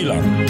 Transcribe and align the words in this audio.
Rockhyllan. 0.00 0.46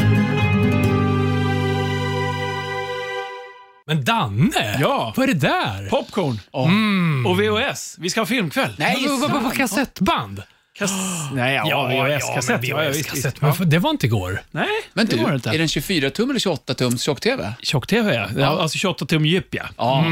Men 3.86 4.04
Danne, 4.04 4.76
Ja. 4.80 5.14
vad 5.16 5.28
är 5.28 5.34
det 5.34 5.40
där? 5.40 5.88
Popcorn 5.88 6.40
och 7.26 7.40
VHS. 7.40 7.96
Vi 7.98 8.10
ska 8.10 8.20
ha 8.20 8.26
filmkväll. 8.26 8.74
Nej, 8.78 9.06
vad, 9.08 9.20
vad, 9.20 9.30
vad, 9.30 9.42
vad, 9.42 9.54
kassettband? 9.54 10.42
Kass... 10.80 10.92
Nej, 11.32 11.54
ja, 11.66 11.86
VHS-kassett. 11.88 12.60
Ja, 12.68 12.84
ja, 12.84 12.90
visst, 12.90 13.14
visst. 13.16 13.40
Men 13.40 13.54
för- 13.54 13.64
Det 13.64 13.78
var 13.78 13.90
inte 13.90 14.06
igår. 14.06 14.42
Nej, 14.50 14.66
Men 14.92 15.06
det 15.06 15.16
du, 15.16 15.22
var 15.22 15.28
det 15.28 15.32
är 15.32 15.36
inte. 15.36 15.50
den 15.58 15.68
24 15.68 16.10
tum 16.10 16.30
eller 16.30 16.40
28 16.40 16.74
tums 16.74 17.02
tjock-tv? 17.02 17.52
Tjock-tv, 17.62 18.14
ja. 18.14 18.26
ja. 18.40 18.46
Alltså 18.62 18.78
28 18.78 19.06
tum 19.06 19.26
djup, 19.26 19.54
ja. 19.54 19.62
Ja. 19.76 20.04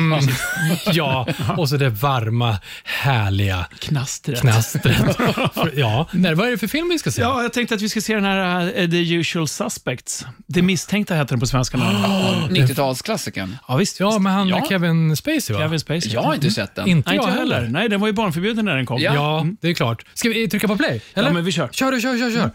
Ja, 0.92 1.26
och 1.56 1.68
så 1.68 1.76
det 1.76 1.88
varma, 1.88 2.56
härliga 2.84 3.66
Knastret. 3.78 4.40
knastret. 4.40 5.18
Ja, 5.76 6.06
nej, 6.12 6.34
vad 6.34 6.46
är 6.46 6.50
det 6.50 6.58
för 6.58 6.66
film 6.66 6.88
vi 6.88 6.98
ska 6.98 7.10
se? 7.10 7.22
Ja, 7.22 7.42
jag 7.42 7.52
tänkte 7.52 7.74
att 7.74 7.82
vi 7.82 7.88
ska 7.88 8.00
se 8.00 8.14
den 8.14 8.24
här 8.24 8.66
uh, 8.80 8.90
The 8.90 9.14
Usual 9.14 9.48
Suspects. 9.48 10.26
Det 10.46 10.62
misstänkta 10.62 11.14
heter 11.14 11.30
den 11.30 11.40
på 11.40 11.46
svenska. 11.46 11.76
nu. 11.78 11.84
90-talsklassikern. 12.64 13.56
Ja, 13.68 13.76
visst. 13.76 14.00
Ja, 14.00 14.18
med 14.18 14.32
han 14.32 14.48
ja. 14.48 14.66
Kevin 14.68 15.16
Spacey 15.16 15.54
va? 15.56 15.60
Kevin 15.62 15.80
Spacey. 15.80 16.12
Jag 16.12 16.22
har 16.22 16.34
inte 16.34 16.50
sett 16.50 16.74
den. 16.74 16.88
Inte 16.88 17.10
Nej, 17.10 17.16
jag 17.16 17.24
inte 17.24 17.38
heller. 17.38 17.54
heller. 17.56 17.68
Nej, 17.68 17.88
den 17.88 18.00
var 18.00 18.06
ju 18.06 18.12
barnförbjuden 18.12 18.64
när 18.64 18.76
den 18.76 18.86
kom. 18.86 19.00
Ja. 19.00 19.14
Ja, 19.14 19.46
det 19.60 19.68
är 19.68 19.74
klart. 19.74 20.04
Ska 20.14 20.28
vi 20.28 20.48
trycka 20.58 20.68
på 20.68 20.76
play? 20.76 21.02
Eller? 21.14 21.28
Ja, 21.28 21.34
men 21.34 21.44
vi 21.44 21.52
kör. 21.52 21.68
Kör, 21.72 21.92
du, 21.92 22.00
kör, 22.00 22.18
kör, 22.18 22.30
kör. 22.30 22.50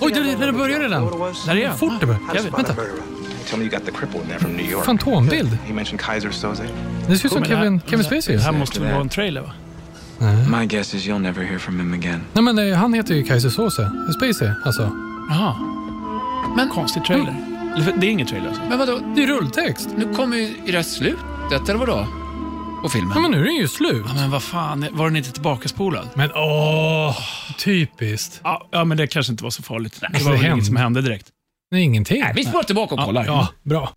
Oj, 0.00 0.12
det, 0.12 0.20
det, 0.22 0.46
det 0.46 0.52
börjar 0.52 0.80
redan. 0.80 1.06
Där 1.46 1.56
är 1.56 1.68
han. 1.68 1.78
Fort 1.78 1.92
det 2.00 2.06
börjar. 2.06 2.20
Kevin. 2.34 2.52
Vänta. 2.56 2.74
Tell 3.50 3.58
me 3.58 3.64
you 3.64 3.70
got 3.70 3.84
the 3.86 3.92
cripple 3.92 4.20
in 4.20 4.26
there 4.26 4.38
from 4.38 4.52
New 4.52 4.70
York. 4.70 4.84
Fantombild. 4.84 5.58
He 5.66 5.72
mentioned 5.72 6.00
Kaiser 6.00 6.30
Soze. 6.30 6.62
Det 7.08 7.18
ser 7.18 7.26
ut 7.26 7.32
som 7.32 7.44
Kevin, 7.44 7.80
Kevin 7.86 8.04
Spacey. 8.04 8.36
Det 8.36 8.42
här 8.42 8.52
måste 8.52 8.80
väl 8.80 8.90
vara 8.90 9.00
en 9.00 9.08
trailer, 9.08 9.40
va? 9.40 9.52
My 10.58 10.66
guess 10.66 10.94
is 10.94 11.06
you'll 11.06 11.18
never 11.18 11.44
hear 11.44 11.58
from 11.58 11.80
him 11.80 11.92
again. 11.94 12.20
Nej, 12.32 12.44
men 12.44 12.74
han 12.74 12.94
heter 12.94 13.14
ju 13.14 13.22
Kaiser 13.24 13.48
Soze. 13.48 13.90
Spacey, 14.16 14.50
alltså. 14.64 14.82
Jaha. 15.30 15.54
Men, 16.56 16.68
Konstig 16.68 17.04
trailer. 17.04 17.34
Eller, 17.76 17.92
Det 17.96 18.06
är 18.06 18.10
ingen 18.10 18.26
trailer 18.26 18.48
alltså. 18.48 18.62
men 18.68 18.78
vadå? 18.78 19.00
Det 19.16 19.22
är 19.22 19.26
rulltext. 19.26 19.88
Nu 19.96 20.14
kommer 20.14 20.36
ju 20.36 20.54
det 20.66 20.72
här 20.72 20.82
slutet, 20.82 21.68
eller 21.68 21.78
vadå? 21.78 22.06
På 22.82 22.88
filmen? 22.88 23.12
Ja, 23.14 23.20
men 23.20 23.30
nu 23.30 23.40
är 23.40 23.44
den 23.44 23.54
ju 23.56 23.68
slut. 23.68 24.04
Ja, 24.08 24.14
men 24.14 24.30
vad 24.30 24.42
fan, 24.42 24.86
var 24.92 25.06
den 25.06 25.16
inte 25.16 25.32
tillbakaspolad? 25.32 26.08
Men 26.14 26.30
åh, 26.34 27.18
typiskt. 27.58 28.40
Ja, 28.44 28.68
ja, 28.72 28.84
men 28.84 28.96
det 28.96 29.06
kanske 29.06 29.32
inte 29.32 29.44
var 29.44 29.50
så 29.50 29.62
farligt. 29.62 30.00
det 30.00 30.18
det 30.18 30.24
var 30.24 30.32
hände. 30.34 30.52
inget 30.52 30.66
som 30.66 30.76
hände 30.76 31.02
direkt. 31.02 31.26
Det 31.70 31.76
är 31.76 31.80
ingenting. 31.80 32.20
Nej, 32.20 32.32
vi 32.36 32.44
spolar 32.44 32.62
tillbaka 32.64 32.94
och 32.94 33.00
kollar. 33.00 33.24
Ja, 33.24 33.48
bra. 33.62 33.92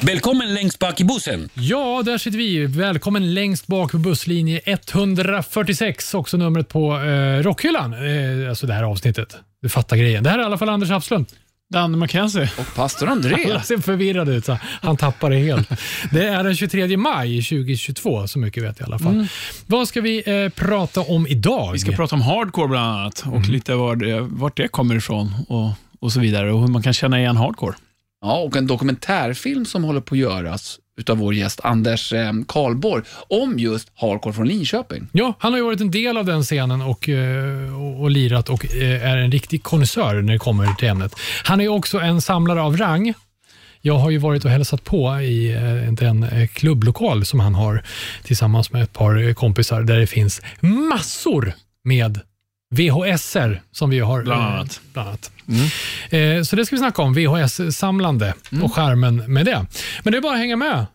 Välkommen 0.00 0.54
längst 0.54 0.78
bak 0.78 1.00
i 1.00 1.04
bussen. 1.04 1.48
Ja, 1.54 2.02
där 2.04 2.18
sitter 2.18 2.38
vi. 2.38 2.66
Välkommen 2.66 3.34
längst 3.34 3.66
bak 3.66 3.90
på 3.92 3.98
busslinje 3.98 4.60
146, 4.64 6.14
också 6.14 6.36
numret 6.36 6.68
på 6.68 6.96
eh, 6.98 7.42
Rockhyllan. 7.42 7.92
Eh, 7.92 8.48
alltså 8.48 8.66
det 8.66 8.74
här 8.74 8.82
avsnittet. 8.82 9.36
Du 9.62 9.68
fattar 9.68 9.96
grejen. 9.96 10.24
Det 10.24 10.30
här 10.30 10.38
är 10.38 10.42
i 10.42 10.44
alla 10.46 10.58
fall 10.58 10.68
Anders 10.68 10.90
Hafslund. 10.90 11.26
Danne 11.70 11.96
McKenzie. 11.96 12.50
Och 12.58 12.74
pastor 12.74 13.08
André. 13.08 13.52
Han 13.52 13.62
ser 13.62 13.78
förvirrad 13.78 14.28
ut. 14.28 14.44
Så 14.44 14.58
han 14.82 14.96
tappar 14.96 15.30
det 15.30 15.36
helt. 15.36 15.68
Det 16.12 16.28
är 16.28 16.44
den 16.44 16.56
23 16.56 16.96
maj 16.96 17.42
2022, 17.42 18.26
så 18.26 18.38
mycket 18.38 18.62
vet 18.62 18.80
jag 18.80 18.88
i 18.88 18.90
alla 18.90 18.98
fall. 18.98 19.26
Vad 19.66 19.88
ska 19.88 20.00
vi 20.00 20.42
eh, 20.44 20.48
prata 20.48 21.00
om 21.00 21.26
idag? 21.26 21.72
Vi 21.72 21.78
ska 21.78 21.92
prata 21.92 22.14
om 22.14 22.22
hardcore 22.22 22.68
bland 22.68 22.86
annat 22.86 23.24
och 23.32 23.48
lite 23.48 23.74
var 23.74 23.96
det, 23.96 24.20
vart 24.20 24.56
det 24.56 24.68
kommer 24.68 24.94
ifrån 24.94 25.34
och, 25.48 25.70
och 26.00 26.12
så 26.12 26.20
vidare 26.20 26.52
och 26.52 26.60
hur 26.60 26.68
man 26.68 26.82
kan 26.82 26.92
känna 26.92 27.18
igen 27.18 27.36
hardcore. 27.36 27.74
Ja, 28.20 28.38
och 28.38 28.56
en 28.56 28.66
dokumentärfilm 28.66 29.66
som 29.66 29.84
håller 29.84 30.00
på 30.00 30.14
att 30.14 30.18
göras 30.18 30.78
utav 30.98 31.18
vår 31.18 31.34
gäst 31.34 31.60
Anders 31.64 32.12
eh, 32.12 32.32
Karlborg 32.48 33.04
om 33.28 33.58
just 33.58 33.88
hardcore 33.94 34.34
från 34.34 34.48
Linköping. 34.48 35.08
Ja, 35.12 35.34
han 35.38 35.52
har 35.52 35.58
ju 35.58 35.64
varit 35.64 35.80
en 35.80 35.90
del 35.90 36.16
av 36.16 36.24
den 36.24 36.42
scenen 36.42 36.82
och, 36.82 37.08
eh, 37.08 37.80
och, 37.80 38.00
och 38.00 38.10
lirat 38.10 38.48
och 38.48 38.74
eh, 38.74 39.10
är 39.10 39.16
en 39.16 39.32
riktig 39.32 39.62
konnässör 39.62 40.22
när 40.22 40.32
det 40.32 40.38
kommer 40.38 40.74
till 40.74 40.88
ämnet. 40.88 41.14
Han 41.44 41.60
är 41.60 41.68
också 41.68 41.98
en 41.98 42.20
samlare 42.20 42.62
av 42.62 42.76
rang. 42.76 43.14
Jag 43.80 43.98
har 43.98 44.10
ju 44.10 44.18
varit 44.18 44.44
och 44.44 44.50
hälsat 44.50 44.84
på 44.84 45.20
i 45.20 45.56
den 45.90 46.48
klubblokal 46.48 47.24
som 47.24 47.40
han 47.40 47.54
har 47.54 47.82
tillsammans 48.22 48.72
med 48.72 48.82
ett 48.82 48.92
par 48.92 49.34
kompisar 49.34 49.82
där 49.82 49.98
det 49.98 50.06
finns 50.06 50.42
massor 50.60 51.52
med 51.84 52.20
VHS-er 52.70 53.62
som 53.72 53.90
vi 53.90 53.98
har. 53.98 54.22
Bland 54.22 54.40
eh, 54.42 54.46
annat. 54.54 54.80
Bland 54.92 55.08
annat. 55.08 55.30
Eh, 56.10 56.42
Så 56.42 56.56
det 56.56 56.66
ska 56.66 56.76
vi 56.76 56.80
snacka 56.80 57.02
om, 57.02 57.14
VHS-samlande 57.14 58.34
och 58.62 58.74
skärmen 58.74 59.16
med 59.32 59.46
det. 59.46 59.66
Men 60.04 60.12
det 60.12 60.16
är 60.18 60.22
bara 60.22 60.32
att 60.32 60.38
hänga 60.38 60.56
med. 60.56 60.86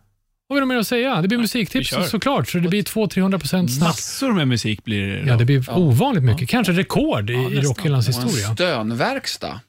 Har 0.48 0.54
vi 0.54 0.60
något 0.60 0.68
mer 0.68 0.76
att 0.76 0.86
säga? 0.86 1.22
Det 1.22 1.28
blir 1.28 1.38
musiktips 1.38 1.94
såklart, 2.10 2.48
så 2.48 2.58
det 2.58 2.68
blir 2.68 2.82
200-300% 2.82 3.68
snack. 3.68 3.88
Massor 3.88 4.32
med 4.32 4.48
musik 4.48 4.84
blir 4.84 5.06
det. 5.06 5.18
Ja, 5.18 5.32
då. 5.32 5.38
det 5.38 5.44
blir 5.44 5.70
ovanligt 5.78 6.24
mycket. 6.24 6.48
Kanske 6.48 6.72
rekord 6.72 7.30
i, 7.30 7.32
i 7.32 7.36
nästan. 7.36 7.62
Rockhyllans 7.62 8.08
en 8.08 8.14
historia. 8.14 8.54
stönverkstad. 8.54 9.60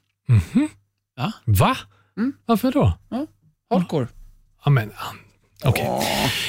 Va? 1.44 1.76
Mm. 2.18 2.32
Varför 2.46 2.72
då? 2.72 2.98
Hardcore. 3.70 4.06
Ja, 4.64 4.70
men, 4.70 4.90
okej. 5.64 5.88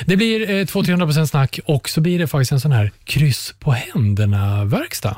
Det 0.05 0.17
blir 0.17 0.49
eh, 0.49 0.53
200-300% 0.65 1.25
snack 1.25 1.59
och 1.65 1.89
så 1.89 2.01
blir 2.01 2.19
det 2.19 2.27
faktiskt 2.27 2.51
en 2.51 2.59
sån 2.59 2.71
här 2.71 2.91
kryss 3.03 3.53
på 3.59 3.71
händerna-verkstad. 3.71 5.17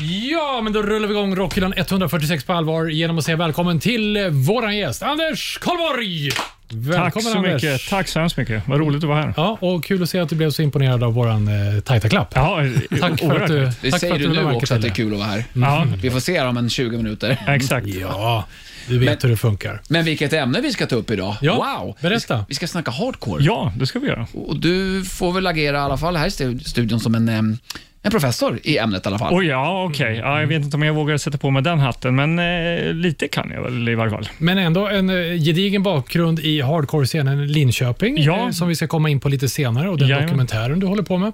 Ja, 0.00 0.60
men 0.64 0.72
då 0.72 0.82
rullar 0.82 1.08
vi 1.08 1.14
igång 1.14 1.34
Rockhyllan 1.36 1.72
146 1.76 2.44
på 2.44 2.52
allvar 2.52 2.86
genom 2.86 3.18
att 3.18 3.24
säga 3.24 3.36
välkommen 3.36 3.80
till 3.80 4.16
eh, 4.16 4.28
våran 4.28 4.76
gäst, 4.76 5.02
Anders 5.02 5.58
Karlborg! 5.58 6.30
Välkommen 6.70 7.12
Tack 7.12 7.22
så 7.22 7.38
Anders. 7.38 7.62
mycket. 7.62 7.88
Tack 7.90 8.08
så 8.08 8.18
hemskt 8.18 8.36
mycket. 8.36 8.62
Vad 8.68 8.78
roligt 8.80 9.02
att 9.04 9.08
vara 9.08 9.22
här. 9.22 9.34
Ja, 9.36 9.58
och 9.60 9.84
kul 9.84 10.02
att 10.02 10.10
se 10.10 10.18
att 10.18 10.28
du 10.28 10.36
blev 10.36 10.50
så 10.50 10.62
imponerad 10.62 11.02
av 11.04 11.14
våran 11.14 11.48
eh, 11.48 11.80
tajta 11.80 12.08
klapp. 12.08 12.32
Ja, 12.34 12.60
Tack 13.00 13.20
för 13.20 13.40
att 13.40 13.48
du, 13.48 13.60
Det 13.60 13.70
tack 13.70 13.90
för 13.90 13.98
säger 13.98 14.14
att 14.14 14.20
du 14.20 14.28
nu 14.28 14.44
också 14.44 14.74
att 14.74 14.82
det 14.82 14.88
är 14.88 14.94
kul 14.94 15.12
att 15.12 15.18
vara 15.18 15.28
här. 15.28 15.44
Ja, 15.52 15.86
Vi 16.02 16.10
får 16.10 16.20
se 16.20 16.40
om 16.42 16.56
en 16.56 16.70
20 16.70 16.96
minuter. 16.96 17.44
exakt. 17.48 17.86
Ja, 17.86 18.44
du 18.88 18.98
vet 18.98 19.08
Men- 19.08 19.18
hur 19.22 19.28
det 19.30 19.36
funkar. 19.36 19.82
Men 19.88 20.04
vilket 20.04 20.32
ämne 20.32 20.60
vi 20.60 20.72
ska 20.72 20.86
ta 20.86 20.96
upp 20.96 21.10
idag. 21.10 21.36
Ja, 21.40 21.54
wow! 21.80 21.96
berätta. 22.00 22.14
Vi 22.14 22.20
ska, 22.20 22.44
vi 22.48 22.54
ska 22.54 22.66
snacka 22.66 22.90
hardcore. 22.90 23.44
Ja, 23.44 23.72
det 23.76 23.86
ska 23.86 23.98
vi 23.98 24.06
göra. 24.06 24.26
Och 24.34 24.56
du 24.60 25.04
får 25.04 25.32
väl 25.32 25.46
agera 25.46 25.76
i 25.76 25.80
alla 25.80 25.96
fall 25.98 26.16
här 26.16 26.26
i 26.26 26.30
stu- 26.30 26.58
studion 26.64 27.00
som 27.00 27.14
en, 27.14 27.28
em, 27.28 27.58
en 28.06 28.10
professor 28.12 28.58
i 28.62 28.78
ämnet 28.78 29.06
i 29.06 29.08
alla 29.08 29.18
fall. 29.18 29.34
Oj, 29.34 29.46
ja, 29.46 29.84
okej. 29.84 30.16
Ja, 30.16 30.40
jag 30.40 30.46
vet 30.46 30.62
inte 30.64 30.76
om 30.76 30.82
jag 30.82 30.94
vågar 30.94 31.16
sätta 31.16 31.38
på 31.38 31.50
mig 31.50 31.62
den 31.62 31.78
hatten, 31.78 32.14
men 32.16 32.38
eh, 32.38 32.92
lite 32.94 33.28
kan 33.28 33.50
jag 33.54 33.62
väl 33.62 33.88
i 33.88 33.94
varje 33.94 34.10
fall. 34.10 34.28
Men 34.38 34.58
ändå 34.58 34.88
en 34.88 35.10
eh, 35.10 35.14
gedigen 35.16 35.82
bakgrund 35.82 36.38
i 36.40 36.60
hardcore-scenen 36.60 37.46
Linköping, 37.46 38.16
Ja. 38.22 38.44
eh, 38.44 38.50
som 38.50 38.68
vi 38.68 38.76
ska 38.76 38.86
komma 38.86 39.08
in 39.10 39.20
på 39.20 39.28
lite 39.28 39.48
senare, 39.48 39.88
och 39.90 39.98
den 39.98 40.08
Jajamän. 40.08 40.26
dokumentären 40.28 40.80
du 40.80 40.86
håller 40.86 41.02
på 41.02 41.18
med. 41.18 41.32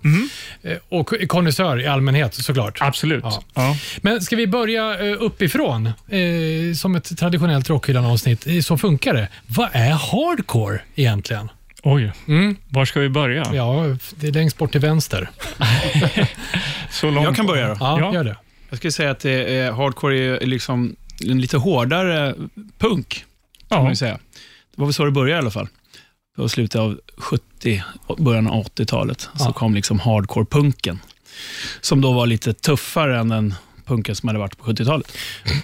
Eh, 0.62 0.76
Och 0.88 1.10
konnässör 1.28 1.80
i 1.80 1.86
allmänhet 1.86 2.34
såklart. 2.34 2.78
Absolut. 2.80 3.24
Ja. 3.24 3.42
Ja. 3.54 3.76
Men 4.00 4.20
ska 4.20 4.36
vi 4.36 4.46
börja 4.46 5.00
eh, 5.10 5.16
uppifrån, 5.22 5.86
eh, 5.86 6.74
som 6.76 6.94
ett 6.96 7.18
traditionellt 7.18 7.68
Rockhyllan-avsnitt? 7.70 8.46
Eh, 8.46 8.60
Så 8.60 8.78
funkar 8.78 9.14
det. 9.14 9.28
Vad 9.46 9.68
är 9.72 9.90
hardcore 9.90 10.80
egentligen? 10.94 11.48
Oj, 11.82 12.12
Mm. 12.28 12.56
var 12.68 12.84
ska 12.84 13.00
vi 13.00 13.08
börja? 13.08 13.54
Ja, 13.54 13.96
det 14.16 14.28
är 14.28 14.32
längst 14.32 14.58
bort 14.58 14.72
till 14.72 14.80
vänster. 14.80 15.30
Så 16.90 17.10
långt. 17.10 17.24
Jag 17.24 17.36
kan 17.36 17.46
börja 17.46 17.68
då. 17.68 17.76
Ja, 17.80 18.00
Ja. 18.00 18.14
gör 18.14 18.24
det. 18.24 18.36
Jag 18.68 18.78
skulle 18.78 18.92
säga 18.92 19.10
att 19.10 19.20
det 19.20 19.56
är, 19.58 19.72
hardcore 19.72 20.16
är 20.42 20.46
liksom 20.46 20.96
en 21.24 21.40
lite 21.40 21.56
hårdare 21.56 22.34
punk, 22.78 23.24
kan 23.68 23.78
man 23.78 23.84
Ja. 23.84 23.90
ju 23.90 23.96
säga. 23.96 24.14
Det 24.74 24.80
var 24.80 24.86
väl 24.86 24.94
så 24.94 25.04
det 25.04 25.10
började 25.10 25.38
i 25.38 25.42
alla 25.42 25.50
fall. 25.50 25.68
På 26.36 26.48
slutet 26.48 26.80
av 26.80 27.00
70, 27.16 27.82
och 28.06 28.16
början 28.16 28.46
av 28.46 28.64
80-talet, 28.66 29.20
så 29.20 29.28
Ja. 29.48 29.52
kom 29.52 29.74
liksom 29.74 30.00
hardcore-punken. 30.00 30.98
Som 31.80 32.00
då 32.00 32.12
var 32.12 32.26
lite 32.26 32.52
tuffare 32.54 33.18
än 33.18 33.28
den 33.28 33.54
punken 33.92 34.14
som 34.16 34.28
hade 34.28 34.38
varit 34.38 34.58
på 34.58 34.64
70-talet. 34.64 35.12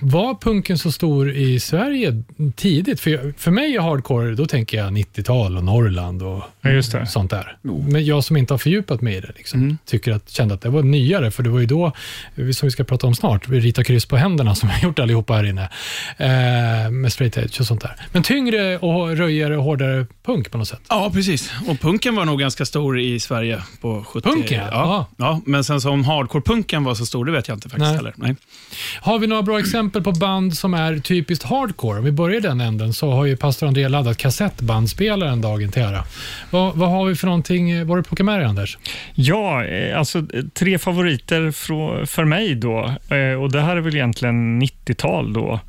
Var 0.01 0.35
punken 0.35 0.79
så 0.79 0.93
stor 0.93 1.31
i 1.31 1.61
Sverige 1.61 2.23
tidigt? 2.57 3.01
För, 3.01 3.35
för 3.39 3.51
mig 3.51 3.77
är 3.77 3.81
hardcore, 3.81 4.35
då 4.35 4.47
tänker 4.47 4.79
jag 4.79 4.93
90-tal 4.93 5.57
och 5.57 5.65
Norrland 5.65 6.23
och 6.23 6.43
Ja, 6.61 6.71
just 6.71 6.93
det. 6.93 7.07
sånt 7.07 7.31
där. 7.31 7.57
Men 7.63 8.05
jag 8.05 8.25
som 8.25 8.37
inte 8.37 8.53
har 8.53 8.59
fördjupat 8.59 9.01
mig 9.01 9.17
i 9.17 9.21
det, 9.21 9.33
liksom, 9.37 9.79
tycker 9.85 10.13
att, 10.13 10.31
kände 10.31 10.55
att 10.55 10.61
det 10.61 10.69
var 10.69 10.83
nyare, 10.83 11.31
för 11.31 11.43
det 11.43 11.51
var 11.51 11.61
ju 11.61 11.67
då, 11.67 11.93
som 12.37 12.67
vi 12.67 12.71
ska 12.71 12.85
prata 12.85 13.07
om 13.07 13.15
snart, 13.15 13.49
vi 13.49 13.61
ritar 13.61 13.83
kryss 13.83 14.07
på 14.07 14.17
händerna 14.17 14.55
som 14.55 14.69
vi 14.69 14.75
har 14.75 14.83
gjort 14.83 14.99
allihopa 14.99 15.35
här 15.35 15.45
inne, 15.45 15.63
eh, 16.17 16.91
med 16.91 17.13
straight 17.13 17.37
edge 17.37 17.61
och 17.61 17.67
sånt 17.67 17.81
där. 17.81 17.97
Men 18.13 18.23
tyngre 18.23 18.79
och 18.79 19.17
röjigare 19.17 19.57
och 19.57 19.65
hårdare 19.65 20.07
punk 20.25 20.51
på 20.51 20.59
något 20.59 20.69
sätt. 20.69 20.81
Ja, 20.89 21.11
precis. 21.15 21.53
Och 21.69 21.81
punken 21.81 22.17
var 22.17 22.25
nog 22.25 22.41
ganska 22.41 22.65
stor 22.65 23.01
i 23.01 23.21
Sverige 23.21 23.63
på 23.81 24.05
70 24.05 24.29
Punken, 24.29 24.65
ja. 24.65 24.71
ja. 24.73 25.07
ja. 25.17 25.41
Men 25.47 25.65
sen 25.65 25.81
som 25.81 26.05
hardcore-punken 26.05 26.85
var 26.85 26.95
så 26.95 27.07
stor, 27.07 27.25
det 27.25 27.33
vet 27.33 27.49
jag 27.49 27.57
inte 27.57 27.69
faktiskt 27.69 27.89
Nej. 27.89 27.97
heller. 27.97 28.15
Nej. 28.21 28.37
Har 29.01 29.19
vi 29.19 29.27
några 29.27 29.43
bra 29.43 29.59
exempel 29.59 30.03
på 30.03 30.13
band 30.13 30.57
som 30.57 30.75
är 30.75 30.99
typiskt 30.99 31.45
hardcore? 31.45 31.99
Om 31.99 32.05
vi 32.05 32.13
börjar 32.13 32.37
i 32.37 32.41
den 32.41 32.61
änden 32.61 32.93
så 32.93 33.11
har 33.11 33.27
ju 33.27 33.37
pastor 33.37 33.67
André 33.67 33.89
laddat 33.89 34.19
kassettbandspelaren 34.19 35.41
dagen 35.41 35.73
till 35.73 35.83
ära. 35.83 36.05
Vad, 36.51 36.77
vad 36.77 36.89
har 36.91 37.05
vi 37.05 37.15
för 37.15 37.27
någonting? 37.27 37.71
Eh, 37.71 37.79
vad 37.79 37.89
har 37.89 37.97
du 37.97 38.03
plockat 38.03 38.27
med 38.27 38.39
dig 38.39 38.47
Anders? 38.47 38.79
Ja, 39.15 39.65
eh, 39.65 39.99
alltså 39.99 40.19
eh, 40.19 40.45
tre 40.55 40.79
favoriter 40.79 41.51
för, 41.51 42.07
för 42.07 42.25
mig 42.25 42.55
då. 42.55 42.95
Och 43.41 43.53
det 43.53 43.61
här 43.61 43.77
är 43.77 43.81
väl 43.81 43.95
egentligen 43.95 44.63
90-tal 44.63 45.33
då. 45.33 45.61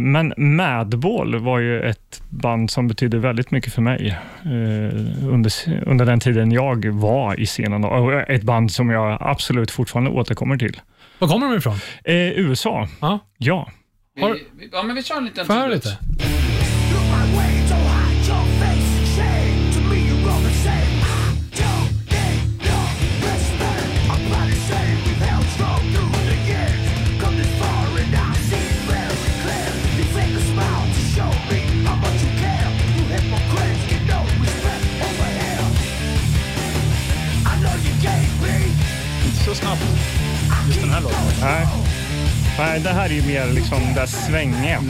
Men 0.00 0.34
Madball 0.36 1.38
var 1.38 1.58
ju 1.58 1.82
ett 1.82 2.22
band 2.30 2.70
som 2.70 2.88
betydde 2.88 3.18
väldigt 3.18 3.50
mycket 3.50 3.74
för 3.74 3.82
mig 3.82 4.18
under, 5.30 5.52
under 5.86 6.06
den 6.06 6.20
tiden 6.20 6.52
jag 6.52 6.86
var 6.86 7.40
i 7.40 7.46
scenen. 7.46 7.84
Och 7.84 8.12
ett 8.12 8.42
band 8.42 8.72
som 8.72 8.90
jag 8.90 9.18
absolut 9.20 9.70
fortfarande 9.70 10.10
återkommer 10.10 10.56
till. 10.56 10.80
Var 11.18 11.28
kommer 11.28 11.46
de 11.48 11.56
ifrån? 11.56 11.74
Eh, 12.04 12.14
USA, 12.16 12.88
Ja, 13.00 13.18
ja. 13.38 13.70
Har- 14.20 14.38
Vi, 14.58 14.68
ja, 14.72 14.82
men 14.82 14.96
vi 14.96 15.02
kör 15.02 15.16
en 15.16 15.24
liten 15.24 15.46
får 15.46 15.54
jag 15.54 15.62
höra 15.62 15.74
lite? 15.74 15.98
Här 40.94 41.00
låten. 41.02 41.18
Nej. 41.40 41.66
Nej, 42.58 42.80
det 42.80 42.88
här 42.90 43.04
är 43.10 43.14
ju 43.14 43.22
mer 43.26 43.46
liksom 43.52 43.78
det 43.94 44.06
svängiga. 44.06 44.80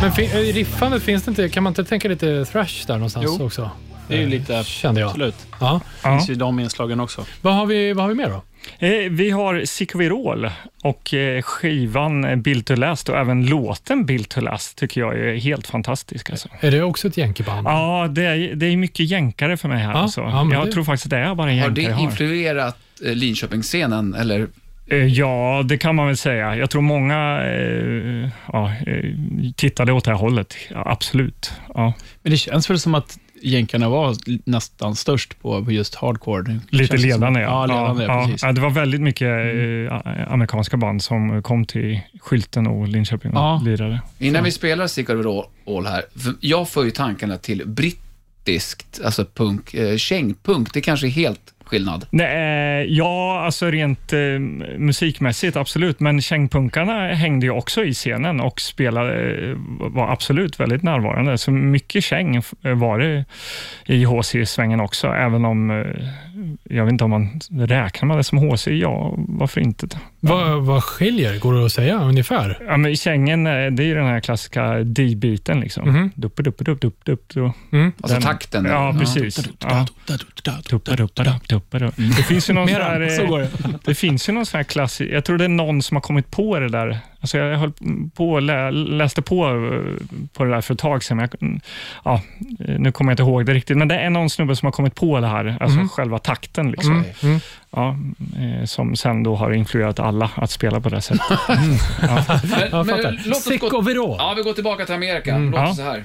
Men 0.00 0.12
fin- 0.12 0.30
i 0.30 0.52
riffandet 0.52 1.02
finns 1.02 1.22
det 1.22 1.28
inte, 1.30 1.48
kan 1.48 1.62
man 1.62 1.70
inte 1.70 1.84
tänka 1.84 2.08
lite 2.08 2.44
thrash 2.44 2.86
där 2.86 2.94
någonstans 2.94 3.26
Jo. 3.38 3.46
också? 3.46 3.70
Det 4.08 4.14
är 4.14 4.18
ju 4.18 4.24
Eh, 4.24 4.30
lite... 4.30 4.64
Kände 4.64 5.00
jag. 5.00 5.08
Absolut. 5.08 5.34
Ja. 5.60 5.80
Ja. 6.02 6.18
finns 6.18 6.30
ju 6.30 6.34
de 6.34 6.60
inslagen 6.60 7.00
också. 7.00 7.24
Vad 7.42 7.54
har 7.54 7.66
vi, 7.66 7.92
vad 7.92 8.04
har 8.04 8.08
vi 8.08 8.14
mer 8.14 8.28
då? 8.28 8.42
Eh, 8.78 8.90
Vi 9.10 9.30
har 9.30 9.64
Sikvirol 9.64 10.50
och 10.82 11.14
eh, 11.14 11.42
skivan 11.42 12.42
Built 12.42 12.66
to 12.66 12.74
Last 12.74 13.08
och 13.08 13.18
även 13.18 13.46
låten 13.46 14.06
Built 14.06 14.28
to 14.28 14.40
Last 14.40 14.78
tycker 14.78 15.00
jag 15.00 15.18
är 15.18 15.34
helt 15.34 15.66
fantastisk. 15.66 16.30
Alltså. 16.30 16.48
Är 16.60 16.70
det 16.70 16.82
också 16.82 17.08
ett 17.08 17.16
jänkeband? 17.16 17.66
Ja, 17.68 18.08
det 18.10 18.22
är, 18.24 18.54
det 18.54 18.66
är 18.66 18.76
mycket 18.76 19.06
jänkare 19.10 19.56
för 19.56 19.68
mig 19.68 19.78
här. 19.78 19.92
Ja, 19.92 19.98
alltså. 19.98 20.20
ja, 20.20 20.48
jag 20.52 20.66
det- 20.66 20.72
tror 20.72 20.84
faktiskt 20.84 21.06
att 21.06 21.10
det 21.10 21.16
är 21.18 21.34
bara 21.34 21.46
Har 21.46 21.48
jänkare 21.56 21.74
det 21.74 21.92
har. 21.92 22.02
influerat 22.02 22.78
eh, 23.06 23.14
Linköpingsscenen, 23.14 24.14
eller? 24.14 24.46
Ja, 25.08 25.62
det 25.64 25.78
kan 25.78 25.94
man 25.96 26.06
väl 26.06 26.16
säga. 26.16 26.56
Jag 26.56 26.70
tror 26.70 26.82
många 26.82 27.42
eh, 27.44 28.28
ja, 28.52 28.72
tittade 29.56 29.92
åt 29.92 30.04
det 30.04 30.10
här 30.10 30.18
hållet. 30.18 30.54
Ja, 30.70 30.82
absolut. 30.90 31.52
Ja. 31.74 31.92
Men 32.22 32.30
det 32.30 32.36
känns 32.36 32.70
väl 32.70 32.78
som 32.78 32.94
att 32.94 33.18
jänkarna 33.42 33.88
var 33.88 34.16
nästan 34.50 34.94
störst 34.96 35.40
på, 35.42 35.64
på 35.64 35.72
just 35.72 35.94
hardcore. 35.94 36.42
Det 36.42 36.60
Lite 36.70 36.88
känns 36.88 37.00
som- 37.02 37.08
ledande, 37.10 37.40
Ja, 37.40 37.66
ledande, 37.66 38.04
ja, 38.04 38.30
ja. 38.42 38.52
Det 38.52 38.60
var 38.60 38.70
väldigt 38.70 39.00
mycket 39.00 39.28
eh, 39.28 40.32
amerikanska 40.32 40.76
band 40.76 41.02
som 41.02 41.42
kom 41.42 41.64
till 41.64 42.00
Skylten 42.20 42.66
och 42.66 42.88
Linköping 42.88 43.30
och 43.30 43.36
Ja. 43.38 43.62
lirade. 43.64 44.00
Innan 44.18 44.44
vi 44.44 44.50
spelar 44.50 44.86
Sick 44.86 45.08
of 45.10 45.20
it 45.20 45.26
All 45.66 45.86
här, 45.86 46.02
för 46.16 46.34
jag 46.40 46.68
får 46.68 46.84
ju 46.84 46.90
tankarna 46.90 47.36
till 47.38 47.62
brittiskt, 47.66 49.00
alltså 49.04 49.24
punk, 49.34 49.74
eh, 49.74 49.96
kängpunk. 49.96 50.74
Det 50.74 50.80
kanske 50.80 51.06
är 51.06 51.10
helt 51.10 51.40
skillnad. 51.72 52.06
Nej, 52.10 52.96
ja, 52.96 53.42
alltså 53.44 53.66
rent 53.70 54.12
eh, 54.12 54.18
musikmässigt 54.78 55.56
absolut, 55.56 56.00
men 56.00 56.20
kängpunkarna 56.22 57.08
hängde 57.14 57.46
ju 57.46 57.52
också 57.52 57.84
i 57.84 57.92
scenen 57.94 58.40
och 58.40 58.60
spelade, 58.60 59.34
eh, 59.50 59.56
var 59.78 60.12
absolut 60.12 60.60
väldigt 60.60 60.82
närvarande. 60.82 61.38
Så 61.38 61.50
mycket 61.50 62.04
käng 62.04 62.36
eh, 62.36 62.42
var 62.74 62.98
det 62.98 63.24
i 63.86 64.04
HC-svängen 64.04 64.80
också, 64.80 65.08
även 65.08 65.44
om 65.44 65.70
eh, 65.70 65.86
jag 66.64 66.84
vet 66.84 66.92
inte 66.92 67.04
om 67.04 67.10
man 67.10 67.40
räknar 67.50 68.06
man 68.06 68.16
det 68.16 68.24
som 68.24 68.38
HC? 68.38 68.66
Ja, 68.66 69.14
varför 69.16 69.60
inte? 69.60 69.88
Vad, 70.20 70.62
vad 70.62 70.84
skiljer? 70.84 71.38
Går 71.38 71.54
det 71.54 71.64
att 71.64 71.72
säga 71.72 72.00
ungefär? 72.00 72.58
Ja, 72.66 72.76
men 72.76 72.96
kängen, 72.96 73.46
eh, 73.46 73.52
det 73.52 73.82
är 73.82 73.86
ju 73.86 73.94
den 73.94 74.06
här 74.06 74.20
klassiska 74.20 74.72
D-biten. 74.84 75.60
Liksom. 75.60 75.88
Mhm. 75.88 76.10
Dupp, 76.14 76.36
dupp, 76.36 76.58
dupp, 76.58 76.80
dupp, 76.80 77.04
dupp, 77.04 77.34
dupp. 77.34 77.52
Mm. 77.72 77.92
Alltså 78.00 78.14
Den- 78.14 78.22
takten. 78.22 78.64
Ja, 78.64 78.96
precis. 78.98 79.48
Ja. 79.60 79.86
Dupp, 81.70 81.70
duppa, 81.70 81.84
dupp. 81.84 82.16
Det 82.16 82.22
finns 82.22 82.50
ju 82.50 82.54
någon 82.54 82.68
sån 82.68 83.26
går 83.26 83.38
det. 83.38 83.48
det 83.84 83.94
finns 83.94 84.28
ju 84.28 84.32
någon 84.32 84.46
sån 84.46 84.58
här 84.58 84.64
klassisk, 84.64 85.10
jag 85.12 85.24
tror 85.24 85.38
det 85.38 85.44
är 85.44 85.48
någon 85.48 85.82
som 85.82 85.96
har 85.96 86.00
kommit 86.02 86.30
på 86.30 86.58
det 86.58 86.68
där. 86.68 86.98
Alltså 87.20 87.38
jag 87.38 87.58
höll 87.58 87.72
på 88.14 88.40
lä, 88.40 88.70
läste 88.70 89.22
på 89.22 89.46
eh, 89.46 90.06
på 90.32 90.44
det 90.44 90.50
där 90.50 90.60
för 90.60 90.74
ett 90.74 90.80
tag 90.80 91.04
sedan. 91.04 91.16
Men 91.16 91.28
jag, 91.32 91.60
ja, 92.04 92.20
nu 92.78 92.92
kommer 92.92 93.10
jag 93.10 93.14
inte 93.14 93.22
ihåg 93.22 93.46
det 93.46 93.54
riktigt, 93.54 93.76
men 93.76 93.88
det 93.88 93.94
är 93.98 94.10
någon 94.10 94.30
snubbe 94.30 94.56
som 94.56 94.66
har 94.66 94.72
kommit 94.72 94.94
på 94.94 95.20
det 95.20 95.26
här, 95.26 95.56
alltså 95.60 95.78
själva 95.90 96.18
takten. 96.18 96.70
Liksom. 96.70 96.92
Mm. 96.92 97.04
Mm. 97.22 97.40
Ja, 97.70 97.96
eh, 98.60 98.64
som 98.64 98.96
sen 98.96 99.22
då 99.22 99.36
har 99.36 99.52
influerat 99.52 100.00
alla 100.00 100.30
att 100.34 100.50
spela 100.50 100.80
på 100.80 100.88
det 100.88 101.00
sättet. 101.00 101.38
Men, 101.48 101.58
Jag 102.70 102.86
men 102.86 102.96
fattar. 102.96 103.20
låt 103.24 103.36
oss 103.36 103.58
gå, 103.60 104.16
ja, 104.18 104.34
vi 104.36 104.42
går 104.42 104.52
tillbaka 104.52 104.84
till 104.84 104.94
Amerika. 104.94 105.34
Mm. 105.34 105.50
Låter 105.50 105.64
Ja. 105.64 105.74
så 105.74 105.82
här. 105.82 106.04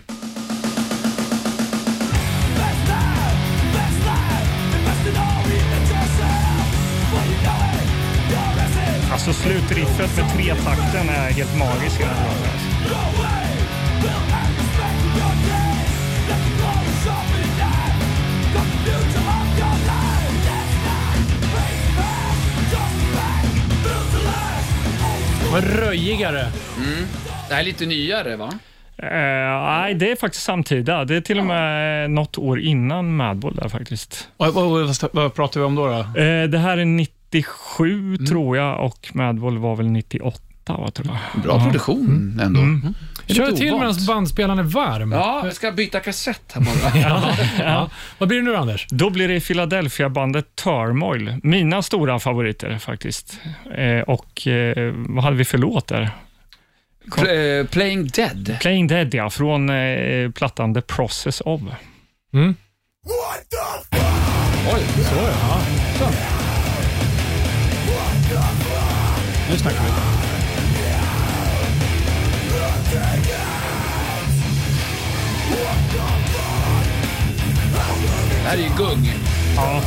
Alltså 9.28 9.44
slutriffet 9.44 10.18
med 10.18 10.30
tretakten 10.36 11.10
är 11.10 11.32
helt 11.32 11.58
magisk 11.58 12.00
i 12.00 12.04
den 12.04 12.14
här. 12.14 12.36
Vad 25.52 25.64
röjigare. 25.64 26.52
Det 27.50 27.54
här 27.54 27.62
är 27.62 27.66
lite 27.66 27.86
nyare, 27.86 28.36
va? 28.36 28.50
Eh, 28.98 29.10
nej, 29.10 29.94
det 29.94 30.12
är 30.12 30.16
faktiskt 30.16 30.44
samtida. 30.44 31.06
Det 31.06 31.16
är 31.16 31.22
till 31.22 31.40
och 31.40 31.46
med 31.46 32.12
något 32.12 32.38
år 32.38 32.60
innan 32.60 33.16
Madball 33.16 33.56
där 33.56 33.70
faktiskt. 33.70 34.30
Vad, 34.38 34.54
vad, 34.54 34.70
vad, 34.70 35.10
vad 35.12 35.34
pratar 35.34 35.60
vi 35.60 35.66
om 35.66 35.76
då? 35.76 35.88
då? 35.88 36.22
Eh, 36.22 36.48
det 36.48 36.58
här 36.58 36.78
är 36.78 36.86
97 37.32 38.18
tror 38.18 38.58
jag 38.58 38.86
och 38.86 39.10
Madball 39.14 39.58
var 39.58 39.76
väl 39.76 39.88
98 39.88 40.42
va, 40.66 40.92
tror 40.92 41.08
jag. 41.34 41.44
Bra 41.44 41.64
produktion 41.64 42.40
ändå. 42.44 42.60
Mm. 42.60 42.94
Det 43.28 43.34
är 43.34 43.36
Kör 43.36 43.52
till 43.52 43.74
medan 43.74 43.96
bandspelaren 44.08 44.60
är 44.60 44.64
varm. 44.64 45.12
Ja, 45.12 45.42
jag 45.46 45.54
ska 45.54 45.72
byta 45.72 46.00
kassett 46.00 46.52
här 46.54 46.62
bara. 46.62 47.38
Ja. 47.72 47.90
Vad 48.18 48.30
blir 48.30 48.38
det 48.38 48.44
nu 48.46 48.56
Anders? 48.56 48.88
Då 48.90 49.10
blir 49.10 49.28
det 49.28 49.40
Philadelphia-bandet 49.40 50.56
Turmoil. 50.56 51.40
Mina 51.44 51.82
stora 51.82 52.20
favoriter 52.20 52.78
faktiskt. 52.78 53.40
Eh, 53.78 54.00
och 54.00 54.48
eh, 54.48 54.94
vad 54.96 55.24
hade 55.24 55.36
vi 55.38 55.46
för 55.46 55.58
låt 55.58 55.88
där? 55.88 56.10
Pl- 57.12 57.60
eh, 57.60 57.66
Playing 57.68 58.08
Dead. 58.08 58.58
Playing 58.62 58.88
Dead 58.88 59.14
ja, 59.14 59.30
från 59.30 59.70
eh, 59.70 60.32
plattan 60.32 60.74
The 60.74 60.82
Process 60.82 61.42
of. 61.42 61.62
Mm. 62.34 62.56
Oj, 64.74 64.82
Så 64.96 65.16
ja. 65.16 65.62
Så. 66.00 66.47
Nu 69.50 69.58
snackar 69.58 69.84
vi. 69.84 69.90
det 78.44 78.50
här 78.50 78.58
är 78.58 78.62
ju 78.62 78.70
gung. 78.78 79.14
Ja. 79.56 79.82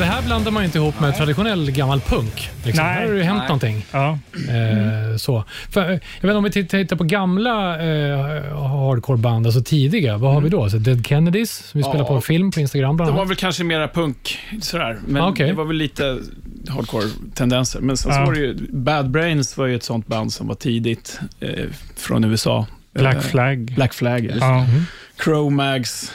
Det 0.00 0.06
här 0.06 0.22
blandar 0.22 0.50
man 0.50 0.62
ju 0.62 0.66
inte 0.66 0.78
ihop 0.78 1.00
med 1.00 1.16
traditionell 1.16 1.70
gammal 1.70 2.00
punk. 2.00 2.50
Liksom. 2.64 2.84
Nej. 2.84 2.94
Här 2.94 3.02
har 3.06 3.12
det 3.12 3.16
ju 3.18 3.22
hänt 3.24 3.38
Nej. 3.38 3.48
någonting. 3.48 3.86
Ja. 3.92 4.18
Eh, 4.48 5.16
så. 5.16 5.44
För, 5.70 6.00
jag 6.20 6.28
vet, 6.28 6.36
om 6.36 6.44
vi 6.44 6.50
tittar 6.50 6.96
på 6.96 7.04
gamla 7.04 7.74
eh, 7.82 8.18
hardcore-band, 8.56 9.46
alltså 9.46 9.62
tidiga, 9.62 10.16
vad 10.16 10.34
har 10.34 10.40
vi 10.40 10.48
då? 10.48 10.70
Så 10.70 10.76
Dead 10.78 11.06
Kennedys, 11.06 11.50
som 11.70 11.78
vi 11.78 11.84
spelar 11.84 12.04
på 12.04 12.20
film 12.20 12.50
på 12.50 12.60
Instagram 12.60 12.96
bland 12.96 13.08
Det 13.10 13.12
var 13.12 13.18
annat. 13.20 13.30
väl 13.30 13.36
kanske 13.36 13.64
mera 13.64 13.88
punk, 13.88 14.38
sådär. 14.62 14.98
Men 15.06 15.22
Ah, 15.22 15.28
okej. 15.28 15.46
det 15.46 15.52
var 15.52 15.64
väl 15.64 15.76
lite 15.76 16.18
hardcore-tendenser. 16.68 17.80
Men 17.80 17.96
sen 17.96 18.12
så 18.12 18.18
Ja. 18.18 18.24
var 18.26 18.32
det 18.32 18.40
ju, 18.40 18.56
Bad 18.72 19.10
Brains 19.10 19.56
var 19.56 19.66
ju 19.66 19.74
ett 19.76 19.84
sånt 19.84 20.06
band 20.06 20.32
som 20.32 20.46
var 20.48 20.54
tidigt 20.54 21.20
eh, 21.40 21.64
från 21.96 22.24
USA. 22.24 22.66
Black 22.94 23.14
Eh, 23.16 23.20
Flag. 23.20 23.72
Black 23.76 23.94
Flag, 23.94 24.24
ja. 24.24 24.32
Ja. 24.40 24.66
Cro-Mags, 25.18 26.12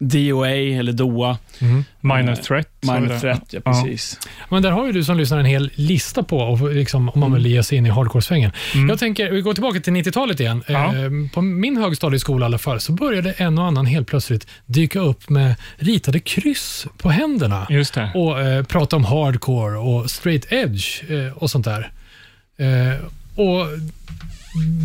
DOA, 0.00 0.48
eller 0.50 0.92
DOA, 0.92 1.38
Mm. 1.60 1.84
Minor 2.00 2.30
Eh, 2.30 2.34
Threat. 2.36 2.68
Minor. 2.82 3.18
Threat, 3.18 3.42
ja 3.50 3.60
Ja. 3.64 3.72
precis. 3.72 4.18
Men 4.50 4.62
där 4.62 4.70
har 4.70 4.86
ju 4.86 4.92
du 4.92 5.04
som 5.04 5.18
lyssnar 5.18 5.38
en 5.38 5.44
hel 5.44 5.70
lista 5.74 6.22
på, 6.22 6.38
och 6.38 6.74
liksom, 6.74 7.08
om 7.08 7.20
man 7.20 7.32
vill 7.34 7.46
ge 7.46 7.62
sig 7.62 7.78
in 7.78 7.86
i 7.86 7.90
hardcore-svängen. 7.90 8.52
Mm. 8.74 8.88
Jag 8.88 8.98
tänker, 8.98 9.30
vi 9.30 9.40
går 9.40 9.54
tillbaka 9.54 9.80
till 9.80 9.92
90-talet 9.92 10.40
igen. 10.40 10.62
Ja. 10.68 10.84
Eh, 10.96 11.10
på 11.34 11.42
min 11.42 11.76
högstadieskola 11.76 12.44
i 12.44 12.46
alla 12.46 12.58
fall, 12.58 12.80
så 12.80 12.92
började 12.92 13.32
en 13.32 13.58
och 13.58 13.64
annan 13.64 13.86
helt 13.86 14.06
plötsligt 14.08 14.46
dyka 14.66 15.00
upp 15.00 15.28
med 15.28 15.54
ritade 15.76 16.20
kryss 16.20 16.86
på 16.98 17.10
händerna. 17.10 17.66
Just 17.70 17.94
det. 17.94 18.10
och 18.14 18.40
eh, 18.40 18.62
prata 18.64 18.96
om 18.96 19.04
hardcore 19.04 19.76
och 19.78 20.10
straight 20.10 20.52
edge 20.52 21.10
eh, 21.10 21.32
och 21.32 21.50
sånt 21.50 21.64
där. 21.64 21.90
Eh, 22.58 22.98
och 23.34 23.66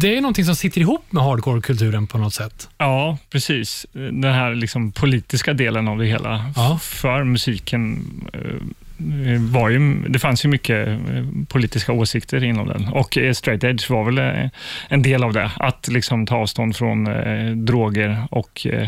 det 0.01 0.17
är 0.17 0.21
någonting 0.21 0.45
som 0.45 0.55
sitter 0.55 0.81
ihop 0.81 1.05
med 1.09 1.23
hardcore-kulturen 1.23 2.07
på 2.07 2.17
något 2.17 2.33
sätt. 2.33 2.69
Ja, 2.77 3.17
precis. 3.29 3.85
Den 3.93 4.23
här 4.23 4.55
liksom 4.55 4.91
politiska 4.91 5.53
delen 5.53 5.87
av 5.87 5.97
det 5.97 6.05
hela. 6.05 6.51
Ja. 6.55 6.79
För 6.81 7.23
musiken 7.23 8.05
eh, 8.33 9.41
var 9.41 9.69
ju, 9.69 9.95
det 10.09 10.19
fanns 10.19 10.45
ju 10.45 10.49
mycket 10.49 10.87
eh, 10.87 11.25
politiska 11.47 11.91
åsikter 11.91 12.43
inom 12.43 12.67
den 12.67 12.87
och 12.87 13.17
eh, 13.17 13.33
straight 13.33 13.63
edge 13.63 13.89
var 13.89 14.03
väl 14.03 14.17
eh, 14.17 14.49
en 14.87 15.01
del 15.01 15.23
av 15.23 15.33
det. 15.33 15.51
Att 15.57 15.87
liksom 15.87 16.25
ta 16.25 16.35
avstånd 16.35 16.75
från 16.75 17.07
eh, 17.07 17.51
droger 17.51 18.27
och 18.31 18.67
eh, 18.67 18.87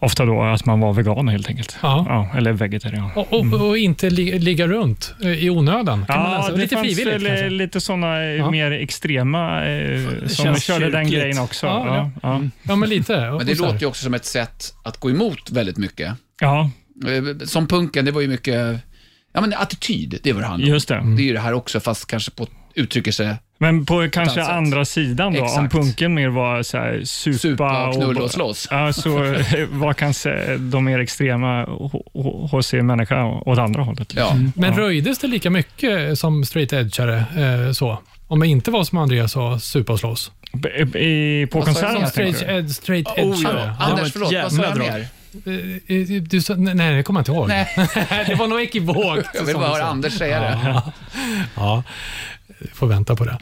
ofta 0.00 0.24
då 0.24 0.42
att 0.42 0.64
man 0.66 0.80
var 0.80 0.92
vegan 0.92 1.28
helt 1.28 1.48
enkelt. 1.48 1.76
Ja. 1.82 2.28
eller 2.36 2.52
vegetarian. 2.52 3.10
Och, 3.16 3.32
och, 3.32 3.68
och 3.68 3.78
inte 3.78 4.10
li, 4.10 4.38
ligga 4.38 4.66
runt 4.66 5.14
eh, 5.22 5.28
i 5.44 5.50
onödan. 5.50 6.06
Kan 6.06 6.20
Ja, 6.20 6.36
läsa. 6.38 6.52
det 6.52 6.58
Lite 6.58 6.76
fanns 6.76 6.86
frivilligt 6.96 7.14
väl 7.14 7.26
eh, 7.26 7.28
kanske. 7.30 7.48
lite 7.50 7.80
sådana 7.80 8.24
Ja. 8.24 8.50
mer 8.50 8.70
extrema 8.70 9.64
eh, 9.66 10.26
som 10.26 10.56
körde 10.56 10.90
den 10.90 11.04
kyrkligt. 11.04 11.22
grejen 11.22 11.38
också. 11.38 11.66
Ja, 11.66 11.86
Ja, 11.86 12.10
ja. 12.22 12.42
Ja, 12.62 12.76
men 12.76 12.88
lite. 12.88 13.30
Men 13.30 13.46
det 13.46 13.58
låter 13.58 13.80
ju 13.80 13.86
också 13.86 14.04
som 14.04 14.14
ett 14.14 14.24
sätt 14.24 14.74
att 14.84 14.96
gå 15.00 15.10
emot 15.10 15.50
väldigt 15.50 15.76
mycket. 15.78 16.14
ja 16.40 16.70
Eh, 17.06 17.46
Som 17.46 17.66
punken, 17.66 18.04
det 18.04 18.10
var 18.12 18.20
ju 18.20 18.28
mycket 18.28 18.80
ja, 19.34 19.40
men 19.40 19.52
attityd, 19.56 20.18
det 20.22 20.32
var 20.32 20.40
det 20.40 20.46
handlade 20.46 20.70
om. 20.70 20.74
just 20.74 20.88
det. 20.88 20.94
Det 21.16 21.22
är 21.22 21.26
ju 21.26 21.32
det 21.32 21.40
här 21.40 21.52
också, 21.52 21.80
fast 21.80 22.06
kanske 22.06 22.30
på 22.30 22.46
uttrycker 22.74 23.12
sig 23.12 23.34
Men 23.60 23.86
på 23.86 24.08
kanske 24.12 24.34
sätt. 24.40 24.48
andra 24.50 24.84
sidan 24.84 25.32
då, 25.34 25.40
om 25.40 25.46
Exakt. 25.46 25.72
punken 25.72 26.14
mer 26.14 26.28
var 26.28 26.62
så 26.62 26.76
här, 26.78 27.02
supa, 27.04 27.38
supa 27.38 27.86
och 27.88 27.94
knulla 27.94 28.22
och 28.22 28.30
slåss. 28.30 28.68
Ja, 28.70 28.92
så 28.92 29.24
eh, 29.34 29.66
var 29.70 29.92
kanske 29.94 30.56
de 30.56 30.84
mer 30.84 30.98
extrema 30.98 31.66
HC-människorna 32.50 33.24
åt 33.26 33.58
andra 33.58 33.82
hållet. 33.82 34.12
Ja. 34.16 34.34
Men 34.54 34.72
Ja. 34.72 34.78
röjdes 34.78 35.18
det 35.18 35.26
lika 35.26 35.50
mycket 35.50 36.18
som 36.18 36.44
straight 36.44 36.72
edgeare 36.72 37.16
eh, 37.66 37.72
så? 37.72 37.98
Om 38.26 38.40
det 38.40 38.46
inte 38.46 38.70
var 38.70 38.84
som 38.84 38.98
Andreas 38.98 39.32
sa, 39.32 39.58
supa 39.58 39.92
och 39.92 39.98
slåss? 40.00 40.32
B- 40.52 40.98
I, 40.98 41.46
på 41.46 41.62
konserterna 41.62 42.06
Straight, 42.06 42.42
ed, 42.42 42.70
straight 42.70 43.06
Oh, 43.08 43.18
edgeare. 43.38 43.74
ja. 43.78 43.84
Anders, 43.84 44.12
förlåt, 44.12 44.32
vad 44.42 44.52
sa 44.52 44.62
jag 44.64 44.78
mer? 44.78 45.06
Eh, 45.46 45.96
eh, 46.16 46.22
Du 46.22 46.40
sa, 46.40 46.54
nej, 46.54 46.94
det 46.96 47.02
kommer 47.02 47.20
jag 47.20 47.22
inte 47.22 47.32
ihåg. 47.32 47.48
Nej, 47.48 47.68
det 48.26 48.34
var 48.34 48.46
nog 48.46 48.60
ekivokt. 48.60 49.28
jag 49.34 49.44
vill 49.44 49.54
bara 49.56 49.68
höra. 49.68 49.84
Anders 49.84 50.12
säga 50.18 50.40
det. 50.40 50.58
Ja, 50.64 50.92
ja. 51.56 51.82
Får 52.74 52.86
vänta 52.86 53.16
på 53.16 53.24
det. 53.24 53.38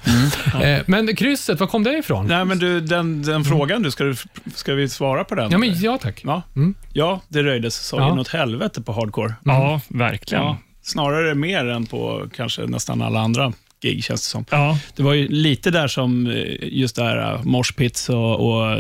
Eh, 0.63 0.83
Men 0.87 1.17
krysset, 1.17 1.61
var 1.61 1.67
kom 1.67 1.85
det 1.85 1.99
ifrån? 1.99 2.27
Nej, 2.27 2.45
men 2.45 2.59
du, 2.59 2.81
den, 2.81 3.23
den 3.23 3.45
frågan, 3.45 3.83
du, 3.83 3.91
ska, 3.91 4.05
du, 4.05 4.15
ska 4.55 4.75
vi 4.75 4.89
svara 4.89 5.25
på 5.25 5.35
den? 5.35 5.51
Ja, 5.53 5.59
men, 5.59 5.81
ja 5.81 5.99
tack. 6.03 6.21
ja. 6.25 6.43
Mm. 6.57 6.75
ja 6.93 7.21
det 7.29 7.43
röjdes 7.43 7.75
så 7.87 7.97
Ja. 7.97 8.13
inåt 8.13 8.29
helvete 8.29 8.83
på 8.83 8.93
hardcore. 8.93 9.35
Ja, 9.45 9.81
verkligen. 9.89 10.45
Ja, 10.45 10.49
Ja. 10.51 10.57
snarare 10.83 11.35
mer 11.35 11.67
än 11.67 11.87
på 11.87 12.27
kanske 12.37 12.63
nästan 12.67 13.03
alla 13.03 13.21
andra 13.21 13.53
gig, 13.83 14.05
känns 14.05 14.21
det 14.21 14.27
som. 14.27 14.45
Ja. 14.51 14.79
Det 14.97 15.03
var 15.03 15.15
ju 15.15 15.29
lite 15.29 15.71
där 15.71 15.89
som 15.89 16.27
eh, 16.27 16.35
just 16.63 16.97
det 16.97 17.03
här 17.03 17.35
uh, 17.35 17.43
moshpits 17.45 18.09
och, 18.09 18.47
och 18.51 18.73
eh, 18.73 18.79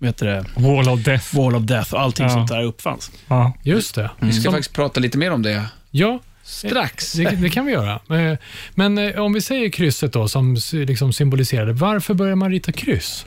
heter 0.00 0.26
det? 0.26 0.44
Wall 0.56 0.88
of 0.88 1.00
Death. 1.04 1.36
Wall 1.36 1.54
of 1.56 1.62
Death 1.62 1.94
och 1.94 2.00
allting 2.00 2.26
Ja. 2.26 2.30
sånt 2.32 2.48
där 2.48 2.62
uppfanns. 2.62 3.10
Ja. 3.28 3.52
Just 3.62 3.94
det. 3.94 4.10
Vi 4.20 4.32
ska 4.32 4.42
Som- 4.42 4.52
faktiskt 4.52 4.74
prata 4.74 5.00
lite 5.00 5.18
mer 5.18 5.30
om 5.32 5.42
det 5.42 5.64
Ja, 5.90 6.18
strax. 6.42 7.12
det, 7.12 7.30
det 7.30 7.50
kan 7.50 7.66
vi 7.66 7.72
göra. 7.72 8.00
Eh, 8.20 8.38
Men 8.74 8.98
eh, 8.98 9.20
om 9.20 9.32
vi 9.32 9.40
säger 9.40 9.68
krysset 9.68 10.12
då, 10.12 10.28
som 10.28 10.56
liksom 10.72 11.12
symboliserade, 11.12 11.72
varför 11.72 12.14
börjar 12.14 12.34
man 12.36 12.50
rita 12.50 12.72
kryss? 12.72 13.26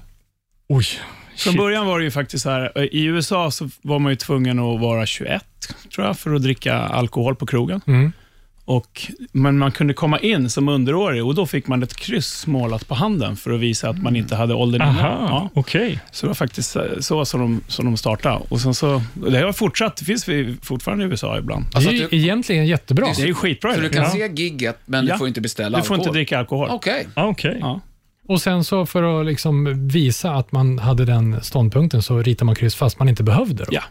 Oj. 0.70 0.86
Från 1.38 1.52
Shit. 1.54 1.58
början 1.62 1.86
var 1.86 2.00
det 2.00 2.06
ju 2.06 2.12
faktiskt 2.12 2.44
så 2.44 2.50
här, 2.50 2.72
eh, 2.76 2.84
i 2.84 3.04
USA 3.04 3.52
så 3.52 3.70
var 3.82 4.00
man 4.00 4.12
ju 4.12 4.16
tvungen 4.16 4.60
att 4.60 4.80
vara 4.80 5.06
21, 5.06 5.44
tror 5.96 6.08
jag, 6.08 6.20
för 6.20 6.34
att 6.36 6.42
dricka 6.44 6.74
alkohol 6.76 7.36
på 7.36 7.46
krogen. 7.46 7.82
Mm. 7.88 8.12
Och, 8.68 9.12
men 9.32 9.58
man 9.58 9.72
kunde 9.72 9.94
komma 9.94 10.20
in 10.20 10.50
som 10.50 10.70
underårig 10.70 11.26
och 11.26 11.36
då 11.36 11.46
fick 11.46 11.68
man 11.68 11.84
ett 11.84 11.96
kryss 11.96 12.48
målat 12.48 12.88
på 12.88 12.96
handen 12.96 13.36
för 13.36 13.52
att 13.52 13.60
visa 13.60 13.90
att 13.90 14.02
man 14.02 14.16
inte 14.16 14.36
hade 14.36 14.54
åldern 14.54 14.82
inne. 14.82 14.92
Aha, 14.92 15.28
Ja, 15.30 15.50
okej. 15.54 16.00
så 16.12 16.26
det 16.26 16.28
var 16.28 16.34
faktiskt 16.36 16.76
eh, 16.76 16.82
så 17.00 17.26
som 17.26 17.40
de, 17.42 17.62
som 17.68 17.86
de 17.86 17.98
startade. 17.98 18.42
Och 18.50 18.62
sen 18.62 18.74
så, 18.74 19.02
det 19.14 19.40
har 19.40 19.54
fortsatt, 19.54 19.96
det 19.98 20.06
finns 20.06 20.28
vi 20.30 20.56
fortfarande 20.62 21.06
i 21.06 21.08
USA 21.08 21.38
ibland. 21.38 21.66
Alltså 21.74 21.90
det 21.90 21.96
är 21.98 22.00
ju 22.14 22.20
egentligen 22.20 22.66
jättebra. 22.66 23.06
Det 23.16 23.22
är 23.24 23.28
ju 23.28 23.34
skitbra. 23.34 23.74
Så 23.74 23.80
du 23.82 23.90
kan 23.90 24.04
Ja. 24.04 24.10
se 24.10 24.28
gigget, 24.36 24.78
men 24.86 25.08
Ja. 25.08 25.14
du 25.14 25.18
får 25.20 25.28
inte 25.28 25.42
beställa 25.42 25.78
Du 25.78 25.84
får 25.84 25.94
alkohol? 25.94 26.08
inte 26.08 26.18
dricka 26.18 26.40
alkohol. 26.40 26.70
Okej. 26.72 27.08
Ja, 27.16 27.26
okej. 27.28 27.58
Ja. 27.62 27.80
Och 28.28 28.42
sen 28.42 28.64
så 28.64 28.86
för 28.86 29.20
att 29.20 29.26
liksom 29.26 29.88
visa 29.88 30.32
att 30.32 30.52
man 30.52 30.80
hade 30.80 31.06
den 31.06 31.44
ståndpunkten 31.44 32.02
så 32.02 32.22
ritar 32.22 32.46
man 32.46 32.56
kryss 32.56 32.76
fast 32.76 33.00
man 33.00 33.10
inte 33.10 33.24
behövde. 33.24 33.64
Då. 33.64 33.70
Ja. 33.74 33.82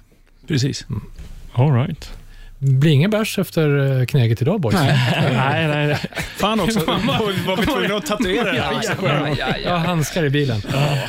Precis. 0.48 0.86
All 1.52 1.72
right. 1.72 2.10
Blir 2.66 2.92
ingen 2.92 3.10
bärs 3.10 3.38
efter 3.38 3.98
eh, 4.00 4.06
kneget 4.06 4.42
idag 4.42 4.60
boys? 4.60 4.74
nej, 4.74 5.68
nej. 5.68 5.86
nej. 5.86 5.98
Fan 6.36 6.60
också, 6.60 6.78
var, 6.86 7.46
var 7.46 7.56
vi 7.56 7.66
tvungna 7.66 7.96
att 7.96 8.06
tatuera 8.06 8.52
det 8.52 8.60
här? 8.60 8.80
Ja, 9.02 9.28
ja, 9.38 9.56
Ja, 9.64 9.76
handskar 9.76 10.24
i 10.24 10.30
bilen. 10.30 10.62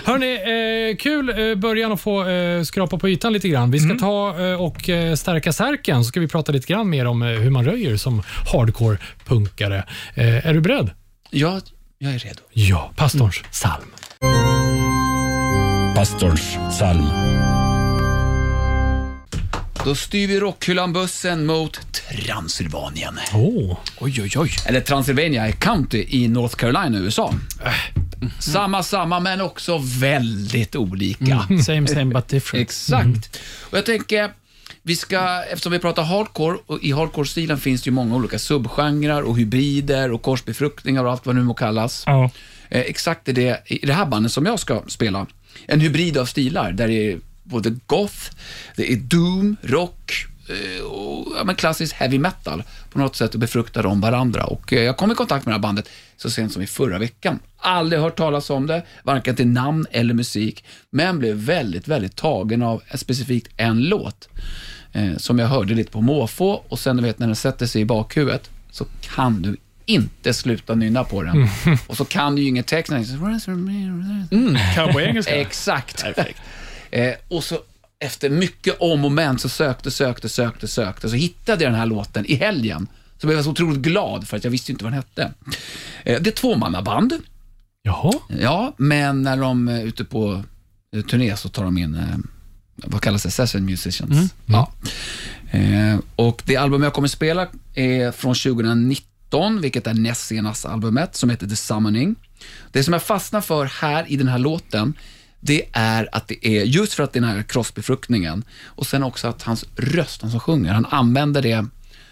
Hörni, 0.05 0.91
eh, 0.91 0.97
kul 0.97 1.49
eh, 1.49 1.55
början 1.55 1.91
att 1.91 2.01
få 2.01 2.27
eh, 2.29 2.61
skrapa 2.63 2.97
på 2.97 3.09
ytan 3.09 3.33
lite 3.33 3.49
grann. 3.49 3.71
Vi 3.71 3.79
ska 3.79 3.95
ta 3.97 4.39
eh, 4.39 4.61
och 4.61 4.89
eh, 4.89 5.15
stärka 5.15 5.53
särken, 5.53 6.03
så 6.03 6.07
ska 6.07 6.19
vi 6.19 6.27
prata 6.27 6.51
lite 6.51 6.67
grann 6.73 6.89
mer 6.89 7.05
om 7.05 7.21
eh, 7.21 7.27
hur 7.27 7.49
man 7.51 7.65
röjer 7.65 7.97
som 7.97 8.23
hardcore-punkare. 8.53 9.83
Eh, 10.15 10.47
är 10.47 10.53
du 10.53 10.61
beredd? 10.61 10.89
ja, 11.29 11.59
jag 11.97 12.13
är 12.13 12.19
redo. 12.19 12.39
Ja, 12.53 12.91
pastorns 12.95 13.41
psalm. 13.51 13.91
Pastorns 15.95 16.57
psalm. 16.69 17.05
Då 19.85 19.95
styr 19.95 20.27
vi 20.27 20.39
rockhyllan 20.39 20.93
bussen 20.93 21.45
mot 21.45 21.79
Transylvanien. 21.91 23.19
Oh. 23.33 23.77
Oj, 23.99 24.21
oj, 24.21 24.31
oj. 24.37 24.51
Eller 24.65 24.81
Transylvania 24.81 25.51
County 25.51 26.05
i 26.09 26.27
North 26.27 26.55
Carolina, 26.55 26.99
USA. 26.99 27.33
Samma, 28.39 28.83
samma, 28.83 29.19
men 29.19 29.41
också 29.41 29.81
väldigt 29.99 30.75
olika. 30.75 31.47
Same, 31.65 31.87
same 31.87 32.05
but 32.05 32.27
different. 32.27 32.69
Exakt. 32.69 33.39
Och 33.61 33.77
jag 33.77 33.85
tänker, 33.85 34.31
vi 34.81 34.95
ska, 34.95 35.43
eftersom 35.43 35.71
vi 35.71 35.79
pratar 35.79 36.03
hardcore, 36.03 36.57
och 36.65 36.83
i 36.83 36.91
hardcore-stilen 36.91 37.57
finns 37.57 37.81
det 37.81 37.87
ju 37.87 37.93
många 37.93 38.15
olika 38.15 38.39
subgenrer 38.39 39.21
och 39.23 39.37
hybrider 39.37 40.11
och 40.11 40.21
korsbefruktningar 40.21 41.03
och 41.03 41.11
allt 41.11 41.25
vad 41.25 41.35
det 41.35 41.39
nu 41.39 41.45
må 41.45 41.53
kallas. 41.53 42.03
Ja. 42.05 42.29
Eh, 42.69 42.81
exakt 42.81 43.29
är 43.29 43.33
det 43.33 43.61
i 43.65 43.85
det 43.85 43.93
här 43.93 44.05
bandet 44.05 44.31
som 44.31 44.45
jag 44.45 44.59
ska 44.59 44.83
spela. 44.87 45.27
En 45.65 45.79
hybrid 45.79 46.17
av 46.17 46.25
stilar 46.25 46.71
där 46.71 46.87
det 46.87 47.11
är 47.11 47.19
både 47.45 47.69
goth, 47.85 48.31
det 48.75 48.91
är 48.91 48.95
doom, 48.95 49.55
rock 49.61 50.25
eh, 50.49 50.85
och 50.85 51.33
ja, 51.37 51.43
men 51.43 51.55
klassisk 51.55 51.95
heavy 51.95 52.19
metal. 52.19 52.63
På 52.91 52.99
något 52.99 53.15
sätt 53.15 53.35
befruktar 53.35 53.83
de 53.83 54.01
varandra. 54.01 54.43
Och 54.43 54.73
eh, 54.73 54.83
jag 54.83 54.97
kom 54.97 55.11
i 55.11 55.15
kontakt 55.15 55.45
med 55.45 55.51
det 55.51 55.55
här 55.55 55.61
bandet 55.61 55.89
så 56.17 56.29
sent 56.29 56.53
som 56.53 56.61
i 56.61 56.67
förra 56.67 56.99
veckan. 56.99 57.39
Aldrig 57.57 58.01
hört 58.01 58.15
talas 58.17 58.49
om 58.49 58.67
det, 58.67 58.83
varken 59.03 59.35
till 59.35 59.47
namn 59.47 59.85
eller 59.91 60.13
musik, 60.13 60.63
men 60.89 61.19
blev 61.19 61.35
väldigt, 61.35 61.87
väldigt 61.87 62.15
tagen 62.15 62.61
av 62.61 62.81
specifikt 62.95 63.47
en 63.57 63.83
låt 63.83 64.29
eh, 64.93 65.17
som 65.17 65.39
jag 65.39 65.47
hörde 65.47 65.73
lite 65.73 65.91
på 65.91 66.01
måfå 66.01 66.63
och 66.69 66.79
sen 66.79 66.97
du 66.97 67.03
vet 67.03 67.19
när 67.19 67.27
den 67.27 67.35
sätter 67.35 67.65
sig 67.65 67.81
i 67.81 67.85
bakhuvudet 67.85 68.49
så 68.71 68.85
kan 69.15 69.41
du 69.41 69.57
inte 69.85 70.33
sluta 70.33 70.75
nynna 70.75 71.03
på 71.03 71.23
den. 71.23 71.47
Och 71.87 71.97
så 71.97 72.05
kan 72.05 72.35
du 72.35 72.41
ju 72.41 72.47
inget 72.47 72.67
text. 72.67 72.91
Mm, 74.31 74.55
Cowboy-engelska. 74.75 75.35
Exakt. 75.35 76.03
Perfekt. 76.03 76.41
Eh, 76.91 77.13
och 77.27 77.43
så 77.43 77.59
efter 77.99 78.29
mycket 78.29 78.75
om 78.79 79.05
och 79.05 79.11
men 79.11 79.39
så 79.39 79.49
sökte, 79.49 79.91
sökte, 79.91 80.29
sökte, 80.29 80.67
sökte. 80.67 81.09
Så 81.09 81.15
hittade 81.15 81.63
jag 81.63 81.73
den 81.73 81.79
här 81.79 81.85
låten 81.85 82.25
i 82.25 82.35
helgen. 82.35 82.87
Så 83.17 83.27
blev 83.27 83.37
jag 83.37 83.45
så 83.45 83.51
otroligt 83.51 83.81
glad 83.81 84.27
för 84.27 84.37
att 84.37 84.43
jag 84.43 84.51
visste 84.51 84.71
inte 84.71 84.83
vad 84.83 84.93
den 84.93 85.01
hette. 85.01 85.33
Eh, 86.03 86.21
det 86.21 86.29
är 86.29 86.31
tvåmannaband. 86.31 87.13
Jaha. 87.83 88.13
Ja, 88.39 88.73
men 88.77 89.21
när 89.21 89.37
de 89.37 89.67
är 89.67 89.83
ute 89.83 90.05
på 90.05 90.43
eh, 90.95 91.01
turné 91.01 91.37
så 91.37 91.49
tar 91.49 91.63
de 91.63 91.77
in, 91.77 91.95
eh, 91.95 92.17
vad 92.75 93.01
kallas 93.01 93.23
det, 93.23 93.31
session 93.31 93.65
musicians. 93.65 94.33
Ja. 94.45 94.71
Eh, 95.51 95.99
och 96.15 96.41
det 96.45 96.57
album 96.57 96.83
jag 96.83 96.93
kommer 96.93 97.07
spela 97.07 97.47
är 97.73 98.11
från 98.11 98.35
2019, 98.35 99.61
vilket 99.61 99.87
är 99.87 99.93
näst 99.93 100.27
senaste 100.27 100.69
albumet, 100.69 101.15
som 101.15 101.29
heter 101.29 101.47
The 101.47 101.55
Summoning. 101.55 102.15
Det 102.71 102.83
som 102.83 102.93
jag 102.93 103.03
fastnar 103.03 103.41
för 103.41 103.65
här 103.65 104.05
i 104.07 104.15
den 104.15 104.27
här 104.27 104.39
låten, 104.39 104.93
det 105.45 105.63
är 105.71 106.09
att 106.11 106.27
det 106.27 106.47
är, 106.47 106.63
just 106.63 106.93
för 106.93 107.03
att 107.03 107.13
det 107.13 107.19
är 107.19 107.21
den 107.21 107.29
här 107.29 107.43
kroppsbefruktningen, 107.43 108.43
och 108.65 108.87
sen 108.87 109.03
också 109.03 109.27
att 109.27 109.43
hans 109.43 109.65
röst, 109.75 110.21
han 110.21 110.31
som 110.31 110.39
sjunger, 110.39 110.73
han 110.73 110.85
använder 110.85 111.41
det 111.41 111.65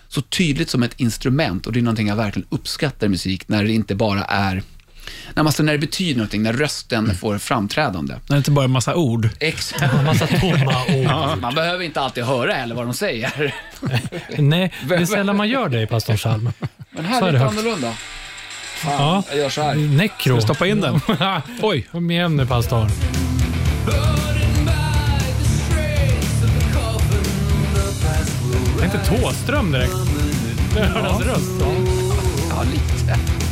så 0.08 0.22
tydligt 0.22 0.70
som 0.70 0.84
ett 0.84 1.00
instrument 1.00 1.68
och 1.68 1.74
det 1.74 1.80
är 1.80 1.82
någonting 1.82 2.08
jag 2.08 2.16
verkligen 2.16 2.48
uppskattar 2.50 3.08
i 3.08 3.10
musik, 3.10 3.48
när 3.48 3.64
det 3.64 3.72
inte 3.72 3.96
bara 3.96 4.24
är 4.24 4.64
när, 5.34 5.44
man, 5.44 5.54
när 5.60 5.74
det 5.74 5.80
betyder 5.80 6.16
någonting, 6.18 6.44
när 6.44 6.54
rösten 6.54 7.16
får 7.16 7.38
framträdande. 7.38 8.16
Det 8.28 8.34
är 8.34 8.38
inte 8.38 8.52
bara 8.52 8.66
en 8.66 8.72
massa 8.72 8.96
ord. 8.96 9.30
Exakt. 9.40 10.04
Massa 10.06 10.28
tomma 10.28 10.86
ord. 10.96 11.42
Man 11.42 11.56
behöver 11.56 11.84
inte 11.86 12.02
alltid 12.02 12.24
höra 12.24 12.54
heller 12.54 12.76
vad 12.76 12.86
de 12.86 12.94
säger. 12.94 13.56
Nej, 14.38 14.74
det 14.88 14.96
är 14.96 15.06
sällan 15.16 15.38
man 15.38 15.50
gör 15.50 15.70
det 15.70 15.82
i 15.82 15.88
pastorns 15.88 16.20
psalm. 16.20 16.50
Men 16.92 17.06
här 17.06 17.22
är 17.22 17.28
är 17.28 17.32
det 17.32 17.38
det 17.38 17.46
lite 17.46 17.46
högt. 17.46 17.60
annorlunda. 17.60 17.94
Ja. 18.86 19.24
Jag 19.30 19.38
gör 19.38 19.50
så 19.50 19.62
här. 19.62 19.76
Necro. 19.76 20.42
Stoppa 20.42 20.68
in 20.68 20.82
den. 20.82 21.00
Oj. 21.62 21.88
Kom 21.92 22.12
igen 22.12 22.36
nu 22.36 22.46
pastorn. 22.46 22.90
Det 28.78 28.82
är 28.82 28.86
inte 28.86 28.98
Tåström 28.98 29.72
direkt. 29.72 29.94
Det 30.74 30.80
är 30.80 30.86
hans 30.86 31.26
röst. 31.26 31.52
Ja, 32.50 32.64
lite. 32.64 33.43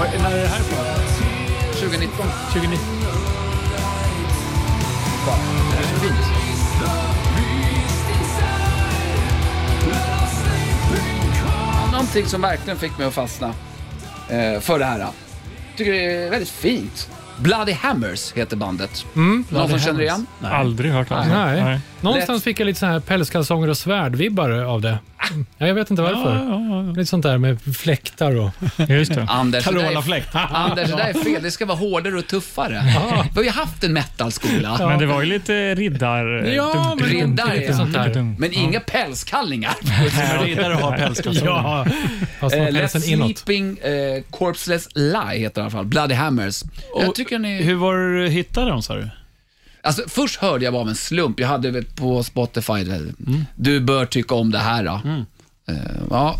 Var, 0.00 0.06
när 0.22 0.36
är 0.36 0.42
det 0.42 0.48
här 0.48 0.60
ifrån? 0.60 0.84
2019. 1.72 2.26
2019. 2.52 2.78
Fan, 5.26 5.38
det 5.70 5.78
är 5.78 5.82
så 5.82 6.00
fint. 6.00 6.40
någonting 11.92 12.26
som 12.26 12.40
verkligen 12.40 12.78
fick 12.78 12.98
mig 12.98 13.06
att 13.06 13.14
fastna 13.14 13.48
eh, 14.28 14.60
för 14.60 14.78
det 14.78 14.84
här. 14.84 14.98
Jag 14.98 15.12
tycker 15.76 15.92
det 15.92 16.12
är 16.26 16.30
väldigt 16.30 16.48
fint. 16.50 17.08
Bloody 17.38 17.72
Hammers 17.72 18.32
heter 18.32 18.56
bandet. 18.56 19.06
Mm, 19.16 19.36
Någon 19.36 19.44
som 19.48 19.56
Hammers. 19.56 19.84
känner 19.84 20.00
igen? 20.02 20.26
Nej. 20.38 20.52
Aldrig 20.52 20.92
hört 20.92 21.08
talas 21.08 21.26
om. 21.26 21.32
Nej. 21.32 21.62
Nej. 21.64 21.80
Någonstans 22.00 22.36
Lätt. 22.38 22.44
fick 22.44 22.60
jag 22.60 22.66
lite 22.66 22.80
så 22.80 22.86
här 22.86 23.00
pälskalsonger 23.00 23.68
och 23.68 23.76
svärdvibbar 23.76 24.50
av 24.50 24.80
det. 24.80 24.98
Ja, 25.58 25.66
jag 25.66 25.74
vet 25.74 25.90
inte 25.90 26.02
varför. 26.02 26.96
Lite 26.96 27.06
sånt 27.10 27.22
där 27.22 27.38
med 27.38 27.76
fläktar 27.76 28.36
och... 28.36 28.50
Just 28.88 29.14
det. 29.14 29.26
Anders, 29.28 29.64
det 29.64 29.70
där 29.72 29.78
är- 29.80 29.82
Carola-fläkt. 29.84 30.28
Anders, 30.34 30.90
det 30.90 30.96
där 30.96 31.08
är 31.08 31.12
fel. 31.24 31.42
Det 31.42 31.50
ska 31.50 31.66
vara 31.66 31.78
hårdare 31.78 32.14
och 32.18 32.26
tuffare. 32.26 32.82
Vi 33.32 33.36
har 33.36 33.42
ju 33.42 33.50
haft 33.50 33.84
en 33.84 33.92
metalskola. 33.92 34.76
Men 34.78 34.98
det 34.98 35.06
var 35.06 35.22
ju 35.22 35.26
lite 35.28 35.74
riddar... 35.74 36.24
Ja, 36.44 36.96
men 37.00 37.08
Riddare, 37.08 37.54
lite 37.54 37.66
ja. 37.72 37.76
sånt 37.76 37.92
där. 37.92 38.34
Men 38.38 38.52
inga 38.52 38.80
pälskallingar. 38.80 39.72
Riddare 40.44 40.74
har 40.74 40.96
pälskalsonger. 40.96 41.50
Ja, 41.50 41.86
fast 42.40 42.54
Eh, 42.56 42.60
Let's. 42.68 42.98
Sleeping 43.00 43.78
eh, 43.78 44.22
Corpseless 44.30 44.88
Lie 44.94 45.38
heter 45.38 45.54
det 45.54 45.60
i 45.60 45.62
alla 45.62 45.70
fall. 45.70 45.86
Bloody 45.86 46.14
Hammers. 46.14 46.62
jag 47.00 47.08
Och 47.08 47.14
tycker 47.14 47.38
ni... 47.38 47.62
Hur 47.62 47.74
var 47.74 47.96
du 47.96 48.28
hittade 48.28 48.70
dem 48.70 48.82
sa 48.82 48.94
du? 48.94 49.08
Alltså, 49.82 50.02
först 50.08 50.36
hörde 50.40 50.64
jag 50.64 50.72
bara 50.72 50.82
av 50.82 50.88
en 50.88 50.94
slump. 50.96 51.40
Jag 51.40 51.48
hade 51.48 51.70
väl 51.70 51.84
på 51.84 52.22
Spotify, 52.22 52.72
eh, 52.72 53.00
du 53.54 53.80
bör 53.80 54.06
tycka 54.06 54.34
om 54.34 54.50
det 54.50 54.58
här. 54.58 54.84
Då. 54.84 55.00
Eh, 55.68 55.76
ja. 56.10 56.36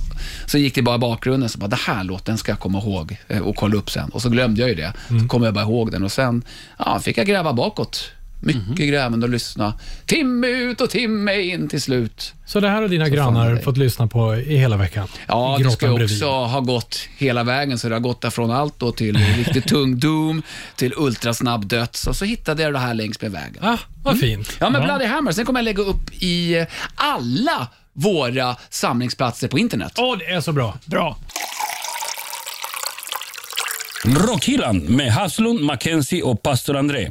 Så 0.47 0.59
gick 0.59 0.75
det 0.75 0.83
bara 0.83 0.97
i 0.97 0.99
bakgrunden, 0.99 1.49
så 1.49 1.59
bara, 1.59 1.69
det 1.69 1.77
här 1.77 2.05
låten 2.05 2.39
ska 2.39 2.53
jag 2.53 2.59
komma 2.59 2.79
ihåg 2.79 3.17
eh, 3.29 3.39
och 3.41 3.57
kolla 3.57 3.77
upp 3.77 3.91
sen. 3.91 4.09
Och 4.09 4.23
så 4.23 4.29
glömde 4.29 4.61
jag 4.61 4.69
ju 4.69 4.75
det. 4.75 4.93
Så 5.23 5.29
kom 5.29 5.43
jag 5.43 5.55
bara 5.55 5.65
ihåg 5.65 5.93
den 5.93 6.05
och 6.05 6.13
sen 6.13 6.43
ja, 6.79 7.01
fick 7.01 7.19
jag 7.19 7.27
gräva 7.27 7.53
bakåt. 7.53 8.13
Mycket 8.41 8.89
grävande 8.89 9.27
och 9.27 9.31
lyssna. 9.31 9.75
Timme 10.07 10.47
ut 10.47 10.81
och 10.81 10.91
timme 10.91 11.41
in 11.41 11.69
till 11.69 11.83
slut. 11.83 12.35
Så 12.47 12.61
det 12.61 12.69
här 12.69 12.83
har 12.83 12.89
dina 12.89 13.07
är 13.07 13.11
grannar 13.11 13.57
fått 13.57 13.77
lyssna 13.77 14.07
på 14.07 14.37
i 14.37 14.57
hela 14.57 14.77
veckan? 14.77 15.09
Ja, 15.27 15.59
det 15.63 15.71
ska 15.71 15.87
bredvid. 15.87 16.05
också 16.05 16.27
ha 16.27 16.61
gått 16.61 17.09
hela 17.17 17.45
vägen, 17.45 17.79
så 17.79 17.89
det 17.89 17.95
har 17.95 18.01
gått 18.01 18.35
från 18.35 18.51
allt 18.51 18.79
då 18.79 18.93
till 18.93 19.17
riktigt 19.37 19.69
tung 19.69 19.99
doom, 19.99 20.43
till 20.77 20.93
ultrasnabb 20.97 21.67
döds 21.67 22.07
och 22.07 22.17
så 22.17 22.25
hittade 22.25 22.63
jag 22.63 22.73
det 22.73 22.79
här 22.79 22.95
längs 22.95 23.21
med 23.21 23.33
vägen. 23.33 23.57
Ah, 23.61 23.79
vad 24.03 24.19
fint. 24.19 24.57
Ja, 24.61 24.71
men 24.71 24.83
Bloody 24.83 25.05
Hammer, 25.05 25.33
sen 25.33 25.47
kommer 25.47 25.61
jag 25.61 25.65
lägga 25.65 25.83
upp 25.83 26.23
i 26.23 26.59
eh, 26.59 26.67
alla 26.95 27.69
våra 27.93 28.57
samlingsplatser 28.71 29.49
på 29.49 29.59
internet. 29.59 29.93
Åh, 29.99 30.19
det 30.19 30.27
är 30.27 30.41
så 30.41 30.53
bra. 30.53 30.79
Bra. 30.85 31.17
Rockhyllan 34.05 34.79
med 34.79 35.13
Haslund, 35.13 35.61
Mackenzie 35.61 36.23
och 36.23 36.43
pastor 36.43 36.77
André. 36.77 37.11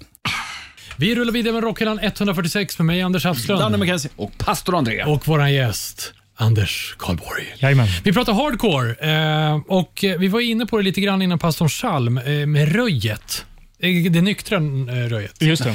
Vi 1.00 1.16
rullar 1.16 1.34
vidare 1.34 1.54
med 1.54 1.64
Rockhyllan 1.64 2.00
146 2.00 2.80
med 2.80 2.86
mig, 2.86 3.02
Anders 3.02 3.24
Danne 3.24 3.36
Hafslund. 3.36 3.80
McKenzie. 3.80 4.12
Och 4.16 4.38
pastor 4.38 4.76
André. 4.78 5.04
Och 5.04 5.28
vår 5.28 5.48
gäst, 5.48 6.14
Anders 6.36 6.96
Karlborg. 7.00 7.56
Jajamän. 7.58 7.88
Vi 8.04 8.14
pratar 8.14 8.34
hardcore 8.34 8.90
eh, 8.92 9.60
och 9.68 10.04
eh, 10.04 10.20
vi 10.20 10.28
var 10.28 10.40
inne 10.40 10.66
på 10.66 10.78
det 10.78 10.84
lite 10.84 11.02
grann 11.02 11.22
innan 11.22 11.40
pastorn 11.40 11.70
Salm 11.70 12.18
eh, 12.18 12.24
med 12.46 12.76
röjet. 12.76 13.46
Eh, 13.80 14.12
Det 14.12 14.22
nyktra 14.22 14.58
eh, 14.58 14.62
röjet. 15.10 15.42
Just 15.42 15.64
det. 15.64 15.70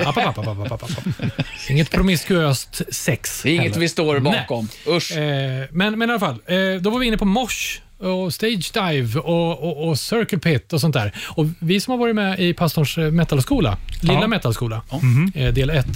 Eh, 0.00 0.08
app, 0.08 0.16
app, 0.16 0.38
app, 0.38 0.48
app, 0.48 0.72
app, 0.72 0.82
app. 0.82 0.92
Inget 1.70 1.90
promiskuöst 1.90 2.82
sex. 2.94 3.42
Det 3.42 3.48
är 3.50 3.52
inget 3.54 3.64
heller. 3.64 3.80
vi 3.80 3.88
står 3.88 4.18
bakom. 4.20 4.68
Usch. 4.88 5.12
Eh, 5.16 5.64
men, 5.70 5.98
men 5.98 6.10
i 6.10 6.12
alla 6.12 6.20
fall, 6.20 6.38
eh, 6.46 6.80
då 6.80 6.90
var 6.90 6.98
vi 6.98 7.06
inne 7.06 7.18
på 7.18 7.24
Mosh 7.24 7.80
och 7.98 8.34
Stage 8.34 8.72
Dive 8.74 9.20
och, 9.20 9.62
och, 9.62 9.88
och 9.88 9.98
Circle 9.98 10.38
Pit 10.38 10.72
och 10.72 10.80
sånt 10.80 10.94
där. 10.94 11.12
Och 11.28 11.46
vi 11.58 11.80
som 11.80 11.90
har 11.90 11.98
varit 11.98 12.14
med 12.14 12.40
i 12.40 12.54
pastorns 12.54 12.98
eh, 12.98 13.10
metalskola, 13.10 13.76
lilla 14.02 14.20
Ja. 14.20 14.26
metalskola, 14.26 14.82
eh, 15.34 15.52
del 15.54 15.70
1, 15.70 15.86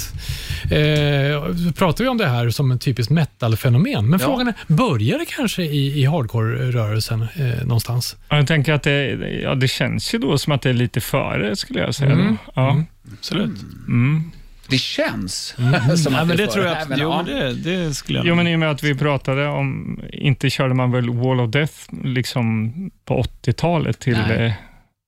eh, 0.64 1.72
pratar 1.72 2.04
vi 2.04 2.08
om 2.08 2.18
det 2.18 2.26
här 2.28 2.50
som 2.50 2.70
ett 2.70 2.80
typiskt 2.80 3.10
metalfenomen. 3.12 4.10
Men 4.10 4.20
Ja. 4.20 4.26
frågan 4.26 4.48
är, 4.48 4.54
börjar 4.66 5.18
det 5.18 5.24
kanske 5.24 5.62
i, 5.62 6.00
i 6.00 6.06
hardcore-rörelsen 6.06 7.22
eh, 7.22 7.64
någonstans? 7.64 8.16
Ja, 8.28 8.36
Jag 8.36 8.46
tänker 8.46 8.72
att 8.72 8.82
det, 8.82 9.06
ja, 9.42 9.54
det 9.54 9.68
känns 9.68 10.14
ju 10.14 10.18
då 10.18 10.38
som 10.38 10.52
att 10.52 10.62
det 10.62 10.68
är 10.70 10.74
lite 10.74 11.00
före, 11.00 11.56
skulle 11.56 11.80
jag 11.80 11.94
säga. 11.94 12.14
Då. 12.14 12.36
Ja. 12.54 12.82
Absolut. 13.18 13.62
Mm. 13.88 14.30
Det 14.70 14.78
känns 14.78 15.34
som 16.02 16.12
Ja, 16.12 16.20
att 16.20 16.26
men 16.28 16.36
det 16.36 16.42
är 16.42 16.46
tror 16.46 16.64
jag 16.66 16.78
att, 16.78 16.88
Men, 16.88 16.98
jo, 17.00 17.08
ja. 17.10 17.22
men 17.26 17.36
det, 17.36 17.52
det 17.54 17.94
skulle 17.94 18.18
jag 18.18 18.26
Jo, 18.26 18.34
men 18.34 18.46
i 18.46 18.54
och 18.54 18.58
med 18.58 18.70
att 18.70 18.82
vi 18.82 18.94
pratade 18.94 19.46
om, 19.48 20.00
inte 20.12 20.50
körde 20.50 20.74
man 20.74 20.90
väl 20.92 21.10
Wall 21.10 21.40
of 21.40 21.50
Death 21.50 21.74
liksom 22.04 22.72
på 23.04 23.22
80-talet 23.42 23.98
till, 23.98 24.18
Nej. 24.28 24.56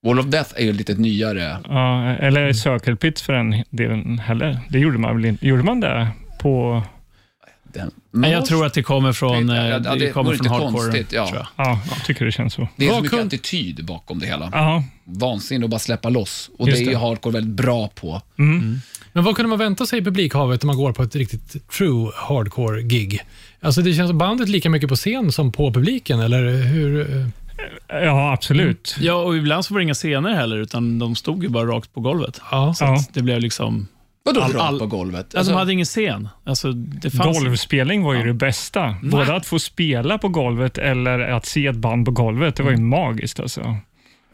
Wall 0.07 0.19
of 0.21 0.27
Death 0.27 0.51
är 0.57 0.65
ju 0.65 0.73
lite 0.73 0.95
nyare. 0.95 1.57
ja, 1.69 2.05
eller 2.17 2.53
Circle 2.53 2.97
Pit 2.97 3.21
för 3.21 3.33
den 3.33 3.65
delen 3.71 4.19
heller. 4.19 4.59
Det 4.69 4.79
gjorde 4.79 4.99
man 4.99 5.17
väl 5.17 5.25
inte? 5.25 5.47
Gjorde 5.47 5.63
man 5.63 5.81
det 5.81 6.09
på, 6.41 6.83
Den. 7.73 7.91
Nej, 8.11 8.31
jag 8.33 8.47
tror 8.47 8.67
att 8.67 8.75
det 8.75 8.83
kommer 8.83 9.13
från, 9.13 9.49
Ja, 9.49 9.57
eh, 9.57 9.69
ja, 9.69 9.79
det 9.79 9.99
det 9.99 10.11
kommer 10.11 10.35
från 10.35 10.47
hardcore. 10.47 10.73
konstigt, 10.73 11.13
ja. 11.13 11.27
Tror 11.27 11.39
jag. 11.39 11.67
ja, 11.67 11.81
jag 11.91 12.05
tycker 12.05 12.25
det 12.25 12.33
känns 12.33 12.55
så. 12.55 12.69
Det 12.77 12.87
är 12.89 12.91
så 12.93 13.01
mycket 13.03 13.27
attityd 13.27 13.85
bakom 13.85 14.19
det 14.19 14.27
hela. 14.27 14.49
Ja, 14.53 14.85
Vansinnigt 15.05 15.65
att 15.65 15.71
bara 15.71 15.79
släppa 15.79 16.09
loss. 16.09 16.51
Och 16.59 16.69
Just 16.69 16.79
det 16.79 16.85
är 16.85 16.87
ju 16.87 16.93
det. 16.93 16.99
hardcore 16.99 17.33
väldigt 17.33 17.55
bra 17.57 17.89
på. 17.89 18.23
Men 19.13 19.25
vad 19.25 19.37
kunde 19.37 19.49
man 19.49 19.59
vänta 19.59 19.87
sig 19.87 19.99
i 19.99 20.03
publikhavet 20.05 20.63
när 20.63 20.67
man 20.67 20.77
går 20.77 20.93
på 20.93 21.03
ett 21.03 21.17
riktigt 21.17 21.69
true 21.71 22.11
hardcore-gig? 22.15 23.21
Alltså 23.61 23.83
det 23.83 23.93
känns 23.95 24.09
som 24.11 24.19
bandet 24.19 24.49
lika 24.49 24.71
mycket 24.71 24.89
på 24.89 24.97
scen 24.97 25.33
som 25.33 25.53
på 25.53 25.73
publiken, 25.73 26.21
eller 26.21 26.63
hur? 26.63 27.27
ja 27.89 28.33
absolut. 28.33 28.97
Ja, 29.01 29.15
och 29.15 29.37
ibland 29.37 29.65
så 29.65 29.75
var 29.75 29.79
det 29.81 29.85
inga 29.85 29.95
scener 29.95 30.35
heller, 30.35 30.57
utan 30.57 30.99
de 30.99 31.15
stod 31.17 31.43
ju 31.43 31.49
bara 31.49 31.67
rakt 31.67 31.95
på 31.95 32.01
golvet. 32.01 32.41
Ja. 32.51 32.75
Så 32.75 32.85
Ja. 32.85 32.99
det 33.13 33.23
blev 33.23 33.41
liksom... 33.41 33.87
Vadå 34.25 34.41
All- 34.41 34.57
all- 34.57 34.79
på 34.79 34.87
golvet? 34.87 35.35
Alltså, 35.35 35.53
de 35.53 35.59
hade 35.59 35.73
ingen 35.73 35.87
scen. 35.87 36.29
Alltså, 36.45 36.73
det 36.73 37.11
fanns 37.11 37.39
Golvspelning 37.39 38.03
var 38.03 38.15
ju 38.15 38.23
det 38.23 38.35
bästa. 38.35 38.95
Både 39.03 39.37
att 39.37 39.47
få 39.47 39.59
spela 39.59 40.19
på 40.19 40.29
golvet 40.29 40.79
eller 40.79 41.19
att 41.19 41.47
se 41.47 41.67
ett 41.67 41.77
band 41.77 42.05
på 42.07 42.11
golvet. 42.13 42.57
Det 42.57 42.63
var 42.63 42.71
ju 42.71 42.77
magiskt 42.77 43.41
alltså. 43.41 43.77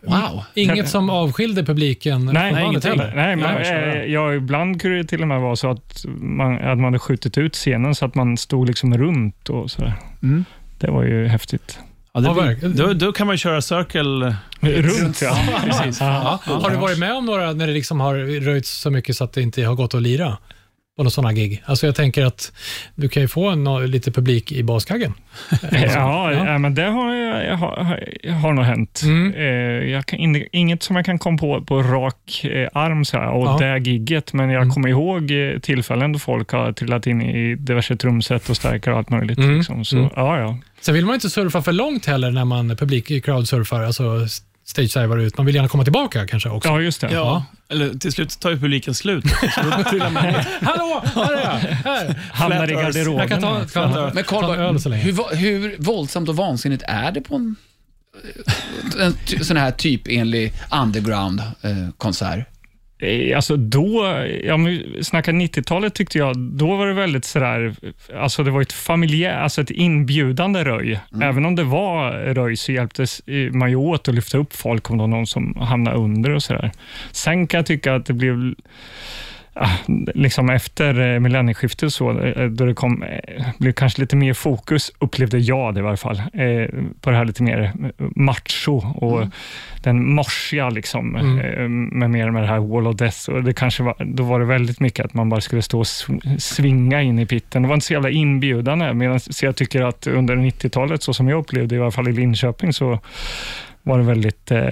Wow. 0.03 0.45
Inget 0.55 0.89
som 0.89 1.11
avskilde 1.11 1.65
publiken 1.65 2.25
Nej, 2.25 2.65
ingenting. 2.65 2.91
heller? 2.91 3.13
Nej, 3.17 3.37
men, 3.37 3.55
Nej, 3.55 3.99
eh, 3.99 4.13
ja, 4.13 4.35
ibland 4.35 4.81
kunde 4.81 4.97
det 4.97 5.05
till 5.05 5.23
och 5.23 5.29
med 5.29 5.41
vara 5.41 5.57
så 5.57 5.71
att 5.71 6.05
man, 6.21 6.55
att 6.55 6.79
man 6.79 6.85
hade 6.85 6.99
skjutit 6.99 7.39
ut 7.39 7.55
scenen 7.55 7.95
så 7.95 8.05
att 8.05 8.15
man 8.15 8.37
stod 8.37 8.67
liksom 8.67 8.99
runt 8.99 9.49
och 9.49 9.71
sådär. 9.71 9.95
Mm. 10.23 10.45
Det 10.79 10.91
var 10.91 11.03
ju 11.03 11.27
häftigt. 11.27 11.79
Ja, 12.13 12.21
det, 12.21 12.69
då, 12.69 12.93
då 12.93 13.13
kan 13.13 13.27
man 13.27 13.37
köra 13.37 13.63
circle. 13.63 14.37
Runt, 14.61 15.23
ja. 15.23 15.39
Precis. 15.65 16.01
Ja. 16.01 16.41
Ja. 16.47 16.53
Har 16.53 16.71
du 16.71 16.77
varit 16.77 16.99
med 16.99 17.13
om 17.13 17.27
några 17.27 17.53
när 17.53 17.67
det 17.67 17.73
liksom 17.73 18.01
har 18.01 18.41
röjts 18.41 18.81
så 18.81 18.91
mycket 18.91 19.17
så 19.17 19.25
att 19.25 19.33
det 19.33 19.43
inte 19.43 19.63
har 19.63 19.75
gått 19.75 19.95
att 19.95 20.03
lira? 20.03 20.37
På 20.99 21.03
några 21.03 21.11
sådana 21.11 21.33
gig? 21.33 21.63
Alltså 21.67 21.87
jag 21.87 21.95
tänker 21.95 22.25
att 22.25 22.53
du 22.95 23.09
kan 23.09 23.23
ju 23.23 23.29
få 23.29 23.55
nå- 23.55 23.81
lite 23.81 24.11
publik 24.13 24.53
i 24.53 24.63
baskaggen. 24.63 25.15
Ja, 25.73 26.33
Ja. 26.33 26.33
ja. 26.33 26.59
men 26.59 26.75
det 26.75 26.83
har, 26.83 27.15
jag, 27.15 27.57
har, 27.57 28.31
har 28.43 28.53
nog 28.53 28.65
hänt. 28.65 29.01
Mm. 29.05 29.35
Eh, 29.97 30.03
kan, 30.03 30.19
in- 30.19 30.47
inget 30.53 30.83
som 30.83 30.97
jag 30.97 31.05
kan 31.05 31.19
komma 31.19 31.39
på 31.39 31.63
på 31.63 31.83
rak 31.83 32.45
eh, 32.45 32.69
arm 32.73 33.05
så 33.05 33.17
här, 33.19 33.29
och 33.29 33.47
Ja. 33.47 33.57
det 33.83 33.91
gigget, 33.91 34.33
men 34.33 34.51
jag 34.51 34.63
Mm. 34.63 34.75
kommer 34.75 34.89
ihåg 34.89 35.31
eh, 35.31 35.59
tillfällen 35.59 36.13
då 36.13 36.19
folk 36.19 36.51
har 36.53 36.73
trillat 36.73 37.07
in 37.07 37.23
i 37.23 37.55
diverse 37.55 37.97
trumset 37.97 38.49
och 38.51 38.57
stärkare 38.57 38.95
och 38.95 38.99
allt 38.99 39.11
möjligt. 39.11 39.39
Mm. 39.39 39.57
Liksom. 39.57 39.85
Så, 39.85 39.97
Mm. 39.97 40.11
ja, 40.17 40.39
ja. 40.41 40.59
Sen 40.81 40.95
vill 40.95 41.05
man 41.07 41.15
inte 41.15 41.31
surfa 41.31 41.63
för 41.63 41.73
långt 41.73 42.07
heller 42.07 42.31
när 42.31 42.45
man 42.45 42.77
publik 42.77 43.25
crowdsurfar, 43.25 43.83
alltså 43.83 44.27
stage-divar 44.68 45.18
ut. 45.18 45.37
Man 45.37 45.46
vill 45.46 45.54
gärna 45.54 45.68
komma 45.68 45.85
tillbaka 45.85 46.26
kanske 46.26 46.48
också. 46.48 46.68
ja, 46.68 46.81
just 46.81 47.00
det. 47.00 47.12
Ja. 47.12 47.44
Eller 47.68 47.94
till 47.94 48.12
slut 48.12 48.40
tar 48.40 48.50
ju 48.50 48.61
publiken 48.61 48.94
slut. 48.94 49.24
Hallå, 50.61 51.02
här 51.14 51.33
är 51.33 51.40
jag! 51.40 51.59
Här. 51.68 52.20
Hamnar 52.33 52.70
i 52.70 52.74
garderoben. 52.74 53.20
Jag 53.20 53.28
kan 53.28 53.40
ta, 53.40 53.64
kan 53.66 53.92
ta, 53.92 54.11
Men 54.14 54.24
ta 54.24 54.54
en 54.54 54.61
öl 54.61 54.81
så 54.81 54.88
länge. 54.88 55.02
hur, 55.02 55.37
hur 55.37 55.76
våldsamt 55.78 56.28
och 56.28 56.37
vansinnigt 56.37 56.83
är 56.87 57.12
det 57.12 57.20
på 57.20 57.35
en, 57.35 57.57
en 59.00 59.44
sån 59.44 59.57
här 59.57 59.70
typenlig 59.70 60.52
underground-konsert? 60.70 62.46
Eh, 63.01 63.37
Alltså 63.37 63.57
då, 63.57 64.25
ja, 64.45 64.57
men 64.57 64.67
vi 64.67 65.05
snackar 65.05 65.33
90-talet 65.33 65.95
tyckte 65.95 66.19
jag, 66.19 66.37
då 66.39 66.77
var 66.77 66.87
det 66.87 66.95
väldigt 66.95 67.25
sådär, 67.25 67.75
alltså 68.21 68.43
det 68.43 68.51
var 68.51 68.63
ett 68.63 68.73
familjärt, 68.73 69.37
alltså 69.43 69.61
ett 69.61 69.71
inbjudande 69.71 70.65
röj. 70.65 71.01
Även 71.23 71.45
om 71.47 71.55
det 71.57 71.65
var 71.65 72.11
röj 72.13 72.57
så 72.57 72.73
hjälptes 72.73 73.21
eh, 73.21 73.53
man 73.53 73.71
ju 73.71 73.77
åt 73.77 74.09
att 74.09 74.15
lyfta 74.15 74.39
upp 74.39 74.57
folk 74.57 74.91
om 74.91 74.97
det 74.97 75.03
var 75.03 75.09
någon 75.09 75.27
som 75.27 75.57
hamnade 75.61 75.97
under 75.97 76.31
och 76.31 76.43
sådär. 76.43 76.71
Sen 77.13 77.47
kan 77.47 77.59
jag 77.59 77.67
tycka 77.67 77.95
att 77.95 78.07
det 78.07 78.13
blev 78.13 78.55
liksom 80.14 80.51
efter 80.51 81.14
eh, 81.14 81.21
millennieskiftet 81.21 81.92
så, 81.92 82.21
eh, 82.21 82.44
då 82.47 82.64
det 82.66 82.75
kom, 82.75 83.03
eh, 83.03 83.44
blev 83.59 83.73
kanske 83.73 84.01
lite 84.01 84.16
mer 84.16 84.33
fokus, 84.35 84.92
upplevde 84.99 85.38
jag 85.38 85.75
det 85.75 85.81
i 85.81 85.83
varje 85.83 85.97
fall, 85.97 86.16
eh, 86.33 86.68
på 87.01 87.11
det 87.11 87.16
här 87.16 87.25
lite 87.25 87.42
mer 87.42 87.73
macho 88.16 88.73
och 88.94 89.27
den 89.83 90.14
morsiga 90.14 90.71
liksom, 90.71 91.16
Mm. 91.16 91.38
eh, 91.38 91.68
med 91.99 92.11
mer 92.11 92.31
med 92.31 92.42
det 92.42 92.47
här 92.49 92.59
Wall 92.59 92.87
of 92.87 92.97
Death. 92.97 93.31
Och 93.31 93.42
det 93.44 93.53
kanske 93.53 93.83
var, 93.83 93.94
då 94.05 94.23
var 94.23 94.40
det 94.40 94.47
väldigt 94.47 94.81
mycket 94.81 95.05
att 95.05 95.14
man 95.14 95.29
bara 95.29 95.40
skulle 95.40 95.62
stå 95.62 95.79
och 95.79 95.85
sv- 95.85 96.38
svinga 96.38 97.03
in 97.03 97.18
i 97.18 97.27
pitten. 97.27 97.62
Det 97.62 97.68
var 97.68 97.75
inte 97.75 97.87
så 97.87 97.92
jävla 97.92 98.11
inbjudande, 98.11 98.94
medan 98.94 99.21
så 99.21 99.47
jag 99.47 99.57
tycker 99.57 99.83
att 99.83 100.07
under 100.07 100.37
90-talet, 100.37 101.03
så 101.03 101.14
som 101.14 101.29
jag 101.29 101.38
upplevde 101.38 101.75
i 101.77 101.81
alla 101.81 101.90
fall 101.90 102.09
i 102.09 102.12
Linköping, 102.12 102.73
så 102.73 102.99
var 103.83 103.99
det 103.99 104.05
väldigt... 104.05 104.51
Eh, 104.51 104.68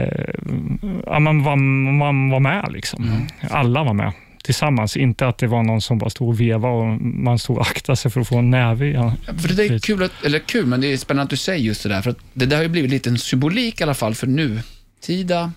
ja, 1.07 1.18
man, 1.18 1.42
var, 1.42 1.57
man 1.92 2.31
var 2.31 2.40
med. 2.40 2.68
Liksom. 2.72 3.27
Alla 3.51 3.85
var 3.85 3.92
med 3.94 4.12
tillsammans. 4.46 4.96
Inte 4.96 5.26
att 5.26 5.38
det 5.38 5.46
var 5.46 5.62
någon 5.62 5.80
som 5.80 5.98
bara 5.98 6.11
stod 6.11 6.28
och 6.28 6.40
vevade 6.40 6.74
och 6.74 7.00
man 7.00 7.38
stod 7.38 7.56
och 7.59 7.66
aktade 7.66 7.96
sig 7.96 8.11
för 8.11 8.20
att 8.20 8.28
få 8.28 8.38
en 8.38 8.50
näve. 8.50 8.87
Ja. 8.87 9.14
För 9.38 9.48
det 9.48 9.64
är 9.64 9.78
kul, 9.78 10.02
att, 10.02 10.24
eller 10.24 10.38
kul, 10.38 10.66
men 10.66 10.80
det 10.80 10.92
är 10.92 10.96
spännande 10.96 11.22
att 11.24 11.30
du 11.30 11.37
säger 11.37 11.64
just 11.64 11.82
det 11.82 11.88
där, 11.88 12.02
för 12.02 12.14
det 12.32 12.46
där 12.46 12.56
har 12.56 12.62
ju 12.62 12.68
blivit 12.68 12.90
lite 12.90 13.11
en 13.11 13.18
symbolik 13.18 13.80
i 13.80 13.82
alla 13.85 13.94
fall 13.94 14.14
för 14.14 14.26
nutida 14.26 15.52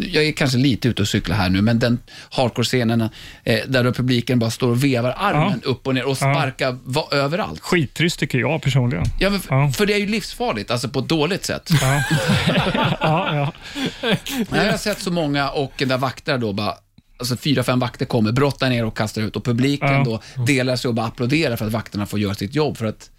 jag 0.00 0.24
är 0.24 0.32
kanske 0.32 0.58
lite 0.58 0.88
ute 0.88 1.02
och 1.02 1.08
cyklar 1.08 1.36
här 1.36 1.50
nu, 1.50 1.62
men 1.62 1.78
den 1.78 1.98
hardcore-scenen 2.30 3.00
eh, 3.44 3.58
där 3.68 3.92
publiken 3.92 4.38
bara 4.38 4.50
står 4.50 4.68
och 4.68 4.84
vevar 4.84 5.14
armen 5.16 5.60
upp 5.64 5.86
och 5.86 5.94
ner 5.94 6.04
och 6.04 6.16
sparkar 6.16 6.76
va- 6.84 7.08
överallt. 7.12 7.60
Skittrist 7.60 8.18
tycker 8.20 8.38
jag 8.38 8.62
personligen. 8.62 9.04
Ja, 9.18 9.38
Ja. 9.48 9.72
För 9.72 9.86
det 9.86 9.92
är 9.94 9.98
ju 9.98 10.06
livsfarligt, 10.06 10.70
alltså 10.70 10.88
på 10.88 10.98
ett 10.98 11.08
dåligt 11.08 11.44
sätt. 11.44 11.70
Ja. 11.80 12.02
ja, 13.00 13.34
ja. 13.36 13.52
Jag 14.56 14.70
har 14.70 14.78
sett 14.78 15.00
så 15.00 15.10
många 15.10 15.50
och 15.50 15.72
där 15.86 15.98
vakter 15.98 16.38
då 16.38 16.52
bara 16.52 16.74
Alltså 17.18 17.36
fyra, 17.36 17.62
fem 17.62 17.78
vakter 17.78 18.06
kommer, 18.06 18.32
brottar 18.32 18.68
ner 18.70 18.84
och 18.84 18.96
kastar 18.96 19.22
ut 19.22 19.36
och 19.36 19.44
publiken 19.44 19.88
Ja. 19.92 20.04
då 20.36 20.42
delar 20.46 20.76
sig 20.76 20.88
och 20.88 20.94
bara 20.94 21.06
applåderar 21.06 21.56
för 21.56 21.66
att 21.66 21.72
vakterna 21.72 22.06
får 22.06 22.18
göra 22.18 22.34
sitt 22.34 22.54
jobb. 22.54 22.76
För 22.76 22.86
att, 22.86 23.10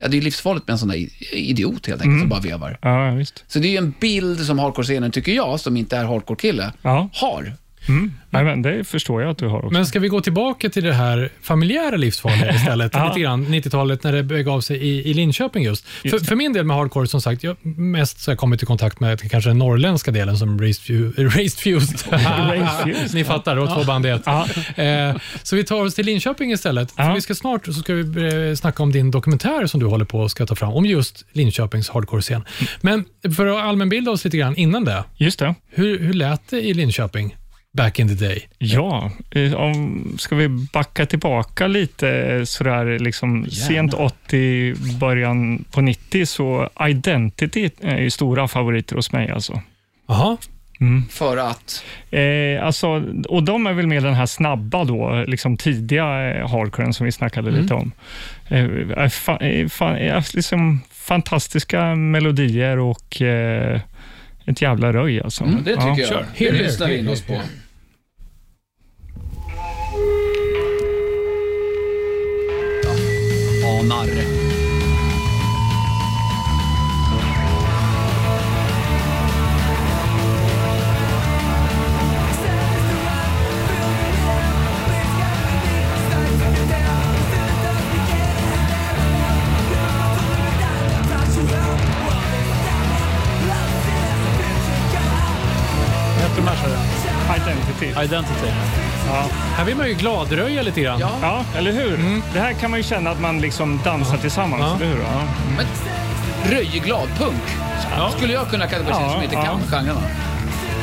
ja, 0.00 0.08
det 0.08 0.16
är 0.16 0.20
livsfarligt 0.22 0.66
med 0.68 0.72
en 0.72 0.78
sån 0.78 0.88
där 0.88 1.06
idiot 1.34 1.86
helt 1.86 2.02
enkelt 2.02 2.20
som 2.20 2.28
bara 2.28 2.40
vevar. 2.40 2.78
ja. 2.82 3.24
Så 3.46 3.58
det 3.58 3.68
är 3.68 3.70
ju 3.70 3.76
en 3.76 3.94
bild 4.00 4.40
som 4.46 4.58
hardcore-scenen, 4.58 5.10
tycker 5.10 5.32
jag, 5.32 5.60
som 5.60 5.76
inte 5.76 5.96
är 5.96 6.04
hardcore-kille, 6.04 6.72
Ja. 6.82 7.08
har. 7.12 7.52
Mm. 7.88 8.12
Men 8.30 8.62
det 8.62 8.84
förstår 8.84 9.22
jag 9.22 9.30
att 9.30 9.38
du 9.38 9.46
har 9.48 9.58
också. 9.58 9.70
Men 9.72 9.86
ska 9.86 10.00
vi 10.00 10.08
gå 10.08 10.20
tillbaka 10.20 10.68
till 10.68 10.84
det 10.84 10.92
här 10.92 11.30
familjära 11.42 11.96
livsfarliga 11.96 12.54
istället? 12.54 12.92
Ja. 12.94 13.08
Lite 13.08 13.20
grann, 13.20 13.46
90-talet 13.46 14.02
när 14.04 14.12
det 14.12 14.22
begav 14.22 14.60
sig 14.60 14.76
i, 14.76 15.10
i 15.10 15.14
Linköping 15.14 15.64
just. 15.64 15.84
För, 15.88 16.18
för 16.24 16.36
min 16.36 16.52
del 16.52 16.64
med 16.64 16.76
hardcore, 16.76 17.06
som 17.06 17.20
sagt, 17.20 17.42
jag 17.42 17.56
mest 17.78 18.20
så 18.20 18.30
jag 18.30 18.38
kommit 18.38 18.62
i 18.62 18.66
kontakt 18.66 19.00
med 19.00 19.30
kanske 19.30 19.50
den 19.50 19.58
norrländska 19.58 20.10
delen 20.10 20.36
som 20.38 20.60
Raised 20.60 20.82
Fu- 20.96 21.12
Raised 21.36 21.58
Fused. 21.60 22.12
Ni 23.14 23.24
fattar, 23.24 23.54
det 23.54 23.60
var 23.60 23.74
två 23.74 23.84
band 23.84 24.06
i 24.06 24.08
ett. 24.08 24.26
Eh, 24.26 25.20
så 25.42 25.56
vi 25.56 25.64
tar 25.64 25.84
oss 25.84 25.94
till 25.94 26.06
Linköping 26.06 26.52
istället. 26.52 26.90
För 26.92 27.14
vi 27.14 27.20
ska 27.20 27.34
snart 27.34 27.66
så 27.66 27.72
ska 27.72 27.94
vi 27.94 28.48
eh, 28.48 28.54
snacka 28.54 28.82
om 28.82 28.92
din 28.92 29.10
dokumentär 29.10 29.66
som 29.66 29.80
du 29.80 29.86
håller 29.86 30.04
på 30.04 30.24
att 30.24 30.30
ska 30.30 30.46
ta 30.46 30.54
fram, 30.54 30.72
om 30.72 30.86
just 30.86 31.24
Linköpings 31.32 31.88
hardcore-scen. 31.90 32.44
Men 32.80 33.04
för 33.36 33.46
att 33.46 33.64
allmänbilda 33.64 34.10
oss 34.10 34.24
lite 34.24 34.36
grann 34.36 34.56
innan 34.56 34.84
det, 34.84 35.04
Just 35.16 35.38
det. 35.38 35.54
hur, 35.70 35.98
hur 35.98 36.12
lät 36.12 36.48
det 36.50 36.60
i 36.60 36.74
Linköping 36.74 37.36
back 37.82 37.98
in 37.98 38.08
the 38.08 38.24
day? 38.26 38.48
Ja, 38.58 39.10
eh, 39.30 39.52
om, 39.54 40.04
ska 40.18 40.34
vi 40.36 40.48
backa 40.48 41.06
tillbaka 41.06 41.66
lite 41.66 42.08
eh, 42.10 42.44
sådär 42.44 42.98
liksom 42.98 43.46
sent 43.50 43.94
80, 43.94 44.74
början 45.00 45.64
på 45.70 45.80
90 45.80 46.26
så 46.26 46.68
Identity 46.88 47.70
är 47.80 47.98
ju 47.98 48.10
stora 48.10 48.48
favoriter 48.48 48.96
hos 48.96 49.12
mig 49.12 49.30
alltså. 49.30 49.60
Jaha, 50.08 50.36
För 51.10 51.36
att, 51.36 51.84
Eh, 52.10 52.66
alltså, 52.66 53.04
och 53.28 53.42
de 53.42 53.66
är 53.66 53.72
väl 53.72 53.86
med 53.86 54.02
den 54.02 54.14
här 54.14 54.26
snabba 54.26 54.84
då, 54.84 55.24
liksom 55.26 55.56
tidiga 55.56 56.34
eh, 56.34 56.48
hardcoren 56.50 56.94
som 56.94 57.06
vi 57.06 57.12
snackade 57.12 57.50
lite 57.50 57.74
om. 57.74 57.92
Eh, 58.48 58.64
är 58.96 59.08
fa, 59.08 59.36
eh, 59.36 59.68
fa, 59.68 59.98
eh, 59.98 60.24
liksom 60.34 60.80
fantastiska 60.92 61.94
melodier 61.94 62.78
och 62.78 63.22
eh, 63.22 63.80
ett 64.46 64.62
jävla 64.62 64.92
röj 64.92 65.20
alltså. 65.20 65.44
mm, 65.44 65.64
det 65.64 65.70
tycker 65.76 66.12
Ja. 66.12 66.22
jag. 66.36 66.52
Det 66.52 66.58
lyssnar 66.62 66.88
vi 66.88 66.98
in 66.98 67.08
oss 67.08 67.22
på. 67.22 67.40
Here. 73.78 73.92
Anar. 73.92 74.38
Vad 96.14 96.26
heter 96.26 96.36
de 96.36 96.48
här, 96.48 96.56
sa 96.56 98.00
du? 98.00 98.04
Identity. 98.04 98.87
Identity. 99.08 99.34
Här 99.56 99.64
vill 99.64 99.76
man 99.76 99.88
ju 99.88 99.94
gladröja 99.94 100.62
lite 100.62 100.80
grann. 100.80 101.00
Ja. 101.00 101.10
Ja, 101.22 101.44
eller 101.58 101.72
hur? 101.72 102.22
Det 102.34 102.40
här 102.40 102.52
kan 102.52 102.70
man 102.70 102.78
ju 102.80 102.84
känna 102.84 103.10
att 103.10 103.20
man 103.20 103.40
liksom 103.40 103.80
dansar 103.84 104.16
tillsammans, 104.16 104.62
Ja. 104.62 104.76
eller 104.76 104.86
hur? 104.94 105.02
Ja. 105.02 105.22
Men 105.56 105.66
röjglad 106.52 107.08
punk 107.18 107.42
skulle 108.16 108.32
jag 108.32 108.50
kunna 108.50 108.66
kategorisera 108.66 109.02
Ja, 109.06 109.12
som 109.12 109.22
inte 109.22 109.34
ja. 109.34 109.42
kan 109.44 109.60
genrerna. 109.70 110.00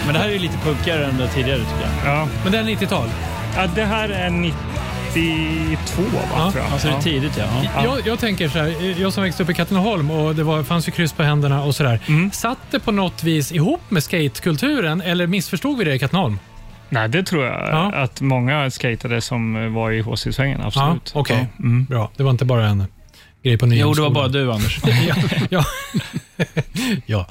Men 0.05 0.13
det 0.13 0.19
här 0.19 0.27
är 0.27 0.33
ju 0.33 0.39
lite 0.39 0.57
punkigare 0.57 1.05
än 1.05 1.17
det 1.17 1.27
tidigare 1.27 1.59
tycker 1.59 1.89
jag. 2.05 2.15
Ja. 2.15 2.27
Men 2.43 2.51
det 2.51 2.57
är 2.57 2.63
90-tal. 2.63 3.07
ja, 3.55 3.67
det 3.75 3.83
här 3.85 4.09
är 4.09 4.29
92, 4.29 6.01
va, 6.13 6.19
Ja. 6.35 6.51
tror 6.51 6.63
jag. 6.63 6.73
Alltså 6.73 6.87
det 6.87 6.93
är 6.93 7.01
tidigt 7.01 7.37
ja. 7.37 7.43
ja. 7.75 7.83
Jag, 7.83 8.07
jag 8.07 8.19
tänker 8.19 8.49
så 8.49 8.59
här, 8.59 8.95
jag 9.01 9.13
som 9.13 9.23
växte 9.23 9.43
upp 9.43 9.49
i 9.49 9.53
Katrineholm 9.53 10.11
och 10.11 10.35
det 10.35 10.43
var, 10.43 10.63
fanns 10.63 10.87
ju 10.87 10.91
kryss 10.91 11.13
på 11.13 11.23
händerna 11.23 11.63
och 11.63 11.75
sådär. 11.75 11.99
Mm. 12.07 12.31
Satt 12.31 12.57
det 12.71 12.79
på 12.79 12.91
något 12.91 13.23
vis 13.23 13.51
ihop 13.51 13.81
med 13.89 14.03
skatekulturen 14.03 15.01
eller 15.01 15.27
missförstod 15.27 15.77
vi 15.77 15.83
det 15.85 15.93
i 15.93 15.99
Katrineholm? 15.99 16.39
Nej, 16.89 17.09
det 17.09 17.23
tror 17.23 17.45
jag 17.45 17.53
Ja. 17.69 17.91
att 17.93 18.21
många 18.21 18.69
skatade 18.69 19.21
som 19.21 19.73
var 19.73 19.91
i 19.91 20.01
HC-svängen, 20.01 20.61
absolut. 20.61 21.11
Ja, 21.15 21.19
okej. 21.21 21.47
Ja. 21.57 21.63
Mm. 21.65 21.85
Bra, 21.85 22.11
det 22.17 22.23
var 22.23 22.31
inte 22.31 22.45
bara 22.45 22.65
en 22.67 22.83
grej 23.45 23.57
på 23.57 23.67
Jo, 23.67 23.93
det 23.93 24.01
var 24.01 24.09
bara 24.09 24.27
du 24.27 24.51
Anders. 24.51 24.79
ja. 25.07 25.15
ja. 25.49 25.65
ja. 27.05 27.27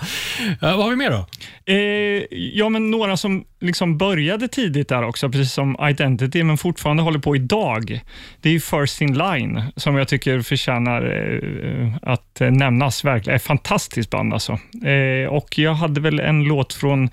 Eh, 0.63 0.77
vad 0.77 0.83
har 0.83 0.91
vi 0.91 0.97
mer 0.97 1.11
då? 1.11 1.27
Eh, 1.73 2.25
ja, 2.31 2.69
men 2.69 2.91
några 2.91 3.17
som 3.17 3.45
liksom 3.61 3.99
började 3.99 4.49
tidigt 4.49 4.89
där 4.89 5.03
också, 5.03 5.29
precis 5.29 5.53
som 5.53 5.77
Identity, 5.91 6.43
men 6.43 6.59
fortfarande 6.59 7.03
håller 7.03 7.19
på 7.19 7.37
idag. 7.37 8.01
Det 8.41 8.49
är 8.49 8.53
ju 8.53 8.61
First 8.61 9.01
In 9.01 9.19
Line, 9.19 9.63
som 9.77 9.97
jag 9.97 10.09
tycker 10.09 10.41
förtjänar 10.41 11.03
eh, 11.03 11.97
att 12.03 12.41
eh, 12.41 12.51
nämnas. 12.51 13.05
Verkligen. 13.05 13.37
Ett 13.37 13.43
fantastiskt 13.43 14.11
band 14.11 14.33
alltså. 14.33 14.59
Eh, 14.85 15.29
och 15.29 15.59
jag 15.59 15.75
hade 15.75 16.01
väl 16.01 16.21
en 16.21 16.45
låt 16.45 16.73
från 16.73 17.11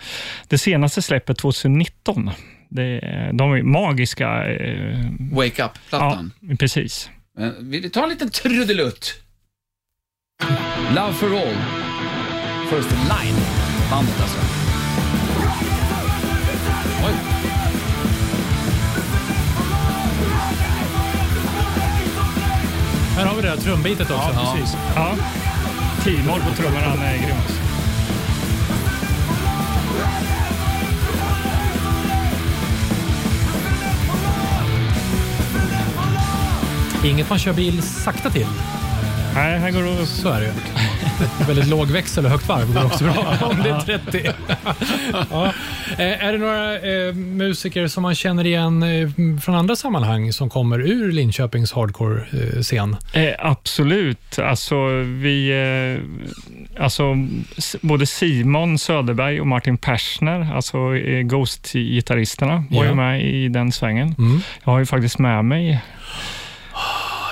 det 0.48 0.58
senaste 0.58 1.02
släppet 1.02 1.38
2019. 1.38 2.30
Det, 2.70 3.00
de 3.34 3.54
är 3.54 3.64
magiska. 3.64 4.50
Eh, 4.50 5.00
Wake 5.32 5.52
ja, 5.56 5.66
Up-plattan. 5.66 6.32
precis. 6.60 7.10
Men 7.38 7.70
Vi 7.70 7.90
tar 7.90 8.04
en 8.04 8.10
liten 8.10 8.30
trudelutt. 8.30 9.14
Love 10.96 11.14
for 11.14 11.28
all. 11.28 11.56
First 12.70 12.92
in 12.92 12.98
line. 12.98 13.36
Bandet 13.92 14.22
alltså. 14.22 14.38
Oj. 17.06 17.14
Här 23.16 23.26
har 23.26 23.36
vi 23.36 23.42
det 23.42 23.48
där 23.48 23.58
trumbitet 23.58 24.12
också. 24.12 24.32
Ja, 24.34 24.56
precis. 24.56 24.76
Ja. 24.96 25.16
Timor 26.04 26.40
på 26.40 26.56
trummorna, 26.56 26.86
han 26.86 27.00
är 27.00 27.18
grym. 27.18 27.61
Inget 37.06 37.30
man 37.30 37.40
kör 37.40 37.54
bil 37.54 37.82
sakta 37.82 38.30
till. 38.30 38.48
Nej, 39.36 39.60
här 39.60 39.72
går 39.72 39.84
det 40.00 40.06
Så 40.06 40.30
är 40.30 40.40
det 40.42 40.46
ju. 40.46 40.52
Väldigt 41.48 41.68
låg 41.68 41.88
växel 41.88 42.26
och 42.26 42.32
högt 42.32 42.48
varv 42.48 42.74
går 42.74 42.86
också 42.86 43.04
bra 43.04 43.38
om 43.50 43.58
det 43.64 43.70
är 43.70 43.80
30. 43.80 44.30
ja. 45.32 45.46
Eh, 45.98 46.26
Är 46.26 46.32
det 46.32 46.38
några 46.38 46.76
eh, 46.80 47.14
musiker 47.16 47.88
som 47.88 48.04
man 48.04 48.16
känner 48.16 48.46
igen 48.46 48.84
eh, 48.84 49.10
från 49.42 49.56
andra 49.56 49.76
sammanhang 49.76 50.34
som 50.34 50.50
kommer 50.50 50.80
ur 50.80 51.12
Linköpings 51.12 51.72
hardcore-scen? 51.74 52.96
Absolut. 53.40 54.40
Alltså, 54.40 54.76
vi, 55.04 55.52
alltså, 56.80 57.04
både 57.82 58.06
Simon 58.06 58.78
Söderberg 58.78 59.42
och 59.42 59.48
Martin 59.48 59.78
Persner, 59.78 60.54
alltså 60.56 60.78
Ghost-gitarristerna, 61.24 62.64
var 62.70 62.84
Ja. 62.84 62.90
ju 62.90 62.96
med 62.96 63.22
i 63.26 63.48
den 63.48 63.72
svängen. 63.72 64.16
Mm. 64.18 64.42
Jag 64.64 64.72
har 64.72 64.80
ju 64.80 64.86
faktiskt 64.86 65.20
med 65.20 65.46
mig 65.46 65.82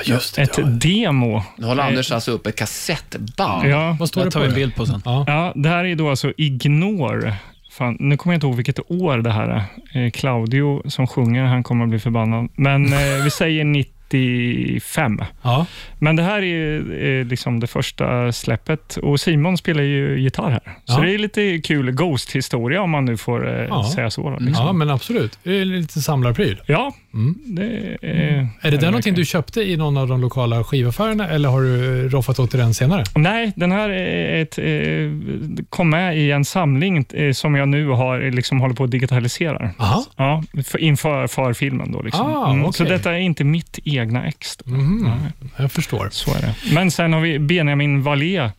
Just 0.05 0.37
ett 0.37 0.59
demo. 0.81 1.43
Nu 1.57 1.65
håller 1.65 1.83
Anders 1.83 2.11
alltså 2.11 2.31
upp 2.31 2.47
ett 2.47 2.55
kassettband. 2.55 3.63
Eh, 3.65 3.69
Ja, 3.71 3.97
Vad 3.99 4.09
står 4.09 4.21
Det 4.21 4.27
det 4.27 4.31
tar 4.31 4.39
vi 4.39 4.45
en 4.45 4.51
det? 4.51 4.55
bild 4.59 4.75
på 4.75 4.85
sen. 4.85 5.01
Ja. 5.05 5.23
ja, 5.27 5.53
det 5.55 5.69
här 5.69 5.85
är 5.85 5.95
då 5.95 6.09
alltså 6.09 6.33
Ignore. 6.37 7.33
Fan, 7.71 7.97
nu 7.99 8.17
kommer 8.17 8.33
jag 8.33 8.37
inte 8.37 8.47
ihåg 8.47 8.55
vilket 8.55 8.91
år 8.91 9.17
det 9.17 9.31
här 9.31 9.47
är. 9.93 10.05
Eh, 10.05 10.11
Claudio 10.11 10.89
som 10.89 11.07
sjunger, 11.07 11.43
han 11.43 11.63
kommer 11.63 11.83
att 11.83 11.89
bli 11.89 11.99
förbannad. 11.99 12.49
Men 12.55 12.93
eh, 12.93 13.23
vi 13.23 13.29
säger 13.31 13.63
90 13.63 13.93
95. 14.13 15.21
Ja. 15.41 15.65
Men 15.99 16.15
det 16.15 16.23
här 16.23 16.41
är, 16.43 16.93
är 16.93 17.23
liksom 17.23 17.59
det 17.59 17.67
första 17.67 18.31
släppet 18.31 18.97
och 18.97 19.19
Simon 19.19 19.57
spelar 19.57 19.83
ju 19.83 20.19
gitarr 20.19 20.49
här. 20.51 20.61
Så 20.85 20.99
Ja. 20.99 20.99
det 21.05 21.13
är 21.13 21.17
lite 21.17 21.57
kul 21.63 21.91
Ghost-historia 21.91 22.81
om 22.81 22.89
man 22.89 23.05
nu 23.05 23.17
får 23.17 23.47
eh, 23.59 23.65
Ja. 23.69 23.91
säga 23.95 24.09
så. 24.09 24.29
Då, 24.29 24.37
liksom. 24.39 24.65
ja, 24.65 24.73
men 24.73 24.89
absolut. 24.89 25.39
Det 25.43 25.57
är 25.61 25.65
lite 25.65 26.01
samlarpryl. 26.01 26.61
Ja, 26.65 26.93
Mm. 27.13 27.35
det 27.45 27.63
är... 28.01 28.47
Är 28.61 28.71
det 28.71 28.77
där 28.77 28.85
någonting 28.87 29.13
du 29.13 29.25
köpte 29.25 29.61
i 29.61 29.77
någon 29.77 29.97
av 29.97 30.07
de 30.07 30.21
lokala 30.21 30.63
skivaffärerna 30.63 31.27
eller 31.29 31.49
har 31.49 31.61
du 31.61 32.05
eh, 32.05 32.09
roffat 32.09 32.39
åt 32.39 32.51
dig 32.51 32.61
den 32.61 32.73
senare? 32.73 33.03
Nej, 33.15 33.51
den 33.55 33.71
här 33.71 33.89
är 33.89 34.41
ett, 34.41 34.57
eh, 34.57 35.63
kom 35.69 35.89
med 35.89 36.17
i 36.17 36.31
en 36.31 36.45
samling 36.45 37.05
eh, 37.13 37.31
som 37.33 37.55
jag 37.55 37.67
nu 37.67 37.87
har, 37.87 38.21
eh, 38.21 38.31
liksom 38.31 38.59
håller 38.61 38.75
på 38.75 38.83
att 38.83 38.91
digitalisera. 38.91 39.69
Aha. 39.79 40.05
Ja, 40.17 40.43
för, 40.65 40.77
inför 40.79 41.27
för 41.27 41.53
filmen. 41.53 41.91
Då, 41.91 42.01
liksom. 42.01 42.25
Ah, 42.25 42.51
mm, 42.51 42.65
okej. 42.65 42.73
Så 42.73 42.83
detta 42.83 43.11
är 43.11 43.19
inte 43.19 43.43
mitt 43.43 43.79
egna 43.99 44.27
ex. 44.27 44.57
Mhm. 44.65 45.01
Nej, 45.03 45.49
Jag 45.57 45.71
förstår. 45.71 46.09
så 46.11 46.31
är 46.35 46.41
det. 46.41 46.55
Men 46.73 46.91
sen 46.91 47.13
har 47.13 47.21
vi 47.21 47.39
Benjamin 47.39 48.03
Wallé, 48.03 48.49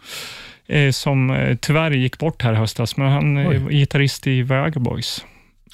eh, 0.66 0.90
som 0.92 1.30
eh, 1.30 1.56
tyvärr 1.56 1.90
gick 1.90 2.18
bort 2.18 2.42
här 2.42 2.52
i 2.52 2.56
höstas, 2.56 2.96
men 2.96 3.12
han 3.12 3.36
är 3.36 3.48
Oj. 3.48 3.74
gitarrist 3.78 4.26
i 4.26 4.42
Viagra 4.42 4.80
Boys. 4.80 5.24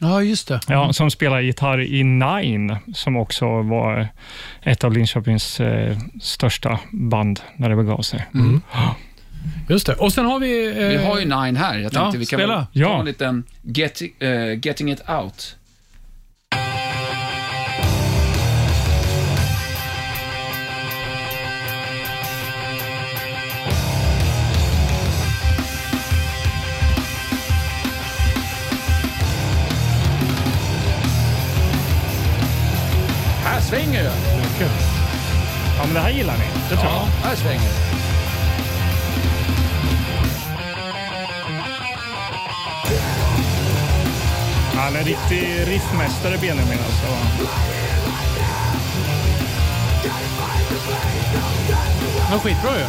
Ja, 0.00 0.22
just 0.22 0.48
det. 0.48 0.60
Ja, 0.68 0.92
som 0.92 1.10
spelar 1.10 1.40
gitarr 1.40 1.80
i 1.80 2.04
Nine, 2.04 2.76
som 2.94 3.16
också 3.16 3.62
var 3.62 4.08
ett 4.62 4.84
av 4.84 4.92
Linköpings 4.92 5.60
eh, 5.60 5.98
största 6.22 6.80
band 6.92 7.40
när 7.56 7.68
det 7.68 7.76
begav 7.76 8.02
sig. 8.02 8.26
Mm. 8.34 8.60
Just 9.68 9.86
det. 9.86 9.94
Och 9.94 10.12
sen 10.12 10.24
har 10.26 10.38
vi... 10.38 10.66
Eh, 10.66 10.88
Vi 10.88 10.96
har 11.06 11.18
ju 11.18 11.24
Nine 11.24 11.56
här. 11.56 11.78
Jag 11.78 11.92
tänkte 11.92 11.98
Ja, 11.98 12.10
vi 12.18 12.26
kan 12.26 12.38
spela. 12.38 12.60
ta 12.60 12.66
Ja. 12.72 12.98
en 13.00 13.04
liten 13.06 13.44
get, 13.62 14.02
eh, 14.18 14.28
Getting 14.66 14.92
It 14.92 15.02
Out. 15.08 15.56
Svänger 33.68 34.02
det. 34.02 34.12
Ja, 35.78 35.84
men 35.84 35.94
det 35.94 36.00
här 36.00 36.10
gillar 36.10 36.38
ni. 36.38 36.44
Det 36.70 36.76
tror 36.76 36.92
jag. 36.92 37.00
Här 37.00 37.36
svänger 37.36 37.60
det. 37.60 37.96
Han 44.76 44.94
är 44.94 44.98
en 44.98 45.04
riktig 45.04 45.72
riffmästare, 45.72 46.38
Benjamin. 46.38 46.78
Alltså. 46.78 47.06
Ja, 52.30 52.38
skitbra 52.38 52.70
ju. 52.78 52.84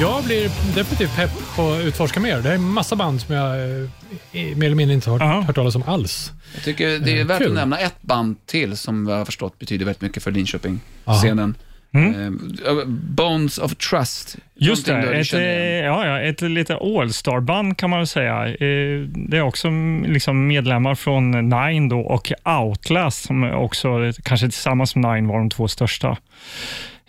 Jag 0.00 0.24
blir 0.24 0.50
definitivt 0.74 1.16
pepp 1.16 1.30
på 1.56 1.72
att 1.72 1.80
utforska 1.80 2.20
mer. 2.20 2.38
Det 2.38 2.50
är 2.50 2.54
en 2.54 2.62
massa 2.62 2.96
band 2.96 3.20
som 3.20 3.34
jag 3.34 3.60
eh, 3.60 3.88
mer 4.32 4.66
eller 4.66 4.74
mindre 4.74 4.94
inte 4.94 5.10
har 5.10 5.20
Ja. 5.20 5.40
hört 5.40 5.54
talas 5.56 5.74
om 5.74 5.82
alls. 5.86 6.32
Jag 6.54 6.64
tycker 6.64 6.98
det 6.98 7.12
är 7.12 7.20
Eh, 7.20 7.26
värt 7.26 7.38
kul. 7.38 7.46
att 7.48 7.54
nämna 7.54 7.78
ett 7.78 8.02
band 8.02 8.46
till 8.46 8.76
som 8.76 9.06
jag 9.08 9.16
har 9.16 9.24
förstått 9.24 9.58
betyder 9.58 9.84
väldigt 9.84 10.02
mycket 10.02 10.22
för 10.22 10.30
Linköping-scenen. 10.30 11.54
Eh, 11.94 12.84
Bones 12.86 13.58
of 13.58 13.74
Trust. 13.76 14.34
Mm. 14.34 14.44
Just 14.68 14.86
det, 14.86 14.92
ett, 15.20 15.34
eh, 15.34 15.40
ja, 15.86 16.06
ja, 16.06 16.20
ett 16.20 16.40
lite 16.40 16.76
All-star-band 16.76 17.76
kan 17.78 17.90
man 17.90 17.98
väl 17.98 18.06
säga. 18.06 18.46
Eh, 18.48 19.00
Det 19.14 19.36
är 19.36 19.40
också 19.42 19.68
mm, 19.68 20.12
liksom 20.12 20.46
medlemmar 20.46 20.94
från 20.94 21.30
Nine 21.30 21.88
då 21.88 22.00
och 22.00 22.32
Outlast 22.44 23.24
som 23.24 23.42
är 23.42 23.54
också, 23.54 24.04
eh, 24.04 24.12
kanske 24.22 24.46
tillsammans 24.46 24.96
med 24.96 25.14
Nine, 25.14 25.28
var 25.28 25.38
de 25.38 25.50
två 25.50 25.68
största 25.68 26.16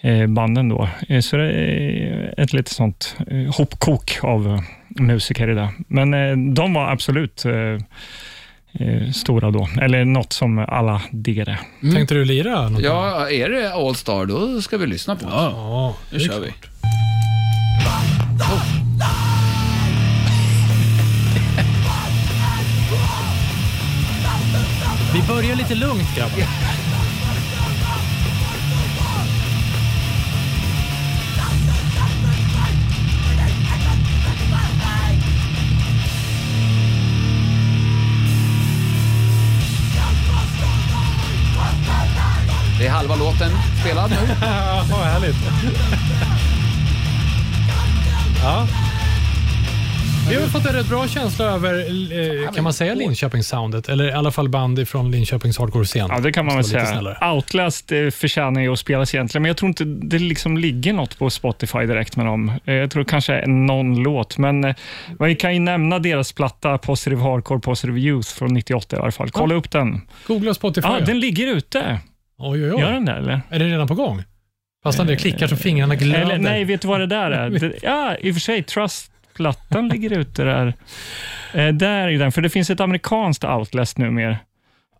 eh, 0.01 0.27
banden 0.27 0.69
då. 0.69 0.89
Eh, 1.09 1.19
Så 1.19 1.37
det 1.37 1.51
är 1.53 2.33
ett 2.37 2.53
lite 2.53 2.73
sånt 2.73 3.15
eh, 3.31 3.55
hopkok 3.57 4.17
av 4.21 4.47
eh, 4.47 4.61
musiker 4.99 5.49
i 5.49 5.53
det. 5.53 5.69
Men 5.87 6.13
eh, 6.13 6.53
de 6.53 6.73
var 6.73 6.91
absolut 6.91 7.45
eh, 7.45 7.53
eh, 7.53 9.11
stora 9.13 9.51
då, 9.51 9.69
eller 9.81 10.05
något 10.05 10.33
som 10.33 10.59
alla 10.59 11.01
diggade. 11.11 11.59
Tänkte 11.93 12.13
du 12.13 12.25
lira 12.25 12.69
något? 12.69 12.81
Ja, 12.81 13.29
är 13.29 13.49
det 13.49 13.73
All 13.73 13.95
Star 13.95 14.25
då 14.25 14.61
ska 14.61 14.77
vi 14.77 14.87
lyssna 14.87 15.15
på 15.15 15.25
det. 15.25 15.31
ja 15.31 15.95
Nu 16.11 16.19
kör 16.19 16.39
vi. 16.39 16.53
Vi 25.13 25.27
börjar 25.27 25.55
lite 25.55 25.75
lugnt 25.75 26.15
grabbar. 26.15 26.37
Det 42.81 42.87
är 42.87 42.91
halva 42.91 43.15
låten 43.15 43.51
spelad 43.81 44.09
nu. 44.09 44.15
Ja, 44.41 44.83
vad 44.91 44.99
härligt. 44.99 45.35
Ja. 48.43 48.67
Vi 50.29 50.35
har 50.35 50.47
fått 50.47 50.65
en 50.65 50.73
rätt 50.73 50.89
bra 50.89 51.07
känsla 51.07 51.45
över, 51.45 51.73
eh, 52.45 52.51
kan 52.51 52.63
man 52.63 52.73
säga 52.73 52.93
Linköpings-soundet? 52.95 53.89
Eller 53.89 54.07
i 54.09 54.11
alla 54.11 54.31
fall 54.31 54.49
band 54.49 54.87
från 54.87 55.11
Linköpings 55.11 55.57
hardcore-scen. 55.59 56.07
Ja, 56.09 56.19
det 56.19 56.31
kan 56.31 56.45
man 56.45 56.55
väl 56.55 56.63
säga. 56.65 56.85
snällare. 56.85 57.31
Outlast 57.33 57.91
eh, 57.91 58.09
förtjänar 58.09 58.61
ju 58.61 58.73
att 58.73 58.79
spelas 58.79 59.13
egentligen, 59.15 59.41
men 59.41 59.49
jag 59.49 59.57
tror 59.57 59.67
inte 59.69 59.83
det 59.83 60.19
liksom 60.19 60.57
ligger 60.57 60.93
något 60.93 61.17
på 61.19 61.29
Spotify 61.29 61.79
direkt 61.79 62.15
med 62.15 62.25
dem. 62.25 62.51
Eh, 62.65 62.73
Jag 62.73 62.91
tror 62.91 63.03
kanske 63.03 63.47
någon 63.47 64.03
låt, 64.03 64.37
men 64.37 64.75
vi 65.19 65.35
kan 65.35 65.53
ju 65.53 65.59
nämna 65.59 65.99
deras 65.99 66.31
platta 66.33 66.77
Positive 66.77 67.21
Hardcore, 67.21 67.59
Positive 67.59 67.99
Youth 67.99 68.29
från 68.29 68.53
98 68.53 68.95
i 68.95 68.99
alla 68.99 69.11
fall. 69.11 69.29
Kolla 69.29 69.55
upp 69.55 69.71
den. 69.71 70.01
Googla 70.27 70.53
Spotify. 70.53 70.87
Ja, 70.87 70.99
den 71.05 71.19
ligger 71.19 71.47
ute. 71.47 71.99
Oj, 72.43 72.63
oj, 72.65 72.73
oj. 72.73 72.81
Gör 72.81 72.91
den 72.91 73.05
det 73.05 73.11
eller? 73.11 73.41
Är 73.49 73.59
det 73.59 73.65
redan 73.65 73.87
på 73.87 73.95
gång? 73.95 74.23
Fast 74.83 75.07
det 75.07 75.15
klickar 75.15 75.47
så 75.47 75.55
fingrarna 75.55 75.95
glöder. 75.95 76.21
eller? 76.21 76.37
Nej, 76.37 76.63
vet 76.63 76.81
du 76.81 76.87
vad 76.87 76.99
det 76.99 77.07
där 77.07 77.31
är? 77.31 77.49
Det, 77.49 77.73
ja, 77.81 78.15
i 78.21 78.31
och 78.31 78.35
för 78.35 78.39
sig, 78.41 78.63
Trust-plattan 78.63 79.87
ligger 79.87 80.17
ute 80.17 80.43
där. 80.43 80.67
Eh, 81.53 81.67
där 81.67 82.07
är 82.07 82.19
den, 82.19 82.31
för 82.31 82.41
det 82.41 82.49
finns 82.49 82.69
ett 82.69 82.79
amerikanskt 82.79 83.43
Outlast 83.43 83.97
numera. 83.97 84.37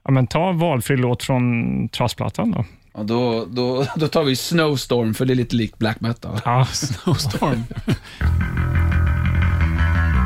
Ja, 0.04 0.12
men 0.12 0.28
ta 0.28 0.52
valfri 0.52 0.98
låt 0.98 1.24
från 1.24 1.90
Trust-plattan 1.90 2.52
då. 2.52 2.66
Ja, 2.94 3.04
då, 3.04 3.46
då, 3.46 3.86
då 3.96 4.08
tar 4.08 4.24
vi 4.24 4.36
Snowstorm, 4.36 5.14
för 5.14 5.26
det 5.26 5.34
är 5.34 5.36
lite 5.36 5.56
likt 5.56 5.78
black 5.78 6.00
metal. 6.02 6.40
Ja, 6.46 6.66
Snowstorm. 6.72 7.64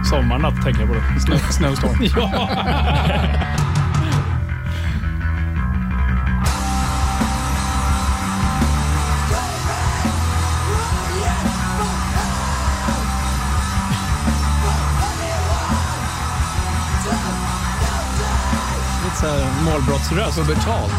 Sommarnatt 0.09 0.63
tänker 0.63 0.81
jag 0.81 0.89
på. 0.89 0.95
Det. 0.95 1.19
Snow, 1.19 1.37
snowstorm. 1.37 2.21
Lite 19.25 19.37
såhär 19.37 19.63
målbrottsröst. 19.63 20.37
Pubertalt. 20.37 20.93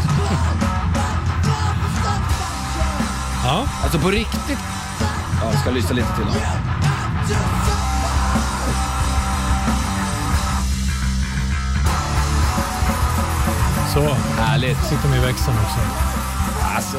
Ja. 3.43 3.65
Alltså 3.83 3.99
på 3.99 4.09
riktigt. 4.09 4.59
Ja, 5.41 5.51
jag 5.51 5.59
ska 5.61 5.69
lyssna 5.69 5.95
lite 5.95 6.15
till. 6.15 6.25
Då. 6.25 6.31
Så, 13.93 14.13
Härligt. 14.41 14.83
sitter 14.83 15.09
med 15.09 15.17
i 15.17 15.21
växeln 15.21 15.57
också. 15.57 15.79
Alltså, 16.75 16.97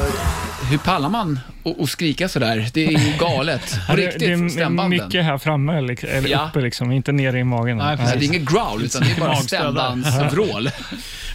hur 0.70 0.78
pallar 0.78 1.08
man 1.08 1.40
att 1.80 1.88
skrika 1.88 2.28
sådär? 2.28 2.68
Det 2.74 2.86
är 2.86 2.90
ju 2.90 3.12
galet. 3.18 3.78
På 3.88 3.96
det, 3.96 4.02
riktigt, 4.06 4.20
det 4.20 4.32
är 4.32 4.48
stämbanden. 4.48 4.90
mycket 5.04 5.24
här 5.24 5.38
framme, 5.38 5.78
eller, 5.78 6.26
Ja. 6.28 6.48
uppe, 6.48 6.60
liksom, 6.60 6.92
inte 6.92 7.12
nere 7.12 7.38
i 7.38 7.44
magen. 7.44 7.76
Nej, 7.76 7.96
Nej, 7.96 8.16
det 8.18 8.24
är 8.24 8.26
inget 8.26 8.50
growl, 8.52 8.82
utan 8.84 9.02
det 9.02 9.10
är 9.10 9.20
bara 9.20 9.28
där. 9.34 9.36
stämbandsvrål. 9.40 10.70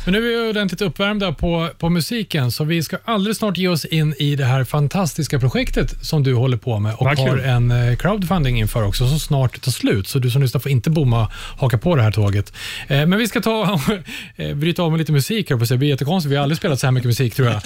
Men 0.05 0.13
nu 0.13 0.33
är 0.33 0.43
vi 0.45 0.49
ordentligt 0.51 0.81
uppvärmda 0.81 1.31
på, 1.33 1.69
på 1.79 1.89
musiken, 1.89 2.51
så 2.51 2.63
vi 2.63 2.83
ska 2.83 2.97
alldeles 3.05 3.37
snart 3.37 3.57
ge 3.57 3.67
oss 3.67 3.85
in 3.85 4.15
i 4.19 4.35
det 4.35 4.45
här 4.45 4.63
fantastiska 4.63 5.39
projektet 5.39 6.05
som 6.05 6.23
du 6.23 6.33
håller 6.33 6.57
på 6.57 6.79
med 6.79 6.95
och 6.95 7.07
har 7.17 7.37
en 7.37 7.71
eh, 7.71 7.95
crowdfunding 7.95 8.59
inför 8.59 8.83
också, 8.87 9.07
som 9.07 9.19
snart 9.19 9.61
tar 9.61 9.71
slut. 9.71 10.07
Så 10.07 10.19
du 10.19 10.29
som 10.31 10.41
lyssnar 10.41 10.61
får 10.61 10.71
inte 10.71 10.89
bomma, 10.89 11.31
haka 11.59 11.77
på 11.77 11.95
det 11.95 12.01
här 12.03 12.11
tåget. 12.11 12.53
Eh, 12.87 13.05
men 13.05 13.19
vi 13.19 13.27
ska 13.27 13.41
ta 13.41 13.79
eh, 14.35 14.55
bryta 14.55 14.83
av 14.83 14.91
med 14.91 14.97
lite 14.99 15.11
musik 15.11 15.49
här 15.49 15.57
på 15.57 15.65
sig. 15.65 15.75
Det 15.75 15.79
blir 15.79 15.89
jättekonstigt. 15.89 16.31
Vi 16.31 16.35
har 16.35 16.43
aldrig 16.43 16.57
spelat 16.57 16.79
så 16.79 16.87
här 16.87 16.91
mycket 16.91 17.07
musik 17.07 17.35
tror 17.35 17.47
jag 17.47 17.61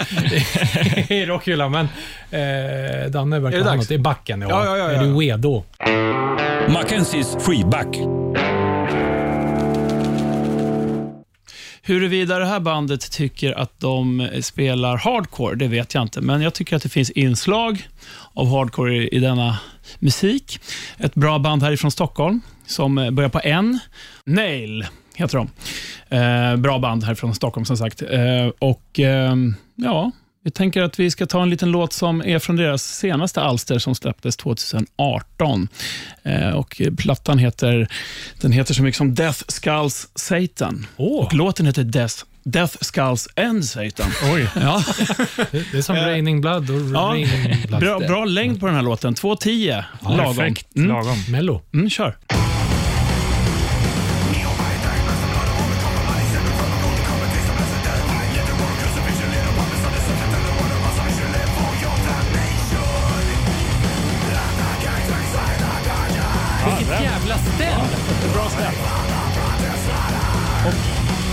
i 1.09 1.25
rockhyllan. 1.57 1.87
Men 2.31 3.05
eh, 3.05 3.11
Danne 3.11 3.39
verkar 3.39 3.61
ha 3.63 3.75
något. 3.75 3.87
Det 3.87 3.95
är 3.95 3.99
backen. 3.99 4.41
Ja. 4.41 4.47
Ja, 4.49 4.65
ja, 4.65 4.77
ja, 4.77 4.91
Är 4.91 5.03
du 5.03 5.13
redo? 5.13 5.63
Mackenzies 6.73 7.37
Freeback. 7.39 7.97
Huruvida 11.81 12.39
det 12.39 12.45
här 12.45 12.59
bandet 12.59 13.11
tycker 13.11 13.59
att 13.59 13.79
de 13.79 14.29
spelar 14.41 14.97
hardcore, 14.97 15.55
det 15.55 15.67
vet 15.67 15.93
jag 15.93 16.01
inte. 16.01 16.21
Men 16.21 16.41
jag 16.41 16.53
tycker 16.53 16.75
att 16.75 16.83
det 16.83 16.89
finns 16.89 17.11
inslag 17.11 17.87
av 18.33 18.49
hardcore 18.49 18.95
i, 18.95 19.07
i 19.07 19.19
denna 19.19 19.59
musik. 19.99 20.59
Ett 20.97 21.15
bra 21.15 21.39
band 21.39 21.63
härifrån 21.63 21.91
Stockholm 21.91 22.41
som 22.65 22.97
eh, 22.97 23.11
börjar 23.11 23.29
på 23.29 23.39
N. 23.43 23.79
Nail 24.25 24.85
heter 25.15 25.37
de. 25.37 25.49
Eh, 26.17 26.55
bra 26.55 26.79
band 26.79 27.03
härifrån 27.03 27.35
Stockholm 27.35 27.65
som 27.65 27.77
sagt. 27.77 28.01
Eh, 28.01 28.47
och 28.59 28.99
ehm, 28.99 29.55
ja, 29.75 30.11
vi 30.47 30.51
tänker 30.51 30.81
att 30.81 30.99
vi 30.99 31.11
ska 31.11 31.25
ta 31.25 31.41
en 31.41 31.49
liten 31.49 31.71
låt 31.71 31.93
som 31.93 32.21
är 32.21 32.39
från 32.39 32.55
deras 32.55 32.83
senaste 32.83 33.41
alster 33.41 33.79
som 33.79 33.95
släpptes 33.95 34.37
2018. 34.37 35.67
Eh, 36.23 36.49
och 36.49 36.81
plattan 36.97 37.37
heter, 37.37 37.87
den 38.41 38.51
heter 38.51 38.73
så 38.73 38.83
mycket 38.83 38.97
som 38.97 39.15
Death 39.15 39.43
Skulls 39.47 40.07
Satan. 40.15 40.87
Och 40.95 41.33
låten 41.33 41.65
heter 41.65 41.83
Death, 41.83 42.15
Death 42.43 42.77
Skulls 42.81 43.27
and 43.35 43.65
Satan. 43.65 44.11
Oj. 44.33 44.47
Ja, 44.55 44.83
Det 45.51 45.73
är 45.77 45.81
som 45.81 45.95
Raining 45.95 46.41
Blood 46.41 46.69
och 46.69 46.81
ja. 46.95 46.99
Raining 46.99 47.67
Blood. 47.67 47.79
Bra, 47.81 47.99
bra 47.99 48.25
längd 48.25 48.59
på 48.59 48.65
den 48.65 48.75
här 48.75 48.83
låten. 48.83 49.15
2.10. 49.15 49.83
lagom. 50.03 50.35
Perfekt, 50.35 50.75
Mm. 50.75 50.89
lagom. 50.89 51.17
Mello. 51.29 51.61
Mm, 51.73 51.89
kör. 51.89 52.17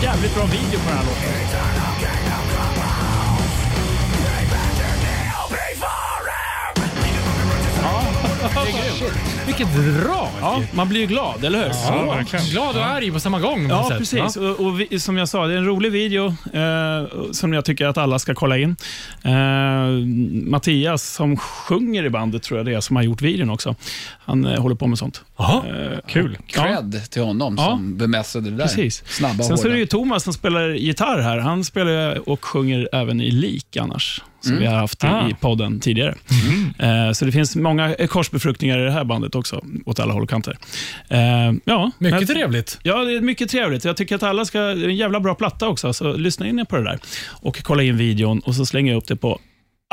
Jävligt 0.05 0.35
bra 0.35 0.45
video 0.45 0.81
på 0.81 0.89
den 0.89 0.99
här 0.99 1.05
låten. 1.05 1.35
Vilket 9.47 9.75
drag! 9.75 10.29
Ja, 10.41 10.63
man 10.73 10.89
blir 10.89 11.01
ju 11.01 11.07
glad, 11.07 11.45
eller 11.45 11.59
hur? 11.59 11.69
Ja. 11.69 12.23
Glad 12.51 12.77
och 12.77 12.87
arg 12.87 13.13
på 13.13 13.21
samma 13.21 13.41
gång. 13.41 13.69
Ja, 13.69 13.89
sätt, 13.89 13.99
precis. 13.99 14.37
va? 14.37 14.49
Och, 14.49 14.67
och 14.67 14.81
vi, 14.81 15.01
som 15.01 15.17
jag 15.17 15.29
sa, 15.29 15.47
det 15.47 15.55
är 15.55 15.59
en 15.59 15.67
rolig 15.67 15.93
video 15.93 16.27
eh, 16.53 17.31
som 17.33 17.53
jag 17.53 17.65
tycker 17.65 17.87
att 17.87 17.99
alla 17.99 18.19
ska 18.19 18.35
kolla 18.35 18.59
in. 18.59 18.77
Eh, 19.23 19.33
Mattias, 20.51 21.15
som 21.15 21.37
sjunger 21.37 22.05
i 22.05 22.11
bandet, 22.11 22.43
tror 22.43 22.59
jag 22.59 22.67
det 22.67 22.75
är, 22.75 22.81
som 22.81 22.97
har 22.97 23.03
gjort 23.03 23.23
videon 23.23 23.51
också. 23.51 23.75
Han 24.27 24.45
eh, 24.47 24.61
håller 24.63 24.75
på 24.77 24.87
med 24.87 24.99
sånt. 24.99 25.25
Jaha. 25.39 25.63
Eh, 25.69 25.99
Kul. 26.09 26.39
Cred 26.47 27.01
till 27.11 27.23
honom 27.23 27.55
Ja. 27.59 27.65
som 27.65 27.97
bemästrade 27.97 28.51
det 28.51 28.57
där. 28.57 28.65
Precis. 28.65 29.03
Snabba 29.07 29.43
Sen 29.45 29.59
så 29.59 29.69
är 29.69 29.73
det 29.73 29.79
ju 29.79 29.87
Thomas 29.87 30.25
som 30.25 30.33
spelar 30.33 30.69
gitarr 30.69 31.19
här. 31.23 31.39
Han 31.39 31.65
spelar 31.65 32.29
och 32.29 32.45
sjunger 32.45 32.89
även 32.93 33.21
i 33.21 33.31
lik 33.31 33.77
annars, 33.77 34.23
som 34.41 34.57
vi 34.59 34.67
har 34.67 34.75
haft 34.77 35.05
i, 35.05 35.07
Ah. 35.07 35.29
i 35.29 35.35
podden 35.41 35.81
tidigare. 35.81 36.15
Eh, 36.79 37.13
så 37.13 37.25
det 37.25 37.33
finns 37.33 37.57
många 37.57 37.95
korsbefruktningar 38.09 38.79
i 38.79 38.83
det 38.85 38.91
här 38.91 39.05
bandet 39.05 39.35
också, 39.35 39.65
åt 39.87 40.01
alla 40.01 40.13
håll 40.13 40.23
och 40.23 40.31
kanter. 40.31 40.59
Eh, 41.09 41.19
ja, 41.65 41.91
Mycket 41.99 42.19
men- 42.21 42.27
trevligt. 42.27 42.79
Ja, 42.83 43.05
det 43.05 43.17
är 43.17 43.21
mycket 43.21 43.51
trevligt. 43.51 43.85
Jag 43.85 43.97
tycker 43.97 44.15
att 44.15 44.23
alla 44.23 44.45
ska... 44.45 44.59
Det 44.61 44.85
är 44.85 44.89
en 44.89 44.97
jävla 44.97 45.21
bra 45.21 45.35
platta 45.35 45.69
också, 45.69 45.93
så 45.93 46.13
lyssna 46.17 46.47
in 46.49 46.67
på 46.69 46.77
det 46.77 46.83
där. 46.85 46.99
Och 47.29 47.63
kolla 47.63 47.83
in 47.83 47.97
videon 47.97 48.41
och 48.41 48.55
så 48.55 48.67
slänger 48.67 48.93
jag 48.93 48.99
upp 48.99 49.09
det 49.09 49.17
på 49.17 49.41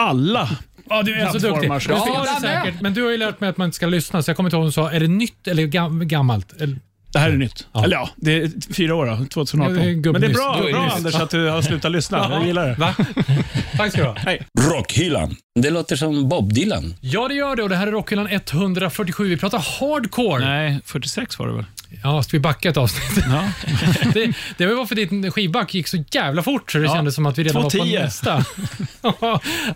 alla 0.01 0.49
Ja, 0.91 1.03
du 1.03 1.13
är 1.13 1.27
så 1.27 1.37
duktig. 1.37 1.71
Du 1.71 1.79
som 1.79 1.93
ja, 1.95 2.25
det 2.41 2.47
är 2.47 2.61
säkert. 2.63 2.81
Men 2.81 2.93
du 2.93 3.03
har 3.03 3.11
ju 3.11 3.17
lärt 3.17 3.39
mig 3.39 3.49
att 3.49 3.57
man 3.57 3.65
inte 3.65 3.75
ska 3.75 3.85
lyssna, 3.87 4.23
så 4.23 4.29
jag 4.29 4.37
kommer 4.37 4.47
inte 4.49 4.55
ihåg 4.55 4.61
om 4.63 4.67
du 4.67 4.71
sa, 4.71 4.91
är 4.91 4.99
det 4.99 5.07
nytt 5.07 5.47
eller 5.47 5.63
gam- 5.63 6.03
gammalt? 6.05 6.61
Eller, 6.61 6.77
Det 7.13 7.19
här 7.19 7.29
är 7.29 7.37
nytt. 7.37 7.67
Ja. 7.73 7.83
Eller 7.83 7.95
ja, 7.95 8.09
det 8.15 8.31
är 8.41 8.73
fyra 8.73 8.95
år 8.95 9.05
då, 9.05 9.25
2018. 9.25 9.75
Ja, 9.77 9.83
det 9.83 9.89
är 9.89 9.93
gubbnyss. 9.93 10.11
Men 10.11 10.21
det 10.21 10.27
är 10.27 10.33
bra, 10.33 10.71
bra. 10.71 10.91
Anders 10.95 11.15
att 11.15 11.29
du 11.29 11.47
har 11.49 11.61
slutat 11.61 11.91
lyssna. 11.91 12.27
Jag 12.31 12.45
gillar 12.47 12.67
det. 12.69 12.73
Va? 12.73 12.95
Tack 13.77 13.91
ska 13.91 14.01
du 14.01 14.07
ha. 14.07 14.15
Hej. 14.17 14.47
Rockhyllan. 14.59 15.35
Det 15.59 15.69
låter 15.69 15.95
som 15.95 16.29
Bob 16.29 16.53
Dylan. 16.53 16.95
Ja, 17.01 17.27
det 17.27 17.33
gör 17.33 17.55
det 17.55 17.63
och 17.63 17.69
det 17.69 17.75
här 17.75 17.87
är 17.87 17.91
Rockhyllan 17.91 18.27
147. 18.31 19.23
Vi 19.29 19.37
pratar 19.37 19.57
hardcore. 19.79 20.45
Nej, 20.45 20.79
46 20.85 21.39
var 21.39 21.47
det 21.47 21.53
väl? 21.53 21.65
Ja, 22.03 22.23
ska 22.23 22.37
vi 22.37 22.41
backa 22.41 22.69
ett 22.69 22.77
avsnitt? 22.77 23.25
Ja. 23.29 23.43
det, 24.13 24.33
det 24.57 24.65
var 24.65 24.75
varför 24.75 24.95
ditt 24.95 25.33
skivback 25.33 25.73
gick 25.73 25.87
så 25.87 26.03
jävla 26.11 26.43
fort 26.43 26.71
så 26.71 26.77
det 26.77 26.83
Ja. 26.85 26.93
kändes 26.95 27.15
som 27.15 27.25
att 27.25 27.37
vi 27.37 27.43
redan 27.43 27.63
var 27.63 27.69
på 27.69 27.77
2.10. 27.77 28.03
nästa. 28.03 28.45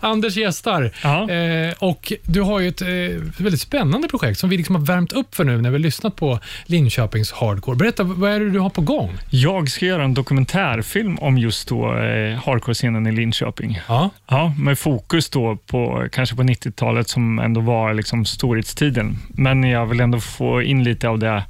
Anders 0.00 0.36
gästar. 0.36 0.90
Ja. 1.02 1.30
Eh, 1.30 1.72
och 1.78 2.12
du 2.24 2.40
har 2.40 2.60
ju 2.60 2.68
ett 2.68 2.82
eh, 2.82 2.88
väldigt 3.38 3.60
spännande 3.60 4.08
projekt 4.08 4.38
som 4.38 4.50
vi 4.50 4.56
liksom 4.56 4.74
har 4.74 4.82
värmt 4.82 5.12
upp 5.12 5.34
för 5.34 5.44
nu 5.44 5.60
när 5.62 5.70
vi 5.70 5.74
har 5.74 5.78
lyssnat 5.78 6.16
på 6.16 6.38
Linköpings 6.66 7.32
hardcore. 7.32 7.76
Berätta, 7.76 8.02
vad 8.04 8.30
är 8.32 8.40
det 8.40 8.50
du 8.50 8.58
har 8.58 8.70
på 8.70 8.80
gång? 8.80 9.12
Jag 9.30 9.70
ska 9.70 9.86
göra 9.86 10.04
en 10.04 10.14
dokumentärfilm 10.14 11.18
om 11.18 11.38
just 11.38 11.68
då 11.68 11.86
eh, 11.98 12.38
hardcore-scenen 12.44 13.06
i 13.06 13.12
Linköping. 13.12 13.80
Ja. 13.88 14.10
Ja, 14.28 14.54
med 14.58 14.78
fokus 14.78 15.30
då 15.30 15.56
på 15.66 16.08
kanske 16.12 16.36
på 16.36 16.42
90-talet 16.42 17.08
som 17.08 17.38
ändå 17.38 17.60
var 17.60 17.94
liksom 17.94 18.24
storhetstiden. 18.24 19.18
Men 19.28 19.64
jag 19.64 19.86
vill 19.86 20.00
ändå 20.00 20.20
få 20.20 20.62
in 20.62 20.84
lite 20.84 21.08
av 21.08 21.18
det, 21.18 21.42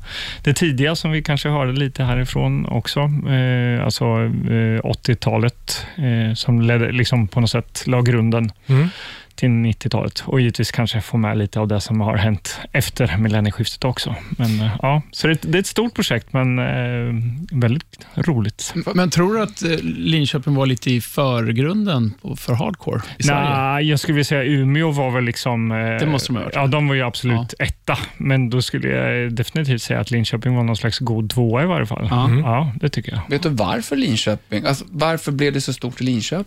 det 0.45 0.55
tidiga 0.57 0.97
som 0.97 1.11
vi 1.11 1.23
kanske 1.23 1.49
hörde 1.49 1.73
lite 1.73 2.05
härifrån 2.05 2.66
också. 2.66 3.01
Eh, 3.29 3.85
alltså 3.85 4.05
eh, 4.05 4.81
80-talet 4.83 5.87
eh, 5.97 6.35
som 6.35 6.62
ledde, 6.62 6.92
liksom 6.92 7.29
på 7.29 7.40
något 7.40 7.51
sätt 7.51 7.85
la 7.87 8.01
grunden 8.01 8.53
Mm 8.66 8.88
till 9.37 9.49
90-talet 9.49 10.22
och 10.27 10.40
givetvis 10.40 10.70
kanske 10.70 11.01
få 11.01 11.16
med 11.16 11.38
lite 11.38 11.61
av 11.61 11.68
det 11.68 11.81
som 11.81 12.01
har 12.01 12.16
hänt 12.16 12.61
efter 12.72 13.16
millennieskiftet 13.16 13.85
också. 13.85 14.14
Men 14.31 14.61
eh, 14.61 14.77
ja, 14.83 15.03
så 15.12 15.27
det, 15.27 15.42
det 15.42 15.59
är 15.59 15.61
ett 15.61 15.66
stort 15.66 15.94
projekt 15.94 16.33
men 16.33 16.59
eh, 16.59 17.14
väldigt 17.61 18.07
roligt. 18.14 18.75
Men 18.94 19.11
tror 19.11 19.35
du 19.35 19.42
att 19.42 19.62
eh, 19.62 19.70
Linköping 19.83 20.55
var 20.55 20.66
lite 20.66 20.90
i 20.90 21.01
förgrunden 21.01 22.14
på- 22.22 22.37
för 22.37 22.55
hardcore 22.55 23.01
i 23.18 23.22
Sverige? 23.22 23.51
Nej, 23.57 23.88
jag 23.90 24.01
skulle 24.01 24.14
vilja 24.14 24.25
säga 24.25 24.42
Umeå 24.44 24.90
var 24.90 25.11
väl 25.11 25.25
liksom... 25.25 25.72
eh, 25.72 25.77
Det 25.77 26.07
måste 26.07 26.29
de 26.29 26.37
ha 26.37 26.44
varit. 26.44 26.55
Ja, 26.55 26.66
de 26.66 26.88
var 26.88 26.94
ju 26.94 27.03
absolut 27.03 27.55
etta, 27.59 27.99
men 28.16 28.51
då 28.51 28.62
skulle 28.62 28.88
jag 28.88 29.33
definitivt 29.33 29.83
säga 29.83 30.01
att 30.01 30.11
Linköping 30.11 30.55
var 30.57 30.62
någon 30.64 30.77
slags 30.77 30.99
god 30.99 31.31
tvåa 31.31 31.62
i 31.62 31.66
varje 31.66 31.87
fall. 31.87 32.07
Ja. 32.11 32.31
Ja, 32.42 32.72
det 32.81 32.88
tycker 32.88 33.12
jag. 33.12 33.20
Vet 33.31 33.42
du 33.42 33.49
varför 33.49 33.96
Linköping? 33.96 34.64
Alltså, 34.66 34.85
varför 34.88 35.33
blev 35.33 35.53
det 35.53 35.61
så 35.61 35.72
stort 35.72 36.01
i 36.01 36.05
Linköping? 36.05 36.44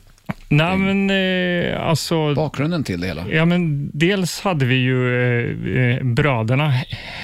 Nej, 0.52 0.78
men 0.78 1.10
eh, 1.10 1.88
alltså... 1.88 2.34
Bakgrunden 2.34 2.84
till 2.84 3.02
det 3.02 3.08
hela? 3.08 3.28
Ja, 3.30 3.46
men 3.46 3.92
dels 3.94 4.42
hade 4.42 4.66
vi 4.66 4.76
ju 4.76 5.16
eh, 5.16 5.82
eh, 5.84 6.04
bröderna 6.04 6.74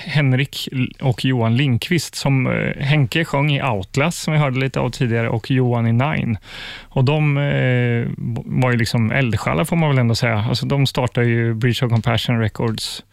Henrik 0.06 0.70
och 1.02 1.26
Johan 1.26 1.58
Lindqvist 1.58 2.15
som 2.15 2.48
eh, 2.48 2.84
Henke 2.84 3.26
sjöng 3.26 3.52
i 3.52 3.63
Outlast, 3.63 4.24
som 4.24 4.34
vi 4.34 4.39
hörde 4.39 4.60
lite 4.60 4.80
av 4.80 4.89
tidigare, 4.89 5.30
och 5.30 5.52
Johan 5.52 5.88
i 5.88 5.91
Nine. 5.91 6.38
Och 6.82 7.04
de 7.04 7.38
eh, 7.38 8.08
var 8.46 8.72
ju 8.72 8.78
liksom 8.78 9.12
eldsjälar 9.12 9.65
får 9.65 9.76
man 9.76 9.89
väl 9.89 10.00
ändå 10.00 10.15
säga. 10.15 10.46
Alltså, 10.50 10.65
de 10.65 10.88
startade 10.88 11.28
ju 11.28 11.54
Bridge 11.54 11.86
of 11.86 11.91
Compassion 11.91 12.39
Records, 12.39 13.04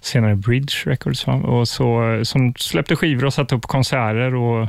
senare 0.00 0.36
Bridge 0.36 0.74
Records, 0.84 1.26
och 1.26 1.68
så, 1.68 2.20
som 2.24 2.54
släppte 2.58 2.96
skivor 2.96 3.24
och 3.24 3.34
satte 3.34 3.54
upp 3.54 3.66
konserter. 3.66 4.34
och 4.34 4.68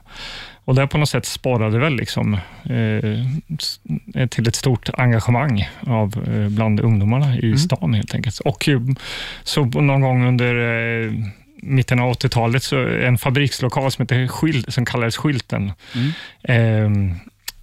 och 0.66 0.76
det 0.76 0.88
på 0.88 0.98
något 0.98 1.10
sätt 1.10 1.26
sporrade 1.26 1.80
väl 1.80 1.96
liksom, 1.96 2.34
eh, 2.64 4.28
till 4.28 4.48
ett 4.48 4.56
stort 4.56 4.90
engagemang 4.94 5.70
av, 5.80 6.24
eh, 6.28 6.50
bland 6.50 6.80
ungdomarna 6.80 7.38
i 7.38 7.58
stan 7.58 7.94
helt 7.94 8.16
enkelt. 8.16 8.40
Och 8.40 8.70
så 9.44 9.66
någon 9.66 10.02
gång 10.02 10.28
under 10.28 10.56
eh, 11.06 11.12
mitten 11.62 12.00
av 12.00 12.12
80-talet, 12.12 12.64
så 12.64 12.88
en 12.88 13.18
fabrikslokal 13.18 13.92
som, 13.92 14.04
heter 14.04 14.28
Skyl- 14.28 14.70
som 14.72 14.86
kallades 14.86 15.18
Skylten, 15.18 15.72
eh, 16.44 16.84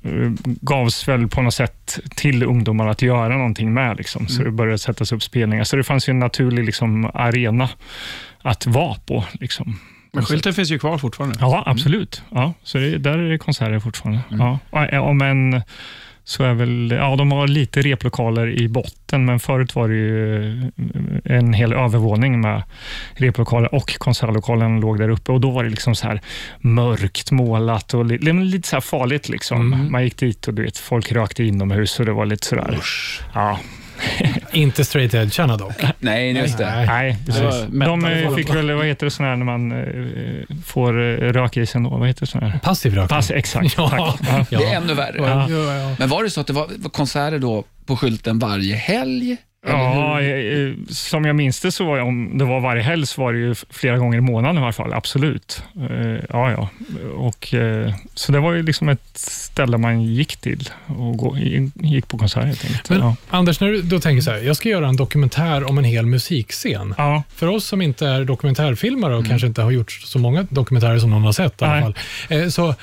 eh, 0.04 0.32
gavs 0.44 1.08
väl 1.08 1.28
på 1.28 1.42
något 1.42 1.54
sätt 1.54 1.98
till 2.16 2.42
ungdomar 2.42 2.86
att 2.86 3.02
göra 3.02 3.36
någonting 3.36 3.74
med. 3.74 3.96
Liksom. 3.96 4.28
Så 4.28 4.42
det 4.42 4.50
började 4.50 4.78
sättas 4.78 5.12
upp 5.12 5.22
spelningar. 5.22 5.64
Så 5.64 5.76
det 5.76 5.84
fanns 5.84 6.08
en 6.08 6.18
naturlig 6.18 6.64
liksom, 6.64 7.10
arena 7.14 7.68
att 8.42 8.66
vara 8.66 8.94
på. 8.94 9.24
Liksom. 9.32 9.78
Men 10.14 10.24
skylten 10.24 10.54
finns 10.54 10.70
ju 10.70 10.78
kvar 10.78 10.98
fortfarande. 10.98 11.36
Ja, 11.40 11.62
absolut. 11.66 12.22
Ja, 12.30 12.54
så 12.62 12.78
det, 12.78 12.98
där 12.98 13.18
är 13.18 13.30
det 13.30 13.38
konserter 13.38 13.78
fortfarande. 13.78 14.20
Ja, 14.30 14.58
och- 14.70 15.08
och 15.08 15.16
men 15.16 15.62
så 16.24 16.44
är 16.44 16.54
väl, 16.54 16.90
ja, 16.98 17.16
de 17.16 17.32
har 17.32 17.48
lite 17.48 17.82
replokaler 17.82 18.60
i 18.60 18.68
botten, 18.68 19.24
men 19.24 19.40
förut 19.40 19.74
var 19.74 19.88
det 19.88 19.94
ju 19.94 20.44
eh, 20.58 21.36
en 21.36 21.52
hel 21.52 21.72
övervåning 21.72 22.40
med 22.40 22.62
replokaler 23.14 23.74
och 23.74 23.98
konsertlokalen 23.98 24.80
låg 24.80 24.98
där 24.98 25.08
uppe 25.08 25.32
och 25.32 25.40
då 25.40 25.50
var 25.50 25.64
det 25.64 25.70
liksom 25.70 25.94
så 25.94 26.06
här 26.08 26.20
mörkt 26.60 27.30
målat 27.30 27.94
och 27.94 28.04
li, 28.04 28.18
li- 28.18 28.32
lite 28.32 28.68
så 28.68 28.76
här 28.76 28.80
farligt. 28.80 29.28
Liksom. 29.28 29.88
Man 29.90 30.04
gick 30.04 30.16
dit 30.18 30.48
och 30.48 30.54
du 30.54 30.62
vet, 30.62 30.78
folk 30.78 31.12
rökte 31.12 31.44
inomhus 31.44 32.00
och 32.00 32.06
det 32.06 32.12
var 32.12 32.26
lite 32.26 32.46
sådär. 32.46 32.78
Ja, 33.34 33.58
Inte 34.52 34.84
straight 34.84 35.14
edge 35.14 35.58
dock. 35.58 35.72
Nej, 35.98 36.32
just 36.32 36.58
det. 36.58 36.86
Nej. 36.86 37.16
precis. 37.26 37.44
De 37.70 38.04
eh, 38.04 38.34
fick 38.34 38.54
väl, 38.54 38.72
vad 38.72 38.86
heter 38.86 39.06
det, 39.06 39.10
sån 39.10 39.26
här 39.26 39.36
när 39.36 39.44
man 39.44 39.72
eh, 39.72 40.56
får 40.64 41.00
eh, 41.00 41.32
röka 41.32 41.60
i 41.60 41.66
sig 41.66 41.78
ändå? 41.78 41.90
Vad 41.90 42.08
heter 42.08 42.20
det? 42.20 42.26
Sån 42.26 42.42
här? 42.42 42.58
Passiv 42.62 42.94
rökning. 42.94 43.08
Pass, 43.08 43.30
exakt. 43.30 43.74
Ja. 43.76 44.16
Tack. 44.26 44.46
Ja. 44.50 44.58
Det 44.58 44.64
är 44.64 44.76
ännu 44.76 44.94
värre. 44.94 45.16
Ja. 45.16 45.94
Men 45.98 46.08
var 46.08 46.22
det 46.22 46.30
så 46.30 46.40
att 46.40 46.46
det 46.46 46.52
var 46.52 46.68
var 46.76 46.90
konserter 46.90 47.38
då 47.38 47.64
på 47.86 47.96
skylten 47.96 48.38
varje 48.38 48.74
helg? 48.74 49.36
Ja, 49.66 50.20
eh, 50.22 50.72
som 50.88 51.24
jag 51.24 51.36
minns 51.36 51.60
det 51.60 51.72
så 51.72 51.84
var 51.84 51.98
om 52.00 52.38
det 52.38 52.44
var 52.44 52.60
varje 52.60 52.82
helg 52.82 53.06
så 53.06 53.20
var 53.22 53.32
det 53.32 53.38
ju 53.38 53.54
flera 53.70 53.98
gånger 53.98 54.18
i 54.18 54.20
månaden 54.20 54.56
i 54.56 54.64
alla 54.64 54.72
fall, 54.72 54.92
absolut. 54.92 55.62
Eh, 55.90 56.24
Ja, 56.32 56.50
ja. 56.50 56.68
Och, 57.16 57.54
eh, 57.54 57.94
så 58.14 58.32
det 58.32 58.40
var 58.40 58.52
ju 58.52 58.62
liksom 58.62 58.88
ett 58.88 59.08
ställe 59.18 59.78
man 59.78 60.02
gick 60.02 60.36
till 60.36 60.68
och 60.86 61.38
gick 61.74 62.08
på 62.08 62.18
konsert 62.18 62.44
helt 62.44 62.64
enkelt. 62.64 62.90
Men 62.90 62.98
ja. 62.98 63.16
Anders, 63.30 63.60
när 63.60 63.68
du 63.68 63.82
då 63.82 64.00
tänker 64.00 64.22
så 64.22 64.30
här, 64.30 64.38
jag 64.38 64.56
ska 64.56 64.68
göra 64.68 64.88
en 64.88 64.96
dokumentär 64.96 65.64
om 65.70 65.78
en 65.78 65.84
hel 65.84 66.06
musikscen. 66.06 66.94
Ja. 66.98 67.22
För 67.34 67.46
oss 67.46 67.64
som 67.64 67.82
inte 67.82 68.06
är 68.06 68.24
dokumentärfilmare 68.24 69.16
och 69.16 69.26
kanske 69.26 69.46
inte 69.46 69.62
har 69.62 69.70
gjort 69.70 69.92
så 69.92 70.18
många 70.18 70.46
dokumentärer 70.50 70.98
som 70.98 71.10
någon 71.10 71.22
har 71.22 71.32
sett 71.32 71.62
i 71.62 71.64
alla 71.64 71.80
fall. 71.80 71.94
Eh, 72.28 72.48
Så, 72.48 72.68
eh, 72.68 72.74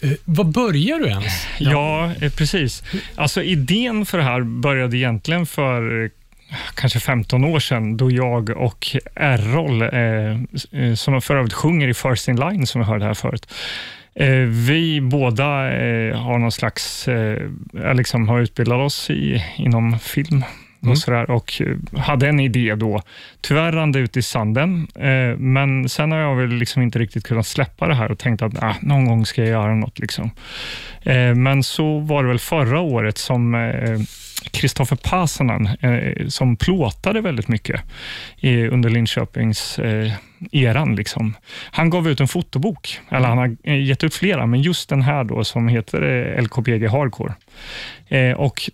eh, 0.00 0.10
vad 0.24 0.46
börjar 0.46 0.98
du 0.98 1.06
ens? 1.06 1.46
Ja, 1.58 2.10
eh, 2.20 2.32
precis. 2.32 2.82
Alltså 3.14 3.42
idén 3.42 4.06
för 4.06 4.18
det 4.18 4.24
här 4.24 4.40
började 4.40 4.96
egentligen 4.96 5.46
för 5.46 6.04
eh, 6.04 6.10
kanske 6.74 7.00
15 7.00 7.44
år 7.44 7.58
sedan 7.58 7.96
då 7.96 8.10
jag 8.10 8.50
och 8.50 8.86
Errol, 9.14 9.82
eh, 9.82 10.82
eh, 10.82 10.94
som 10.94 11.22
för 11.22 11.36
övrigt 11.36 11.52
sjunger 11.52 11.88
i 11.88 11.94
First 11.94 12.28
In 12.28 12.36
Line, 12.36 12.66
som 12.66 12.80
vi 12.80 12.86
hörde 12.86 13.04
här 13.04 13.14
förut, 13.14 13.54
eh, 14.14 14.28
vi 14.68 15.00
båda 15.00 15.72
eh, 15.72 16.16
har 16.16 16.38
någon 16.38 16.52
slags, 16.52 17.08
liksom 17.94 18.28
har 18.28 18.40
utbildat 18.40 18.78
oss 18.78 19.10
i, 19.10 19.44
inom 19.56 19.98
film 19.98 20.44
och, 20.90 20.98
sådär, 20.98 21.30
och 21.30 21.62
hade 21.96 22.28
en 22.28 22.40
idé 22.40 22.74
då. 22.74 23.02
Tyvärr 23.40 23.72
rann 23.72 23.92
det 23.92 23.98
ut 23.98 24.16
i 24.16 24.22
sanden, 24.22 24.86
men 25.38 25.88
sen 25.88 26.12
har 26.12 26.18
jag 26.18 26.36
väl 26.36 26.48
liksom 26.48 26.82
inte 26.82 26.98
riktigt 26.98 27.24
kunnat 27.24 27.46
släppa 27.46 27.88
det 27.88 27.94
här 27.94 28.12
och 28.12 28.18
tänkt 28.18 28.42
att 28.42 28.62
ah, 28.62 28.74
någon 28.80 29.04
gång 29.04 29.26
ska 29.26 29.40
jag 29.40 29.50
göra 29.50 29.74
något. 29.74 29.98
Liksom. 29.98 30.30
Men 31.36 31.62
så 31.62 31.98
var 31.98 32.22
det 32.22 32.28
väl 32.28 32.38
förra 32.38 32.80
året 32.80 33.18
som 33.18 33.54
Kristoffer 34.50 34.96
Pasanen, 34.96 35.66
eh, 35.66 36.26
som 36.28 36.56
plåtade 36.56 37.20
väldigt 37.20 37.48
mycket 37.48 37.80
i, 38.36 38.66
under 38.66 38.90
Linköpings 38.90 39.78
eh, 39.78 40.12
eran. 40.52 40.96
Liksom. 40.96 41.34
Han 41.70 41.90
gav 41.90 42.08
ut 42.08 42.20
en 42.20 42.28
fotobok, 42.28 43.00
eller 43.08 43.28
han 43.28 43.38
har 43.38 43.56
eh, 43.64 43.84
gett 43.84 44.04
ut 44.04 44.14
flera, 44.14 44.46
men 44.46 44.62
just 44.62 44.88
den 44.88 45.02
här 45.02 45.24
då 45.24 45.44
som 45.44 45.68
heter 45.68 46.02
eh, 46.02 46.42
LKPG 46.42 46.88
Hardcore. 46.88 47.34
Eh, 48.08 48.32
och 48.32 48.70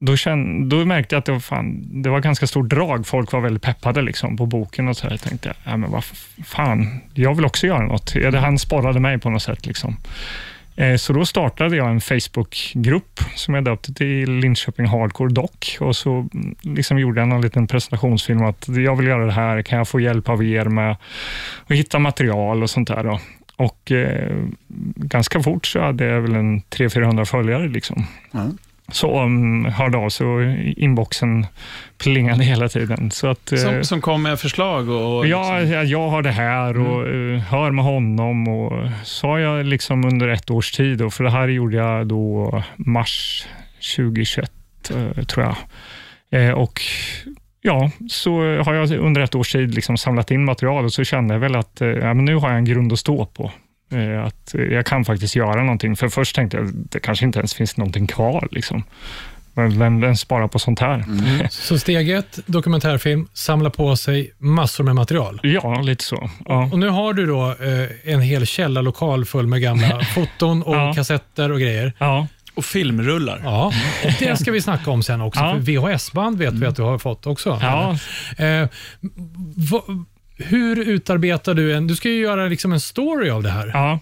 då, 0.00 0.16
känn, 0.16 0.68
då 0.68 0.84
märkte 0.84 1.14
jag 1.14 1.18
att 1.18 1.26
det 1.26 1.32
var, 1.32 1.40
fan, 1.40 2.02
det 2.02 2.10
var 2.10 2.20
ganska 2.20 2.46
stort 2.46 2.68
drag. 2.68 3.06
Folk 3.06 3.32
var 3.32 3.40
väldigt 3.40 3.62
peppade 3.62 4.02
liksom, 4.02 4.36
på 4.36 4.46
boken 4.46 4.88
och 4.88 4.96
så 4.96 5.04
här. 5.04 5.10
Jag 5.10 5.20
tänkte, 5.20 5.54
ja, 5.64 5.76
men 5.76 5.90
vad 5.90 6.04
fan, 6.44 7.00
jag 7.14 7.34
vill 7.34 7.44
också 7.44 7.66
göra 7.66 7.82
något. 7.82 8.14
Han 8.34 8.58
sporrade 8.58 9.00
mig 9.00 9.18
på 9.18 9.30
något 9.30 9.42
sätt. 9.42 9.66
Liksom. 9.66 9.96
Eh, 10.76 10.96
så 10.96 11.12
då 11.12 11.26
startade 11.26 11.76
jag 11.76 11.90
en 11.90 12.00
Facebookgrupp 12.00 13.20
som 13.34 13.54
jag 13.54 13.64
döpte 13.64 13.94
till 13.94 14.30
Linköping 14.30 14.86
Hardcore 14.86 15.32
Doc 15.32 15.50
och 15.80 15.96
så 15.96 16.28
mm, 16.34 16.54
liksom 16.62 16.98
gjorde 16.98 17.20
jag 17.20 17.28
någon 17.28 17.40
liten 17.40 17.66
presentationsfilm 17.66 18.42
att 18.44 18.68
jag 18.68 18.96
vill 18.96 19.06
göra 19.06 19.26
det 19.26 19.32
här, 19.32 19.62
kan 19.62 19.78
jag 19.78 19.88
få 19.88 20.00
hjälp 20.00 20.28
av 20.28 20.44
er 20.44 20.64
med 20.64 20.96
att 21.66 21.76
hitta 21.76 21.98
material 21.98 22.62
och 22.62 22.70
sånt 22.70 22.88
där. 22.88 23.04
Då. 23.04 23.20
Och 23.56 23.92
eh, 23.92 24.36
ganska 24.96 25.42
fort 25.42 25.66
så 25.66 25.80
hade 25.80 26.04
jag 26.04 26.20
väl 26.20 26.34
en 26.34 26.60
300-400 26.60 27.24
följare. 27.24 27.68
Liksom. 27.68 28.06
Mm. 28.34 28.58
Så 28.92 29.22
um, 29.22 29.64
hörde 29.64 29.98
av 29.98 30.08
sig 30.08 30.26
och 30.26 30.42
inboxen 30.76 31.46
plingade 31.98 32.44
hela 32.44 32.68
tiden. 32.68 33.10
Så 33.10 33.26
att, 33.26 33.52
eh, 33.52 33.58
Som, 33.58 33.84
som 33.84 34.00
kom 34.00 34.22
med 34.22 34.40
förslag 34.40 34.88
och... 34.88 35.18
och 35.18 35.26
Ja, 35.26 35.58
liksom, 35.58 35.86
jag, 35.88 36.08
har 36.08 36.22
det 36.22 36.30
här 36.30 36.78
och 36.78 37.08
eh, 37.08 37.38
hör 37.38 37.70
med 37.70 37.84
honom. 37.84 38.48
Och 38.48 38.88
så 39.04 39.26
har 39.26 39.38
jag 39.38 39.66
liksom 39.66 40.04
under 40.04 40.28
ett 40.28 40.50
års 40.50 40.72
tid, 40.72 41.02
och 41.02 41.14
för 41.14 41.24
det 41.24 41.30
här 41.30 41.48
gjorde 41.48 41.76
jag 41.76 42.06
då 42.06 42.62
mars 42.76 43.46
2021, 43.96 44.52
eh, 44.90 45.24
tror 45.24 45.46
jag. 45.46 45.56
Och 46.58 46.80
ja, 47.62 47.90
så 48.08 48.40
har 48.40 48.74
jag 48.74 48.90
under 48.90 49.20
ett 49.20 49.34
års 49.34 49.52
tid 49.52 49.74
liksom 49.74 49.96
samlat 49.96 50.30
in 50.30 50.44
material 50.44 50.84
och 50.84 50.92
så 50.92 51.04
kände 51.04 51.34
jag 51.34 51.40
väl 51.40 51.56
att 51.56 51.76
ja, 51.80 52.14
men 52.14 52.24
nu 52.24 52.34
har 52.34 52.48
jag 52.48 52.58
en 52.58 52.64
grund 52.64 52.92
att 52.92 52.98
stå 52.98 53.26
på. 53.26 53.50
Eh, 53.92 54.24
Att 54.26 54.54
jag 54.70 54.86
kan 54.86 55.04
faktiskt 55.04 55.36
göra 55.36 55.62
någonting. 55.62 55.96
För 55.96 56.08
först 56.08 56.36
tänkte 56.36 56.56
jag 56.56 56.66
att 56.66 56.72
det 56.92 57.00
kanske 57.00 57.24
inte 57.24 57.38
ens 57.38 57.54
finns 57.54 57.76
någonting 57.76 58.06
kvar. 58.06 58.48
Liksom. 58.50 58.84
Men 59.54 59.78
vem, 59.78 60.00
vem 60.00 60.16
sparar 60.16 60.48
på 60.48 60.58
sånt 60.58 60.78
här? 60.80 61.04
Så 61.50 61.78
steg 61.78 62.10
ett, 62.10 62.38
dokumentärfilm, 62.46 63.28
samla 63.32 63.70
på 63.70 63.96
sig 63.96 64.32
massor 64.38 64.84
med 64.84 64.94
material. 64.94 65.40
Ja, 65.42 65.80
lite 65.80 66.04
så. 66.04 66.30
Ja. 66.46 66.68
Och 66.72 66.78
nu 66.78 66.88
har 66.88 67.12
du 67.12 67.26
då 67.26 67.50
eh, 67.50 68.12
en 68.14 68.20
hel 68.20 68.46
källarlokal 68.46 69.24
full 69.24 69.46
med 69.46 69.60
gamla 69.62 70.00
foton 70.14 70.62
och 70.62 70.76
Ja. 70.76 70.92
kassetter 70.94 71.52
och 71.52 71.60
grejer. 71.60 71.92
Ja. 71.98 72.26
och 72.54 72.64
filmrullar. 72.64 73.40
Ja, 73.44 73.72
och 74.04 74.10
det 74.18 74.36
ska 74.40 74.52
vi 74.52 74.60
snacka 74.60 74.90
om 74.90 75.02
sen 75.02 75.20
också. 75.20 75.40
Ja. 75.40 75.52
För 75.52 75.60
VHS-band 75.60 76.38
vet 76.38 76.54
vi 76.54 76.66
att 76.66 76.76
du 76.76 76.82
har 76.82 76.98
fått 76.98 77.26
också. 77.26 77.58
Ja. 77.62 77.96
Eh, 78.44 78.68
va, 79.70 79.82
hur 80.36 80.78
utarbetar 80.78 81.54
du 81.54 81.74
en... 81.74 81.86
Du 81.86 81.96
ska 81.96 82.08
ju 82.08 82.20
göra 82.20 82.46
liksom 82.46 82.72
en 82.72 82.80
story 82.80 83.30
av 83.30 83.42
det 83.42 83.50
här. 83.50 83.70
Ja. 83.74 83.98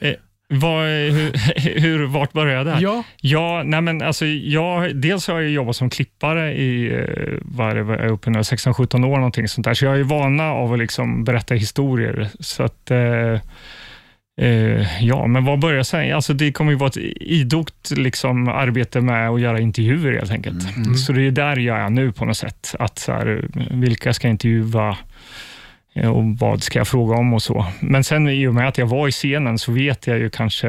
Eh, 0.00 0.14
vad, 0.48 0.84
hur, 0.84 1.32
hur, 1.80 2.06
vart 2.06 2.32
började 2.32 2.56
jag 2.58 2.66
där? 2.66 2.80
Ja. 2.80 3.04
Ja, 3.20 3.62
nej 3.64 3.80
men 3.80 4.02
alltså 4.02 4.26
jag, 4.26 4.96
dels 4.96 5.28
har 5.28 5.40
jag 5.40 5.50
jobbat 5.50 5.76
som 5.76 5.90
klippare 5.90 6.52
i 6.52 6.94
eh, 6.94 7.38
vad 7.42 7.70
är 7.70 7.74
det, 7.74 8.08
uppe 8.08 8.30
nu, 8.30 8.38
16-17 8.38 9.06
år, 9.06 9.16
någonting 9.16 9.48
sånt 9.48 9.64
där. 9.64 9.74
så 9.74 9.84
jag 9.84 9.98
är 9.98 10.02
vana 10.02 10.52
av 10.52 10.72
att 10.72 10.78
liksom 10.78 11.24
berätta 11.24 11.54
historier. 11.54 12.28
Så 12.40 12.62
att, 12.62 12.90
eh, 12.90 13.40
eh, 14.40 15.04
ja, 15.04 15.26
men 15.26 15.44
vad 15.44 15.58
börjar 15.58 15.76
jag 15.76 15.86
säga? 15.86 16.16
Alltså 16.16 16.34
det 16.34 16.52
kommer 16.52 16.72
ju 16.72 16.78
vara 16.78 16.88
ett 16.88 16.96
idogt 17.20 17.90
liksom, 17.96 18.48
arbete 18.48 19.00
med 19.00 19.28
att 19.28 19.40
göra 19.40 19.60
intervjuer 19.60 20.12
helt 20.12 20.30
enkelt. 20.30 20.62
Så 21.06 21.12
det 21.12 21.22
är 21.22 21.30
där 21.30 21.56
jag 21.56 21.78
är 21.78 21.90
nu 21.90 22.12
på 22.12 22.24
något 22.24 22.36
sätt. 22.36 22.74
Att 22.78 22.98
så 22.98 23.12
här, 23.12 23.48
vilka 23.70 24.12
ska 24.12 24.28
jag 24.28 24.32
intervjua? 24.32 24.96
Eh, 25.96 26.10
och 26.10 26.24
vad 26.24 26.62
ska 26.62 26.78
jag 26.78 26.88
fråga 26.88 27.16
om 27.16 27.34
och 27.34 27.42
så. 27.42 27.66
Men 27.80 28.04
sen 28.04 28.28
i 28.28 28.46
och 28.46 28.54
med 28.54 28.68
att 28.68 28.78
jag 28.78 28.86
var 28.86 29.08
i 29.08 29.12
scenen 29.12 29.58
så 29.58 29.72
vet 29.72 30.06
jag 30.06 30.18
ju 30.18 30.30
kanske 30.30 30.68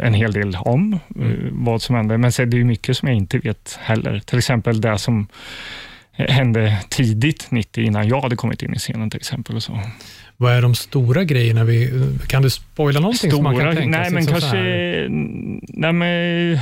en 0.00 0.14
hel 0.14 0.32
del 0.32 0.56
om 0.56 0.92
eh, 0.92 1.28
vad 1.50 1.82
som 1.82 1.94
hände. 1.96 2.18
Men 2.18 2.32
sen, 2.32 2.50
det 2.50 2.60
är 2.60 2.64
mycket 2.64 2.96
som 2.96 3.08
jag 3.08 3.16
inte 3.16 3.38
vet 3.38 3.78
heller. 3.82 4.18
Till 4.18 4.38
exempel 4.38 4.80
det 4.80 4.98
som 4.98 5.28
hände 6.12 6.78
tidigt 6.88 7.50
90 7.50 7.84
innan 7.84 8.08
jag 8.08 8.20
hade 8.20 8.36
kommit 8.36 8.62
in 8.62 8.74
i 8.74 8.78
scenen 8.78 9.10
till 9.10 9.20
exempel. 9.20 9.56
Och 9.56 9.62
så. 9.62 9.80
Vad 10.40 10.52
är 10.52 10.62
de 10.62 10.74
stora 10.74 11.24
grejerna? 11.24 11.64
Vi, 11.64 11.90
kan 12.26 12.42
du 12.42 12.50
spoila 12.50 13.00
någonting 13.00 13.30
som 13.30 13.44
man 13.44 13.58
kan 13.58 13.76
tänka 13.76 13.98
nej 13.98 14.04
sig? 14.04 14.14
men 14.14 14.26
kanske, 14.26 14.56
nej 15.68 15.92
men, 15.92 16.58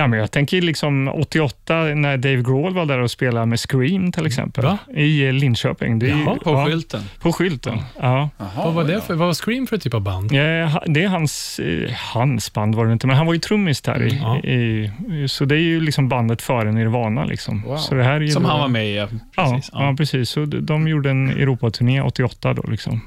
ja 0.00 0.06
men 0.06 0.18
jag 0.18 0.30
tänker 0.30 0.60
liksom 0.62 1.08
88 1.08 1.74
när 1.94 2.16
Dave 2.16 2.42
Grohl 2.42 2.74
var 2.74 2.86
där 2.86 2.98
och 2.98 3.10
spelade 3.10 3.46
med 3.46 3.60
Scream 3.60 4.12
till 4.12 4.26
exempel. 4.26 4.64
Va? 4.64 4.78
I 4.94 5.26
eh, 5.26 5.32
Linköping. 5.32 5.98
Det 5.98 6.10
är. 6.10 6.24
På 6.24 6.38
ja, 6.44 6.66
skylten. 6.66 7.00
På 7.20 7.32
skylten, 7.32 7.78
ja. 8.00 8.30
Vad 8.56 8.74
var 8.74 8.84
det 8.84 9.00
för, 9.00 9.14
vad 9.14 9.26
var 9.26 9.34
Scream 9.34 9.66
för 9.66 9.78
typ 9.78 9.94
av 9.94 10.00
band? 10.00 10.32
Ja, 10.32 10.82
det 10.86 11.02
är 11.04 11.08
hans, 11.08 11.58
eh, 11.60 11.90
hans 12.14 12.52
band 12.52 12.74
var 12.74 12.86
det 12.86 12.92
inte, 12.92 13.06
men 13.06 13.16
han 13.16 13.26
var 13.26 13.34
ju 13.34 13.40
trummis 13.40 13.80
där. 13.82 14.02
I, 14.02 14.18
Ja. 14.22 14.38
i, 14.38 14.90
så 15.28 15.44
det 15.44 15.54
är 15.54 15.58
ju 15.60 15.80
liksom 15.80 16.08
bandet 16.08 16.42
före 16.42 16.72
Nirvana. 16.72 17.24
Liksom. 17.24 17.62
Wow. 17.62 17.76
Så 17.76 17.94
det 17.94 18.04
här 18.04 18.22
är 18.22 18.26
Som 18.28 18.42
då, 18.42 18.48
han 18.48 18.60
var 18.60 18.68
med 18.68 18.86
i. 18.86 18.94
ja, 18.96 19.08
Ja, 19.36 19.44
Precis. 19.52 19.70
ja. 19.72 19.94
precis. 19.98 20.30
Så 20.30 20.44
de, 20.44 20.60
de 20.66 20.88
gjorde 20.88 21.10
en 21.10 21.30
Europaturné 21.30 22.00
88 22.00 22.54
då. 22.54 22.62
Liksom. 22.70 23.00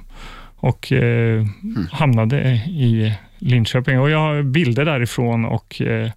Och 0.56 0.92
eh, 0.92 1.46
hamnade 1.92 2.38
i 2.68 3.14
Linköping. 3.40 4.00
Och 4.00 4.10
jag 4.10 4.20
har 4.20 4.42
bilder 4.44 4.86
därifrån 4.86 5.46
och 5.46 5.82
eh, 5.82 6.10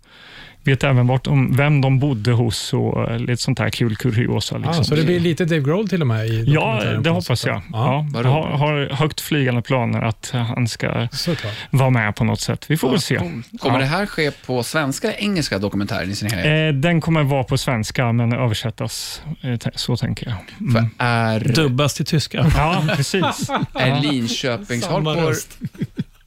vet 0.66 0.84
även 0.84 1.06
vart 1.06 1.24
de, 1.24 1.56
vem 1.56 1.80
de 1.80 1.98
bodde 1.98 2.32
hos 2.32 2.72
och 2.72 3.10
eh, 3.10 3.18
lite 3.18 3.42
sånt 3.42 3.58
här 3.58 3.70
kul 3.70 3.96
kuriosa. 3.96 4.56
Liksom. 4.56 4.80
Ah, 4.80 4.84
så 4.84 4.94
det 4.94 5.04
blir 5.04 5.20
lite 5.20 5.44
Dave 5.44 5.60
Grohl 5.62 5.88
till 5.88 6.00
och 6.00 6.06
med 6.06 6.26
i 6.26 6.44
Ja, 6.46 6.80
det 6.84 7.02
på 7.02 7.10
hoppas 7.10 7.46
jag. 7.46 7.62
Ja, 7.72 8.06
jag 8.14 8.24
har, 8.24 8.42
har 8.48 8.88
högt 8.94 9.20
flygande 9.20 9.62
planer 9.62 10.02
att 10.02 10.30
han 10.32 10.68
ska 10.68 11.08
Såklart. 11.12 11.52
vara 11.70 11.90
med 11.90 12.16
på 12.16 12.24
något 12.24 12.40
sätt. 12.40 12.64
Vi 12.68 12.76
får 12.76 12.90
väl 12.90 13.00
se. 13.00 13.16
Kommer 13.16 13.40
Ja. 13.62 13.78
det 13.78 13.84
här 13.84 14.06
ske 14.06 14.30
på 14.30 14.62
svenska 14.62 15.08
eller 15.08 15.20
engelska 15.22 15.58
dokumentären 15.58 16.10
i 16.10 16.14
sin 16.14 16.30
helhet? 16.30 16.74
Eh, 16.74 16.80
den 16.80 17.00
kommer 17.00 17.22
vara 17.22 17.44
på 17.44 17.58
svenska, 17.58 18.12
men 18.12 18.32
översättas. 18.32 19.22
Eh, 19.42 19.58
så 19.74 19.96
tänker 19.96 20.26
jag. 20.26 20.36
Mm. 20.60 20.90
För 20.98 21.04
är, 21.04 21.40
Dubbas 21.54 21.94
till 21.94 22.06
tyska. 22.06 22.46
Ja, 22.56 22.84
precis. 22.96 23.50
är 23.74 24.00
Linköpings 24.00 24.84
Samma 24.84 25.10
hardcore 25.10 25.30
röst. 25.30 25.58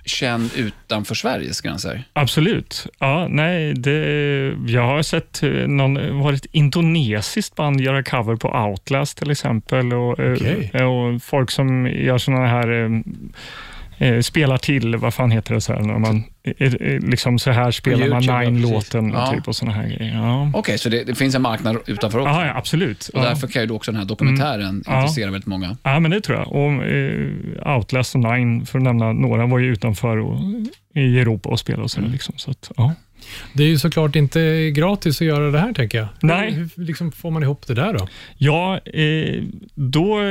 Känd 0.10 0.52
utanför 0.56 1.16
Sveriges 1.16 1.62
gränser? 1.62 2.04
Absolut. 2.14 2.88
Ja, 3.00 3.28
nej, 3.30 3.74
det, 3.74 4.56
jag 4.68 4.82
har 4.82 5.02
sett 5.02 5.44
eh, 5.44 5.50
någon, 5.50 6.20
var 6.20 6.32
det 6.32 6.38
ett 6.38 6.46
indonesiskt 6.52 7.56
band 7.56 7.82
göra 7.82 8.04
cover 8.04 8.36
på 8.36 8.50
Outlast 8.50 9.18
till 9.18 9.32
exempel. 9.32 9.94
Och, 9.94 10.20
eh, 10.20 10.34
Okej. 10.34 10.84
och 10.86 11.24
folk 11.24 11.52
som 11.52 11.88
gör 11.88 12.18
sådana 12.18 12.48
här 12.48 13.02
eh, 14.00 14.20
spelar 14.20 14.58
till, 14.58 14.96
vad 14.96 15.14
fan 15.14 15.32
heter 15.32 15.54
det, 15.54 15.62
så 15.62 15.74
här, 15.74 15.80
när 15.82 16.00
man 16.00 16.24
eh, 16.44 16.68
eh, 16.74 17.00
liksom 17.00 17.40
så 17.40 17.52
här 17.52 17.72
spelar 17.72 18.08
man 18.08 18.24
YouTube, 18.24 18.34
ja, 18.44 18.50
Nine-låten. 18.50 19.10
Ja. 19.10 19.32
typ 19.34 19.48
och 19.48 19.56
såna 19.56 19.72
här 19.72 19.84
grejer. 19.88 20.14
Ja, 20.14 20.52
Okej, 20.54 20.78
så 20.78 20.90
det, 20.90 21.04
det 21.04 21.16
finns 21.16 21.36
en 21.36 21.42
marknad 21.42 21.78
utanför 21.88 22.20
också? 22.20 22.30
ja, 22.30 22.46
ja 22.46 22.58
absolut. 22.58 23.08
Och 23.14 23.22
därför 23.22 23.48
kan 23.48 23.64
ju 23.64 23.72
också 23.72 23.92
den 23.92 24.00
här 24.00 24.08
dokumentären 24.08 24.84
Ja. 24.88 24.96
intressera 25.02 25.32
väldigt 25.32 25.48
många. 25.48 25.78
Ja, 25.84 26.00
men 26.00 26.12
det 26.12 26.22
tror 26.22 26.38
jag. 26.38 26.48
Och, 26.48 26.86
eh, 26.86 27.76
Outlast 27.78 28.16
och 28.16 28.22
Nine, 28.22 28.66
för 28.66 28.78
att 28.80 28.84
nämna 28.84 29.14
några, 29.14 29.46
var 29.46 29.60
ju 29.60 29.72
utanför 29.72 30.18
och, 30.18 30.40
i 30.96 31.20
Europa 31.20 31.50
och 31.50 31.60
spelade 31.60 31.84
och 31.84 31.92
sådär. 31.92 32.08
Liksom, 32.08 32.34
så 32.38 32.52
att, 32.52 32.72
ja. 32.78 32.94
Det 33.54 33.64
är 33.64 33.68
ju 33.68 33.78
såklart 33.78 34.16
inte 34.16 34.72
gratis 34.72 35.22
att 35.22 35.28
göra 35.28 35.52
det 35.52 35.60
här, 35.60 35.74
tänker 35.74 35.98
jag. 35.98 36.08
Nej. 36.22 36.52
Hur, 36.52 36.70
liksom 36.76 37.12
får 37.12 37.32
man 37.32 37.44
ihop 37.44 37.68
det 37.68 37.74
där 37.74 37.94
då? 37.94 38.08
Ja, 38.38 38.80
eh, 38.86 39.44
då 39.76 40.24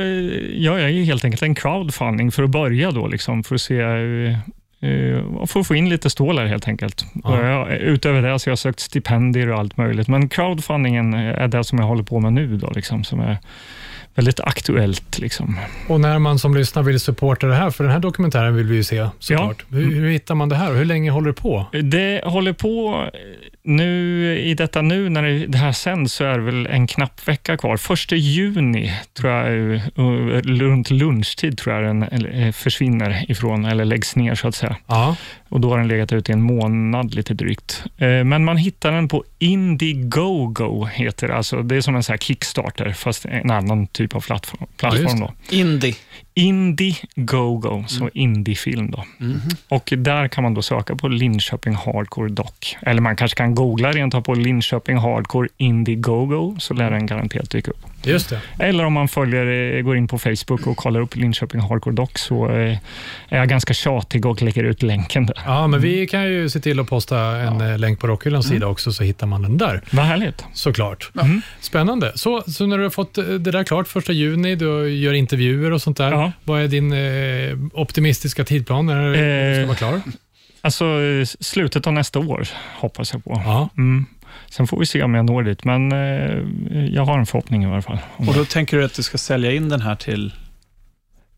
gör 0.49 0.79
jag 0.79 0.91
helt 0.91 1.25
enkelt 1.25 1.43
en 1.43 1.55
crowdfunding 1.55 2.31
för 2.31 2.43
att 2.43 2.49
börja 2.49 2.91
då, 2.91 3.07
liksom, 3.07 3.43
för 3.43 3.55
att 3.55 3.61
se 3.61 3.79
eh, 3.79 4.37
eh, 4.89 5.45
för 5.45 5.59
att 5.59 5.67
få 5.67 5.75
in 5.75 5.89
lite 5.89 6.09
stålar 6.09 6.45
helt 6.45 6.67
enkelt. 6.67 7.05
Ja. 7.23 7.47
Jag, 7.47 7.71
utöver 7.71 8.21
det 8.21 8.39
så 8.39 8.49
har 8.49 8.51
jag 8.51 8.59
sökt 8.59 8.79
stipendier 8.79 9.49
och 9.49 9.59
allt 9.59 9.77
möjligt, 9.77 10.07
men 10.07 10.29
crowdfundingen 10.29 11.13
är 11.13 11.47
det 11.47 11.63
som 11.63 11.79
jag 11.79 11.85
håller 11.85 12.03
på 12.03 12.19
med 12.19 12.33
nu, 12.33 12.57
då, 12.57 12.71
liksom, 12.75 13.03
som 13.03 13.19
är 13.19 13.37
väldigt 14.19 14.39
aktuellt. 14.39 15.19
Liksom. 15.19 15.57
Och 15.87 16.01
när 16.01 16.19
man 16.19 16.39
som 16.39 16.55
lyssnar 16.55 16.83
vill 16.83 16.99
supporta 16.99 17.47
det 17.47 17.55
här, 17.55 17.69
för 17.71 17.83
den 17.83 17.93
här 17.93 17.99
dokumentären 17.99 18.55
vill 18.55 18.65
vi 18.65 18.75
ju 18.75 18.83
se 18.83 19.07
såklart. 19.19 19.65
Hur, 19.69 19.91
hur 19.95 20.09
hittar 20.09 20.35
man 20.35 20.49
det 20.49 20.55
här 20.55 20.71
och 20.71 20.77
hur 20.77 20.85
länge 20.85 21.11
håller 21.11 21.27
det 21.27 21.33
på? 21.41 21.65
Det 21.83 22.21
håller 22.25 22.53
på 22.53 23.05
nu, 23.63 24.39
i 24.39 24.53
detta 24.53 24.81
nu 24.81 25.09
när 25.09 25.23
det- 25.23 25.45
det 25.47 25.57
här 25.57 25.71
sänds 25.71 26.13
så 26.13 26.23
är 26.23 26.37
det 26.37 26.43
väl 26.43 26.67
en 26.67 26.87
knapp 26.87 27.27
vecka 27.27 27.57
kvar. 27.57 27.77
Första 27.77 28.15
juni, 28.15 28.93
tror 29.19 29.31
jag, 29.33 29.73
eh, 29.75 29.81
runt 30.41 30.89
lunchtid 30.91 31.57
tror 31.57 31.75
jag 31.75 31.83
den 31.83 32.03
eh, 32.03 32.51
försvinner 32.51 33.25
ifrån, 33.31 33.65
eller 33.65 33.85
läggs 33.85 34.15
ner 34.15 34.35
så 34.35 34.47
att 34.47 34.55
säga. 34.55 34.75
Ja. 34.87 35.15
Och 35.49 35.61
Då 35.61 35.69
har 35.69 35.77
den 35.77 35.87
legat 35.87 36.13
ute 36.13 36.31
i 36.31 36.33
en 36.33 36.41
månad 36.41 37.13
lite 37.15 37.33
drygt. 37.33 37.83
Eh, 37.97 38.23
Men 38.23 38.45
man 38.45 38.57
hittar 38.57 38.91
den 38.91 39.07
på 39.07 39.23
Indiegogo, 39.39 40.85
heter 40.85 41.27
det. 41.27 41.35
Alltså, 41.35 41.61
det 41.63 41.75
är 41.75 41.81
som 41.81 41.95
en 41.95 42.03
så 42.03 42.11
här 42.11 42.17
Kickstarter, 42.17 42.93
fast 42.93 43.25
en 43.25 43.51
annan 43.51 43.87
typ 43.87 44.15
av 44.15 44.21
plattform. 44.21 44.67
då. 45.19 45.33
Indie. 45.49 45.95
Indiegogo, 46.33 47.83
så 47.87 48.09
indiefilm 48.13 48.91
då. 48.91 49.03
Och 49.69 49.93
där 49.97 50.27
kan 50.27 50.43
man 50.43 50.53
då 50.53 50.61
söka 50.61 50.95
på 50.95 51.07
Linköping 51.07 51.75
Hardcore 51.75 52.29
Doc. 52.29 52.51
Eller 52.81 53.01
man 53.01 53.15
kanske 53.15 53.37
kan 53.37 53.55
googla 53.55 53.91
rent 53.91 54.13
av 54.15 54.21
på 54.21 54.33
Linköping 54.33 54.97
Hardcore 54.97 55.47
Indiegogo, 55.57 56.55
så 56.59 56.73
lär 56.73 56.91
den 56.91 57.05
garanterat 57.05 57.49
dyka 57.49 57.71
upp. 57.71 57.85
Just 58.03 58.29
det. 58.29 58.39
Eller 58.59 58.85
om 58.85 58.93
man 58.93 59.07
följer, 59.07 59.75
eh, 59.77 59.81
går 59.81 59.97
in 59.97 60.07
på 60.07 60.17
Facebook 60.19 60.67
och 60.67 60.77
kollar 60.77 60.99
upp 61.01 61.15
Linköping 61.15 61.61
Hardcore 61.61 61.95
Doc, 61.95 62.09
så 62.15 62.49
eh, 62.49 62.77
är 63.29 63.37
jag 63.37 63.49
ganska 63.49 63.73
tjatig 63.73 64.25
och 64.25 64.41
lägger 64.41 64.63
ut 64.63 64.81
länken 64.83 65.25
där. 65.25 65.37
Ja, 65.45 65.67
men 65.67 65.81
vi 65.81 66.07
kan 66.07 66.25
ju 66.25 66.49
se 66.49 66.59
till 66.59 66.79
att 66.79 66.87
posta 66.87 67.19
en 67.19 67.61
eh, 67.61 67.77
länk 67.77 67.99
på 67.99 68.07
Rockhyllans 68.07 68.45
Mm. 68.45 68.55
sida 68.55 68.67
också, 68.67 68.91
så 68.91 69.03
hittar 69.03 69.27
man 69.27 69.41
den 69.41 69.57
där. 69.57 69.81
Vad 69.91 70.05
härligt. 70.05 70.45
Såklart. 70.53 71.11
Spännande. 71.61 72.11
Så, 72.15 72.41
så 72.47 72.65
när 72.65 72.77
du 72.77 72.83
har 72.83 72.89
fått 72.89 73.17
eh, 73.17 73.23
det 73.25 73.51
där 73.51 73.63
klart 73.63 73.87
första 73.87 74.13
juni, 74.13 74.55
du 74.55 74.89
gör 74.89 75.13
intervjuer 75.13 75.71
och 75.71 75.81
sånt 75.81 75.97
där. 75.97 76.11
Ja. 76.11 76.31
Vad 76.43 76.61
är 76.61 76.67
din 76.67 76.93
eh, 76.93 77.79
optimistiska 77.81 78.43
tidplan 78.43 78.85
när 78.85 79.09
du 79.09 79.13
ska 79.15 79.61
Eh, 79.61 79.67
vara 79.67 79.77
klar? 79.77 80.01
Alltså 80.61 80.85
eh, 80.85 81.25
slutet 81.39 81.87
av 81.87 81.93
nästa 81.93 82.19
år 82.19 82.47
hoppas 82.79 83.13
jag 83.13 83.23
på. 83.23 83.41
Ja. 83.45 83.69
Mm. 83.77 84.05
Sen 84.51 84.67
får 84.67 84.79
vi 84.79 84.85
se 84.85 85.03
om 85.03 85.13
jag 85.15 85.25
når 85.25 85.43
dit, 85.43 85.63
men 85.63 85.91
eh, 85.91 86.85
jag 86.91 87.05
har 87.05 87.19
en 87.19 87.25
förhoppning 87.25 87.63
i 87.63 87.65
alla 87.65 87.81
fall. 87.81 87.97
Och 88.17 88.33
då 88.33 88.45
tänker 88.45 88.77
du 88.77 88.83
att 88.85 88.93
du 88.93 89.03
ska 89.03 89.17
sälja 89.17 89.51
in 89.51 89.69
den 89.69 89.81
här 89.81 89.95
till 89.95 90.33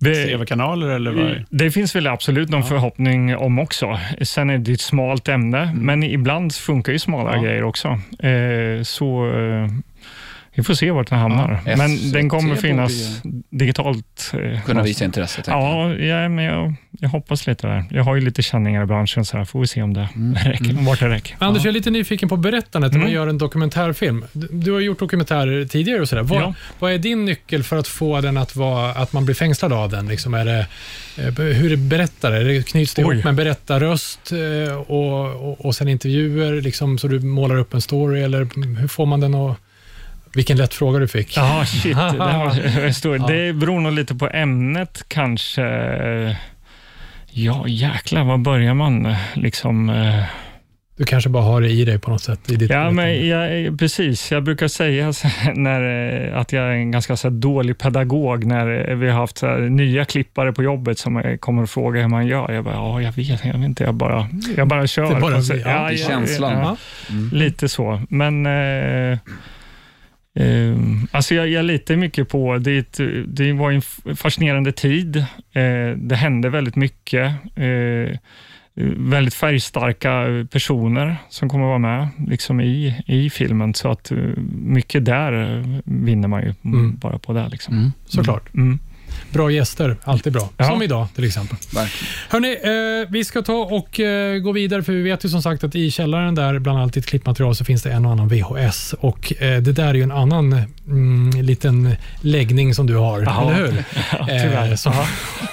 tv-kanaler 0.04 0.88
eller 0.88 1.12
vad? 1.12 1.26
är 1.26 1.46
det? 1.50 1.72
Finns 1.72 1.96
väl 1.96 2.08
absolut 2.08 2.50
någon 2.50 2.64
förhoppning 2.64 3.36
om 3.36 3.60
också. 3.60 4.00
Sen 4.22 4.50
är 4.50 4.58
det 4.58 4.72
ett 4.72 4.82
smalt 4.82 5.30
ämne, 5.30 5.74
men 5.76 6.04
ibland 6.04 6.56
funkar 6.56 6.94
ju 6.94 7.00
smala 7.00 7.36
Ja. 7.36 7.42
grejer 7.42 7.64
också. 7.64 7.88
Eh, 8.20 8.84
så 8.84 9.26
eh, 9.40 9.68
vi 10.56 10.64
får 10.64 10.74
se 10.74 10.92
vart 10.92 11.10
den 11.10 11.20
hamnar. 11.20 11.60
Ja, 11.66 11.76
men 11.78 12.12
den 12.12 12.30
kommer 12.30 12.56
finnas 12.56 13.22
digitalt. 13.50 14.32
Eh, 14.54 14.62
Kunna 14.62 14.84
visa 14.84 15.06
intresse. 15.06 15.42
Ja, 15.48 15.94
ja 15.94 16.30
men 16.30 16.46
jag, 16.46 16.74
jag 17.00 17.10
hoppas 17.10 17.48
lite 17.48 17.68
där. 17.68 17.86
Jag 17.92 18.04
har 18.04 18.16
ju 18.16 18.22
lite 18.22 18.42
känningar 18.42 18.84
i 18.84 18.86
branschen, 18.86 19.26
så 19.26 19.38
här 19.38 19.46
får 19.46 19.60
vi 19.62 19.68
se 19.68 19.82
om 19.82 19.94
det 19.94 20.10
räcker, 20.46 20.86
vart 20.86 21.00
det 21.00 21.10
räcker. 21.10 21.36
Anders, 21.40 21.64
jag 21.64 21.70
är 21.70 21.74
lite 21.74 21.92
nyfiken 21.92 22.30
på 22.30 22.38
berättandet 22.38 22.92
när 22.92 23.00
man 23.00 23.08
Mm. 23.08 23.16
gör 23.16 23.28
en 23.28 23.38
dokumentärfilm. 23.38 24.26
Du, 24.34 24.48
du 24.52 24.72
har 24.72 24.80
gjort 24.80 25.00
dokumentärer 25.00 25.66
tidigare 25.66 26.02
och 26.02 26.10
sådär. 26.10 26.24
Vad, 26.24 26.42
Ja. 26.42 26.54
vad 26.80 26.92
är 26.94 26.98
din 26.98 27.26
nyckel 27.26 27.64
för 27.64 27.78
att 27.78 27.88
få 27.88 28.22
den 28.22 28.38
att 28.38 28.56
vara, 28.56 28.92
att 28.92 29.14
man 29.14 29.26
blir 29.26 29.36
fängslad 29.36 29.74
av 29.74 29.90
den? 29.90 30.08
Liksom 30.08 30.34
är 30.34 30.46
det, 30.46 30.60
eh, 31.18 31.34
hur? 31.34 31.72
Är 31.74 32.44
det 32.44 32.68
knyts 32.68 32.94
det 32.94 33.06
Oj. 33.06 33.14
ihop 33.14 33.24
med 33.24 33.30
en 33.32 33.36
berättarröst 33.36 34.32
eh, 34.68 34.76
och, 34.76 35.50
och, 35.50 35.66
och 35.66 35.76
sen 35.76 35.88
intervjuer, 35.88 36.62
liksom, 36.62 36.98
så 36.98 37.08
du 37.08 37.20
målar 37.20 37.56
upp 37.56 37.74
en 37.74 37.82
story? 37.82 38.22
Eller 38.24 38.78
hur 38.80 38.88
får 38.88 39.06
man 39.06 39.20
den 39.20 39.36
att... 39.36 39.58
Vilken 40.36 40.58
lätt 40.58 40.74
fråga 40.74 41.00
du 41.00 41.08
fick. 41.08 41.38
Ja, 41.38 41.64
shit. 41.68 41.84
Det, 42.12 42.18
var, 42.18 42.92
stor. 42.92 43.18
Ja. 43.18 43.28
det 43.28 43.54
beror 43.54 43.80
nog 43.80 43.92
lite 43.94 44.16
på 44.16 44.30
ämnet 44.30 45.04
kanske. 45.08 45.62
Ja, 47.34 47.68
jäklar, 47.68 48.24
var 48.24 48.38
börjar 48.38 48.74
man? 48.74 49.16
Liksom, 49.34 49.90
eh, 49.90 50.24
Du 50.98 51.04
kanske 51.04 51.30
bara 51.30 51.44
har 51.44 51.62
det 51.62 51.70
i 51.70 51.86
dig 51.86 52.00
på 52.00 52.12
något 52.12 52.22
sätt. 52.22 52.52
I 52.52 52.56
ditt 52.56 52.72
ja, 52.72 52.92
men 52.92 53.28
jag, 53.28 53.80
precis. 53.80 54.32
Jag 54.32 54.44
brukar 54.44 54.68
säga 54.68 55.14
när, 55.56 55.82
eh, 56.32 56.38
att 56.40 56.52
jag 56.54 56.64
är 56.66 56.70
en 56.72 56.92
ganska 56.92 57.18
så 57.18 57.30
här, 57.30 57.36
dålig 57.36 57.78
pedagog 57.78 58.46
när 58.46 58.90
eh, 58.90 58.96
vi 58.96 59.10
har 59.10 59.20
haft 59.20 59.38
så 59.38 59.48
här, 59.48 59.60
nya 59.60 60.06
klippare 60.06 60.54
på 60.54 60.64
jobbet 60.64 61.00
som 61.00 61.38
kommer 61.40 61.64
och 61.64 61.70
frågar 61.70 62.02
hur 62.02 62.08
man 62.10 62.28
gör. 62.28 62.52
Jag 62.52 62.64
bara, 62.64 62.76
ja, 62.76 63.02
jag 63.02 63.12
vet, 63.12 63.28
jag 63.46 63.54
vet 63.54 63.56
inte. 63.66 63.84
Jag 63.84 63.94
bara, 63.96 64.28
jag 64.58 64.68
bara 64.68 64.88
kör. 64.88 65.16
Det 65.16 65.22
bara 65.22 65.42
så- 65.42 65.54
blir- 65.54 65.68
ja, 65.68 65.92
i 65.92 65.96
jag- 66.00 66.08
känslan. 66.10 66.52
ja. 66.54 66.78
Ja. 67.10 67.16
Lite 67.38 67.70
så, 67.70 68.02
men 68.10 68.46
eh, 68.46 69.18
alltså 71.12 71.36
jag, 71.36 71.50
jag 71.50 71.66
litar 71.66 71.96
mycket 71.96 72.30
på, 72.30 72.58
det, 72.58 72.98
det 73.28 73.54
var 73.54 73.72
en 73.72 73.82
fascinerande 74.16 74.72
tid. 74.72 75.18
Eh, 75.54 75.98
det 75.98 76.16
hände 76.16 76.50
väldigt 76.50 76.76
mycket. 76.76 77.34
Eh, 77.56 78.18
väldigt 78.98 79.34
färgstarka 79.34 80.26
personer 80.52 81.16
som 81.30 81.50
kommer 81.50 81.66
vara 81.66 81.78
med 81.78 82.08
liksom 82.28 82.62
i, 82.62 83.04
i 83.08 83.30
filmen, 83.30 83.74
så 83.74 83.92
att 83.92 84.12
eh, 84.12 84.18
mycket 84.54 85.06
där 85.06 85.64
vinner 85.86 86.28
man 86.28 86.42
ju 86.44 86.54
Mm. 86.66 86.98
bara 86.98 87.20
på 87.20 87.34
det. 87.34 87.50
Liksom. 87.50 87.78
Mm, 87.78 87.92
Såklart. 88.06 88.54
Mm. 88.54 88.80
Bra 89.32 89.52
gäster, 89.52 89.98
alltid 90.04 90.34
bra. 90.34 90.50
Ja. 90.58 90.68
Som 90.68 90.82
idag 90.82 91.08
till 91.16 91.24
exempel. 91.24 91.58
Hörni, 92.30 92.52
eh, 93.04 93.10
vi 93.12 93.26
ska 93.26 93.42
ta 93.42 93.54
och 93.54 94.00
eh, 94.00 94.38
gå 94.38 94.52
vidare 94.52 94.84
för 94.84 94.94
vi 94.94 95.02
vet 95.02 95.26
ju 95.26 95.30
som 95.30 95.42
sagt 95.42 95.64
att 95.64 95.76
i 95.76 95.92
källaren 95.92 96.36
där 96.36 96.60
bland 96.60 96.80
allt 96.80 96.94
ditt 96.94 97.06
klippmaterial 97.06 97.56
så 97.56 97.66
finns 97.66 97.84
det 97.84 97.92
en 97.92 98.06
och 98.06 98.12
annan 98.12 98.28
VHS 98.28 98.94
och 99.00 99.34
eh, 99.42 99.62
det 99.62 99.72
där 99.72 99.88
är 99.88 99.94
ju 99.94 100.04
en 100.04 100.12
annan 100.12 100.62
mm, 100.88 101.42
liten 101.46 101.96
läggning 102.22 102.76
som 102.76 102.88
du 102.88 102.96
har, 102.96 103.22
Ja. 103.22 103.42
eller 103.52 103.56
hur? 103.66 103.84
Ja, 104.20 104.26
tyvärr. 104.28 104.70
Eh, 104.70 104.76
som 104.76 104.94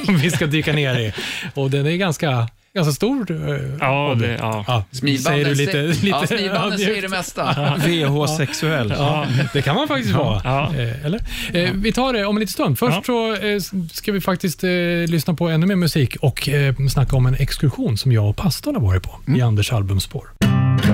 vi 0.23 0.31
ska 0.31 0.47
dyka 0.47 0.73
ner 0.73 0.99
i. 0.99 1.13
Och 1.55 1.71
den 1.71 1.87
är 1.87 1.97
ganska, 1.97 2.49
ganska 2.75 2.93
stor. 2.93 3.31
eh, 3.31 3.61
Ja, 3.81 4.09
hobby. 4.09 4.27
det, 4.27 4.37
ja. 4.41 4.65
Ja, 4.69 4.85
Smilbanden, 4.93 5.23
säger 5.23 5.45
du 5.45 5.55
lite, 5.55 5.83
lite 5.83 6.07
ja, 6.09 6.27
smilbanden 6.27 6.79
säger 6.79 7.03
det 7.03 7.09
mesta. 7.09 7.45
VH-sexuell. 7.87 8.95
Ja, 8.99 9.27
det 9.53 9.63
kan 9.63 9.75
man 9.75 9.89
faktiskt 9.89 10.15
vara. 10.15 10.41
Ja. 10.45 10.75
Eh, 10.77 11.05
eller? 11.07 11.21
Eh, 11.53 11.71
vi 11.75 11.93
tar 11.93 12.13
det 12.13 12.25
om 12.25 12.37
en 12.37 12.41
liten 12.41 12.53
stund. 12.53 12.79
Först 12.79 12.97
Ja. 12.97 13.03
så 13.07 13.35
eh, 13.35 13.61
ska 13.93 14.13
vi 14.13 14.21
faktiskt 14.21 14.65
eh, 14.65 14.71
lyssna 15.09 15.35
på 15.35 15.49
ännu 15.49 15.67
mer 15.67 15.77
musik 15.77 16.17
och 16.21 16.49
eh, 16.49 16.75
snacka 16.91 17.17
om 17.17 17.27
en 17.27 17.35
exkursion 17.35 17.99
som 17.99 18.13
jag 18.13 18.29
och 18.29 18.37
pastorn 18.37 18.75
har 18.75 18.83
varit 18.83 19.03
på 19.03 19.11
i 19.37 19.41
Anders 19.43 19.73
albumspår. 19.73 20.29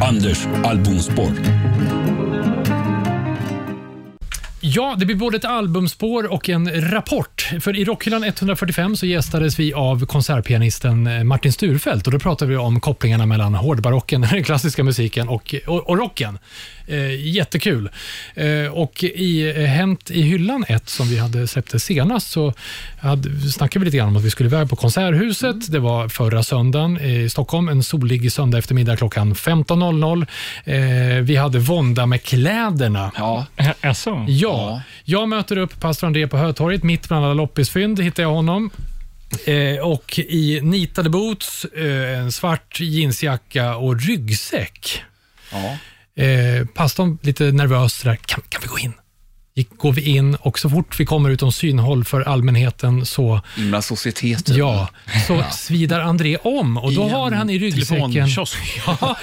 Anders 0.03 0.47
albumspår. 0.65 1.33
Ja, 4.67 4.95
det 4.99 5.07
blir 5.07 5.17
både 5.17 5.37
ett 5.37 5.45
albumspår 5.45 6.33
och 6.33 6.49
en 6.49 6.91
rapport. 6.91 7.51
För 7.61 7.77
i 7.77 7.85
Rockhyllan 7.85 8.25
145 8.25 8.97
så 8.97 9.07
gästades 9.07 9.59
vi 9.59 9.75
av 9.75 10.07
konsertpianisten 10.07 11.07
eh, 11.07 11.25
Martin 11.25 11.53
Sturfeldt 11.53 12.07
och 12.07 12.13
då 12.13 12.19
pratade 12.19 12.51
vi 12.51 12.57
om 12.57 12.81
kopplingarna 12.81 13.27
mellan 13.27 13.55
hårdbarocken, 13.55 14.21
den 14.31 14.45
klassiska 14.45 14.85
musiken, 14.85 15.29
och, 15.29 15.55
och, 15.67 15.89
och 15.89 15.99
rocken. 15.99 16.39
Eh, 16.87 17.27
jättekul. 17.27 17.89
Eh, 18.35 18.73
och 18.73 19.05
i 19.05 19.53
eh, 19.57 19.65
Hänt 19.65 20.11
i 20.11 20.23
hyllan 20.23 20.65
1 20.69 20.89
som 20.89 21.09
vi 21.09 21.19
hade 21.19 21.47
släppt 21.47 21.83
senast 21.83 22.31
så 22.31 22.53
hade, 23.01 23.41
snackade 23.41 23.79
vi 23.79 23.85
lite 23.85 23.97
grann 23.97 24.09
om 24.09 24.17
att 24.17 24.25
vi 24.25 24.31
skulle 24.31 24.49
iväg 24.49 24.71
på 24.71 24.77
Konserthuset. 24.77 25.73
Det 25.73 25.79
var 25.79 26.09
förra 26.09 26.43
söndagen 26.43 27.01
i 27.01 27.29
Stockholm, 27.29 27.69
en 27.69 27.83
solig 27.83 28.33
söndag 28.33 28.59
eftermiddag 28.59 28.97
klockan 28.97 29.35
15.00. 29.35 30.27
Eh, 30.65 31.23
vi 31.23 31.37
hade 31.37 31.59
vånda 31.59 32.07
med 32.07 32.23
kläderna. 32.23 33.13
Ja, 33.17 33.47
Alltså, 33.81 34.25
Ja, 34.29 34.54
jag 35.05 35.29
möter 35.29 35.57
upp 35.59 35.81
pastor 35.81 36.07
André 36.07 36.29
på 36.29 36.37
Hötorget. 36.37 36.83
Mitt 36.83 37.09
bland 37.09 37.25
alla 37.25 37.35
loppisfynd 37.35 38.01
hittar 38.01 38.23
jag 38.23 38.31
honom. 38.31 38.71
Eh, 39.47 39.79
och 39.79 40.19
i 40.19 40.61
nitade 40.63 41.11
boots, 41.11 41.65
eh, 41.65 42.19
en 42.19 42.33
svart 42.33 42.81
jeansjacka 42.81 43.77
och 43.77 44.01
ryggsäck. 44.01 45.03
ja. 45.53 45.79
Eh, 46.17 46.67
pastorn 46.67 47.19
lite 47.23 47.45
nervös 47.45 47.95
sådär, 47.95 48.19
kan, 48.27 48.43
kan 48.49 48.63
vi 48.63 48.69
gå 48.69 48.79
in? 48.79 48.93
Gick, 49.57 49.79
går 49.79 49.93
vi 49.93 50.03
in 50.03 50.35
och 50.35 50.59
så 50.59 50.71
fort 50.71 51.01
vi 51.01 51.07
kommer 51.07 51.31
utom 51.31 51.53
synhåll 51.53 52.05
för 52.05 52.21
allmänheten 52.21 53.07
så, 53.07 53.41
Himla 53.57 53.83
societet. 53.83 54.47
typ. 54.47 54.57
ja, 54.57 54.89
så 55.27 55.45
svidar 55.53 56.01
André 56.01 56.37
om 56.37 56.77
och 56.79 56.93
då 56.93 57.09
har 57.09 57.31
han 57.31 57.51
i 57.51 57.59
ryggsäcken 57.59 58.29
ja, 58.87 59.17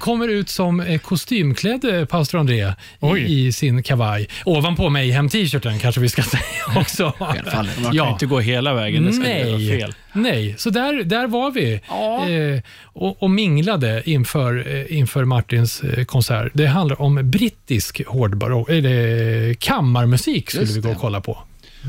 kommer 0.00 0.28
ut 0.28 0.48
som 0.48 0.80
eh, 0.80 0.98
kostymklädd 0.98 1.84
eh, 1.84 2.04
pastor 2.04 2.38
André 2.38 2.72
i, 3.16 3.46
i 3.46 3.52
sin 3.52 3.82
kavaj. 3.82 4.28
Ovanpå 4.44 4.88
mig 4.88 5.10
hem 5.10 5.28
t-shirten 5.28 5.78
kanske 5.78 6.00
vi 6.00 6.08
ska 6.08 6.22
säga 6.22 6.42
också. 6.76 7.12
Självfallet. 7.18 7.80
Man 7.82 7.96
kan 7.96 8.08
inte 8.12 8.26
gå 8.26 8.40
hela 8.40 8.74
vägen, 8.74 9.04
det 9.04 9.12
ska 9.12 9.30
inte 9.30 9.50
vara 9.50 9.58
Nej, 9.58 9.80
fel. 9.80 9.94
Nej, 10.16 10.54
så 10.58 10.70
där, 10.70 11.04
där 11.04 11.26
var 11.26 11.50
vi 11.50 11.80
Ja. 11.88 12.28
eh, 12.28 12.60
och, 12.82 13.22
och 13.22 13.30
minglade 13.30 14.02
inför, 14.06 14.74
eh, 14.74 14.96
inför 14.98 15.24
Martins 15.24 15.80
eh, 15.82 16.04
konsert. 16.04 16.50
Det 16.54 16.66
handlar 16.66 17.02
om 17.02 17.30
brittisk 17.30 18.06
hårdbarock, 18.06 18.70
eller 18.70 19.54
kammarmusik 19.54 20.50
skulle 20.50 20.66
vi 20.72 20.80
gå 20.80 20.90
och 20.90 20.96
kolla 21.00 21.20
på. 21.20 21.38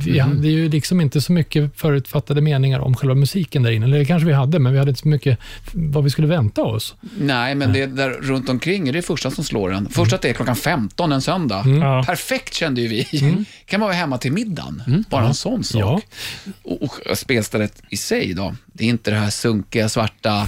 Vi 0.05 0.19
hade 0.19 0.47
ju 0.47 0.69
liksom 0.69 1.01
inte 1.01 1.21
så 1.21 1.31
mycket 1.31 1.79
förutfattade 1.79 2.41
meningar 2.41 2.79
om 2.79 2.95
själva 2.95 3.15
musiken 3.15 3.63
där 3.63 3.71
inne. 3.71 3.85
Eller 3.85 3.97
det 3.97 4.05
kanske 4.05 4.27
vi 4.27 4.33
hade, 4.33 4.59
men 4.59 4.73
vi 4.73 4.79
hade 4.79 4.89
inte 4.89 5.01
så 5.01 5.07
mycket 5.07 5.39
vad 5.71 6.03
vi 6.03 6.09
skulle 6.09 6.27
vänta 6.27 6.63
oss. 6.63 6.95
Nej, 7.19 7.55
men 7.55 7.73
det 7.73 7.85
där 7.85 8.09
runt 8.09 8.49
omkring 8.49 8.87
är 8.87 8.93
det 8.93 9.01
första 9.01 9.31
som 9.31 9.43
slår 9.43 9.73
en. 9.73 9.89
Först 9.89 10.13
att 10.13 10.21
det 10.21 10.29
är 10.29 10.33
klockan 10.33 10.55
15 10.55 11.11
en 11.11 11.21
söndag. 11.21 11.63
Ja. 11.81 12.03
Perfekt 12.03 12.53
kände 12.53 12.81
ju 12.81 12.87
vi. 12.87 13.05
kan 13.65 13.79
man 13.79 13.87
vara 13.87 13.97
hemma 13.97 14.17
till 14.17 14.31
middagen. 14.31 15.05
Bara 15.09 15.27
en 15.27 15.33
sån 15.33 15.63
sak. 15.63 15.81
Ja. 15.81 16.01
Och, 16.63 16.81
och 16.83 17.17
spelstället 17.17 17.81
i 17.89 17.97
sig 17.97 18.33
då, 18.33 18.55
det 18.77 18.83
är 18.85 18.89
inte 18.89 19.11
det 19.11 19.17
här 19.17 19.29
sunkiga, 19.29 19.89
svarta 19.89 20.47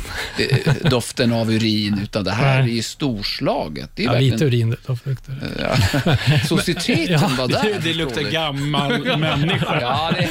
doften 0.90 1.34
av 1.34 1.52
urin, 1.52 2.00
utan 2.04 2.24
det 2.24 2.32
här 2.32 2.58
är 2.60 2.64
Nej. 2.64 2.76
ju 2.76 2.82
storslaget. 2.84 3.90
Det 3.96 4.02
är 4.04 4.06
Ja, 4.06 4.12
verkligen, 4.12 4.34
lite 4.34 4.46
urin. 4.46 4.76
doftar. 4.88 5.16
ja. 5.60 6.18
Societeten 6.48 7.36
var 7.38 7.48
där. 7.48 7.64
Det, 7.64 7.80
det 7.84 7.94
luktar 7.94 8.22
gammal 8.22 9.18
människa. 9.18 9.78
Ja, 9.82 10.12
det, 10.18 10.28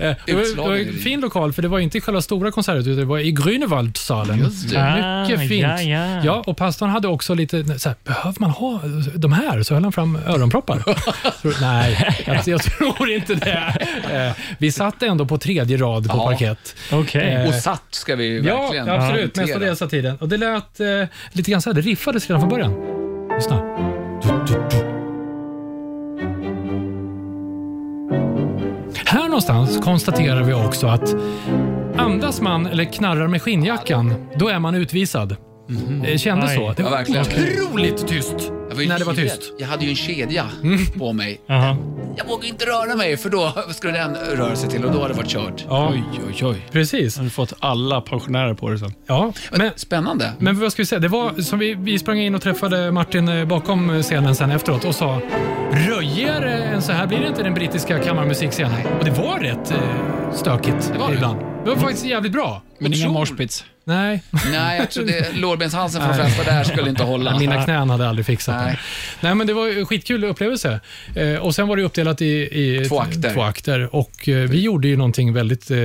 Eh, 0.00 0.14
Det 0.26 0.32
var, 0.34 0.42
det 0.56 0.62
var 0.62 0.76
en 0.76 0.92
fin 0.98 1.20
lokal, 1.20 1.52
för 1.52 1.62
det 1.62 1.68
var 1.68 1.78
inte 1.78 1.98
i 1.98 2.00
själva 2.00 2.22
stora 2.22 2.50
konserthuset, 2.50 2.86
utan 2.88 2.98
det 2.98 3.04
var 3.04 3.18
i 3.18 3.32
Grünewaldsalen. 3.32 4.50
Det. 4.70 4.76
Ah, 4.80 5.22
Mycket 5.22 5.48
fint. 5.48 5.62
ja, 5.62 5.80
ja. 5.82 6.20
Ja, 6.24 6.42
och 6.46 6.56
pastorn 6.56 6.90
hade 6.90 7.08
också 7.08 7.34
lite, 7.34 7.78
så 7.78 7.88
här, 7.88 7.96
behöver 8.04 8.34
man 8.40 8.50
ha 8.50 8.80
de 9.14 9.32
här? 9.32 9.62
Så 9.62 9.74
höll 9.74 9.82
han 9.82 9.92
fram 9.92 10.16
öronproppar. 10.26 10.82
Nej, 11.60 12.16
jag, 12.26 12.48
jag 12.48 12.62
tror 12.62 13.10
inte 13.10 13.34
det. 13.34 13.76
Eh, 14.12 14.32
Vi 14.58 14.72
satt 14.72 15.02
ändå 15.02 15.26
på 15.26 15.38
tredje 15.38 15.76
rad 15.76 16.08
på 16.10 16.16
Ja. 16.16 16.24
parkett. 16.26 16.57
Okej. 16.92 17.34
Eh, 17.34 17.48
och 17.48 17.54
satt 17.54 17.82
ska 17.90 18.16
vi 18.16 18.24
ju 18.24 18.40
Ja, 18.42 18.60
verkligen 18.60 18.88
absolut. 18.88 19.36
notera. 19.36 19.46
Mestadels 19.46 19.82
av 19.82 19.88
tiden. 19.88 20.16
Och 20.20 20.28
det 20.28 20.36
lät 20.36 20.80
eh, 20.80 20.86
lite 21.32 21.50
grann 21.50 21.62
så 21.62 21.70
här, 21.70 21.74
det 21.74 21.80
riffades 21.80 22.26
redan 22.28 22.40
från 22.40 22.50
början. 22.50 22.74
Lyssna. 23.36 23.62
Du, 24.22 24.28
du, 24.54 24.62
du. 24.70 24.84
Här 29.06 29.24
någonstans 29.24 29.78
konstaterar 29.84 30.42
vi 30.42 30.52
också 30.54 30.86
att 30.86 31.14
andas 31.96 32.40
man 32.40 32.66
eller 32.66 32.84
knarrar 32.84 33.28
med 33.28 33.42
skinnjackan, 33.42 34.14
då 34.34 34.48
är 34.48 34.58
man 34.58 34.74
utvisad. 34.74 35.36
Det 36.02 36.18
kändes 36.18 36.50
Aj. 36.50 36.56
så. 36.56 36.72
Det 36.76 36.82
Ja, 36.82 36.90
var 36.90 36.96
verkligen. 36.96 37.22
otroligt 37.22 38.06
tyst 38.08 38.34
Jag 38.68 38.74
var 38.76 38.82
ju 38.82 38.88
när 38.88 38.98
det 38.98 39.04
var 39.04 39.12
livrädd. 39.12 39.36
tyst. 39.38 39.52
Jag 39.58 39.66
hade 39.68 39.84
ju 39.84 39.90
en 39.90 39.96
kedja 39.96 40.46
på 40.98 41.12
mig. 41.12 41.40
Jaha. 41.46 41.76
Jag 42.16 42.26
vågade 42.26 42.48
inte 42.48 42.64
röra 42.66 42.96
mig 42.96 43.16
för 43.16 43.30
då 43.30 43.52
skulle 43.70 43.92
den 43.92 44.14
röra 44.14 44.56
sig 44.56 44.70
till 44.70 44.84
och 44.84 44.92
då 44.92 45.02
hade 45.02 45.14
det 45.14 45.16
varit 45.16 45.30
kört. 45.30 45.64
Ja, 45.68 45.90
Oj, 45.92 46.02
oj, 46.28 46.44
oj. 46.46 46.66
precis. 46.72 47.16
Har 47.16 47.24
du 47.24 47.30
fått 47.30 47.52
alla 47.58 48.00
pensionärer 48.00 48.54
på 48.54 48.70
det 48.70 48.78
sen? 48.78 48.94
Ja, 49.06 49.32
men, 49.52 49.70
Spännande. 49.76 50.32
Men 50.38 50.60
vad 50.60 50.72
ska 50.72 50.82
vi 50.82 50.86
säga? 50.86 50.98
Det 50.98 51.08
var 51.08 51.42
som 51.42 51.58
vi, 51.58 51.74
vi 51.74 51.98
sprang 51.98 52.18
in 52.18 52.34
och 52.34 52.42
träffade 52.42 52.90
Martin 52.92 53.28
eh, 53.28 53.44
bakom 53.44 54.02
scenen 54.02 54.34
sen 54.34 54.50
efteråt 54.50 54.84
och 54.84 54.94
sa 54.94 55.20
röjigare 55.72 56.52
än 56.64 56.82
så 56.82 56.92
här 56.92 57.06
blir 57.06 57.18
det 57.20 57.28
inte 57.28 57.42
den 57.42 57.54
brittiska 57.54 57.98
kammarmusikscenen. 57.98 58.86
Och 58.98 59.04
det 59.04 59.10
var 59.10 59.38
rätt 59.38 59.70
eh, 59.70 59.78
stökigt 60.34 60.92
var 60.98 61.08
det. 61.08 61.14
ibland. 61.14 61.38
Det 61.64 61.70
var 61.70 61.76
faktiskt 61.76 62.06
jävligt 62.06 62.32
bra. 62.32 62.62
Men 62.78 62.86
inga 62.92 62.96
Otroligt. 62.96 63.12
morspits? 63.12 63.64
Nej, 63.88 64.22
Nej, 64.52 64.78
jag 64.78 64.90
tror 64.90 65.04
det, 65.04 65.32
lårbenshalsen 65.36 66.02
från 66.02 66.14
flesta 66.14 66.44
där 66.44 66.64
skulle 66.64 66.88
inte 66.90 67.02
hålla. 67.02 67.38
mina 67.38 67.64
knän 67.64 67.90
hade 67.90 68.08
aldrig 68.08 68.26
fixat 68.26 68.54
det. 68.58 68.64
Nej. 68.64 68.78
Nej, 69.20 69.34
men 69.34 69.46
det 69.46 69.52
var 69.54 69.68
en 69.68 69.86
skitkul 69.86 70.24
upplevelse. 70.24 70.80
Eh, 71.16 71.34
och 71.34 71.54
Sen 71.54 71.68
var 71.68 71.76
det 71.76 71.82
uppdelat 71.82 72.20
i, 72.22 72.26
i 72.26 72.84
Två 72.88 73.00
akter. 73.00 73.34
två 73.34 73.42
akter. 73.42 73.94
Och 73.96 74.28
eh, 74.28 74.36
vi 74.48 74.60
gjorde 74.60 74.88
ju 74.88 74.96
någonting 74.96 75.32
väldigt 75.32 75.70
eh, 75.70 75.78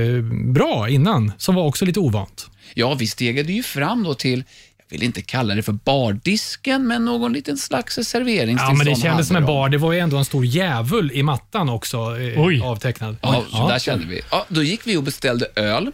bra 0.52 0.88
innan, 0.88 1.32
som 1.38 1.54
var 1.54 1.62
också 1.62 1.84
lite 1.84 2.00
ovant. 2.00 2.46
Ja, 2.74 2.94
vi 2.94 3.06
stegade 3.06 3.52
ju 3.52 3.62
fram 3.62 4.02
då 4.02 4.14
till, 4.14 4.44
jag 4.78 4.98
vill 4.98 5.02
inte 5.02 5.22
kalla 5.22 5.54
det 5.54 5.62
för 5.62 5.72
bardisken, 5.72 6.86
men 6.86 7.04
någon 7.04 7.32
liten 7.32 7.56
slags 7.56 7.98
Ja, 7.98 8.04
serveringstillstånd 8.04 8.78
men 8.78 8.86
det 8.86 8.94
kändes 9.00 9.26
som 9.26 9.36
en 9.36 9.42
de. 9.42 9.46
bar. 9.46 9.68
Det 9.68 9.78
var 9.78 9.92
ju 9.92 9.98
ändå 9.98 10.16
en 10.16 10.24
stor 10.24 10.44
djävul 10.44 11.10
i 11.14 11.22
mattan 11.22 11.68
också, 11.68 11.96
eh, 11.96 12.42
Oj. 12.44 12.60
avtecknad. 12.64 13.16
Ja, 13.22 13.44
så 13.50 13.68
där 13.68 13.78
kände 13.78 14.06
vi. 14.06 14.20
Ja, 14.30 14.46
då 14.48 14.62
gick 14.62 14.80
vi 14.86 14.96
och 14.96 15.02
beställde 15.02 15.46
öl. 15.56 15.90